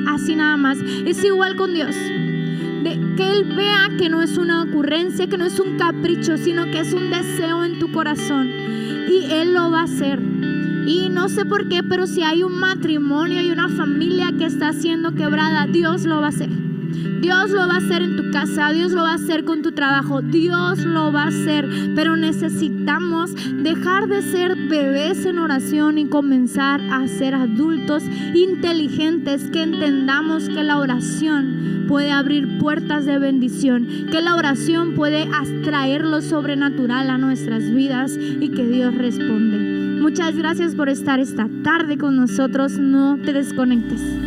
así 0.07 0.35
nada 0.35 0.57
más. 0.57 0.77
Es 1.05 1.23
igual 1.23 1.55
con 1.55 1.73
Dios 1.73 1.95
que 3.15 3.31
Él 3.31 3.55
vea 3.55 3.89
que 3.97 4.09
no 4.09 4.21
es 4.21 4.37
una 4.37 4.63
ocurrencia, 4.63 5.27
que 5.27 5.37
no 5.37 5.45
es 5.45 5.59
un 5.59 5.77
capricho, 5.77 6.37
sino 6.37 6.65
que 6.65 6.79
es 6.79 6.93
un 6.93 7.09
deseo 7.09 7.63
en 7.63 7.79
tu 7.79 7.91
corazón. 7.91 8.49
Y 9.09 9.31
Él 9.31 9.53
lo 9.53 9.71
va 9.71 9.81
a 9.81 9.83
hacer. 9.83 10.19
Y 10.85 11.09
no 11.09 11.27
sé 11.29 11.45
por 11.45 11.67
qué, 11.67 11.83
pero 11.83 12.07
si 12.07 12.23
hay 12.23 12.43
un 12.43 12.53
matrimonio 12.59 13.41
y 13.41 13.51
una 13.51 13.67
familia 13.69 14.31
que 14.37 14.45
está 14.45 14.71
siendo 14.73 15.13
quebrada, 15.15 15.67
Dios 15.67 16.05
lo 16.05 16.21
va 16.21 16.27
a 16.27 16.29
hacer. 16.29 16.66
Dios 17.21 17.49
lo 17.51 17.67
va 17.67 17.75
a 17.75 17.77
hacer 17.77 18.01
en 18.01 18.15
tu 18.15 18.31
casa, 18.31 18.71
Dios 18.71 18.91
lo 18.91 19.01
va 19.01 19.11
a 19.11 19.15
hacer 19.15 19.43
con 19.43 19.61
tu 19.61 19.71
trabajo, 19.71 20.21
Dios 20.21 20.79
lo 20.79 21.11
va 21.11 21.23
a 21.23 21.27
hacer, 21.27 21.67
pero 21.95 22.15
necesitamos 22.15 23.33
dejar 23.63 24.07
de 24.07 24.21
ser 24.21 24.55
bebés 24.55 25.25
en 25.25 25.39
oración 25.39 25.97
y 25.97 26.07
comenzar 26.07 26.81
a 26.91 27.07
ser 27.07 27.33
adultos 27.35 28.03
inteligentes 28.33 29.49
que 29.51 29.63
entendamos 29.63 30.47
que 30.47 30.63
la 30.63 30.77
oración 30.77 31.85
puede 31.87 32.11
abrir 32.11 32.59
puertas 32.59 33.05
de 33.05 33.17
bendición, 33.17 33.87
que 34.11 34.21
la 34.21 34.35
oración 34.35 34.93
puede 34.93 35.27
atraer 35.33 36.03
lo 36.03 36.21
sobrenatural 36.21 37.09
a 37.09 37.17
nuestras 37.17 37.73
vidas 37.73 38.17
y 38.17 38.49
que 38.49 38.65
Dios 38.65 38.93
responde. 38.93 39.77
Muchas 40.01 40.35
gracias 40.35 40.75
por 40.75 40.89
estar 40.89 41.19
esta 41.19 41.49
tarde 41.63 41.97
con 41.97 42.15
nosotros, 42.15 42.73
no 42.73 43.17
te 43.17 43.33
desconectes. 43.33 44.26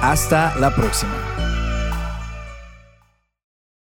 Hasta 0.00 0.54
la 0.56 0.70
próxima. 0.70 1.27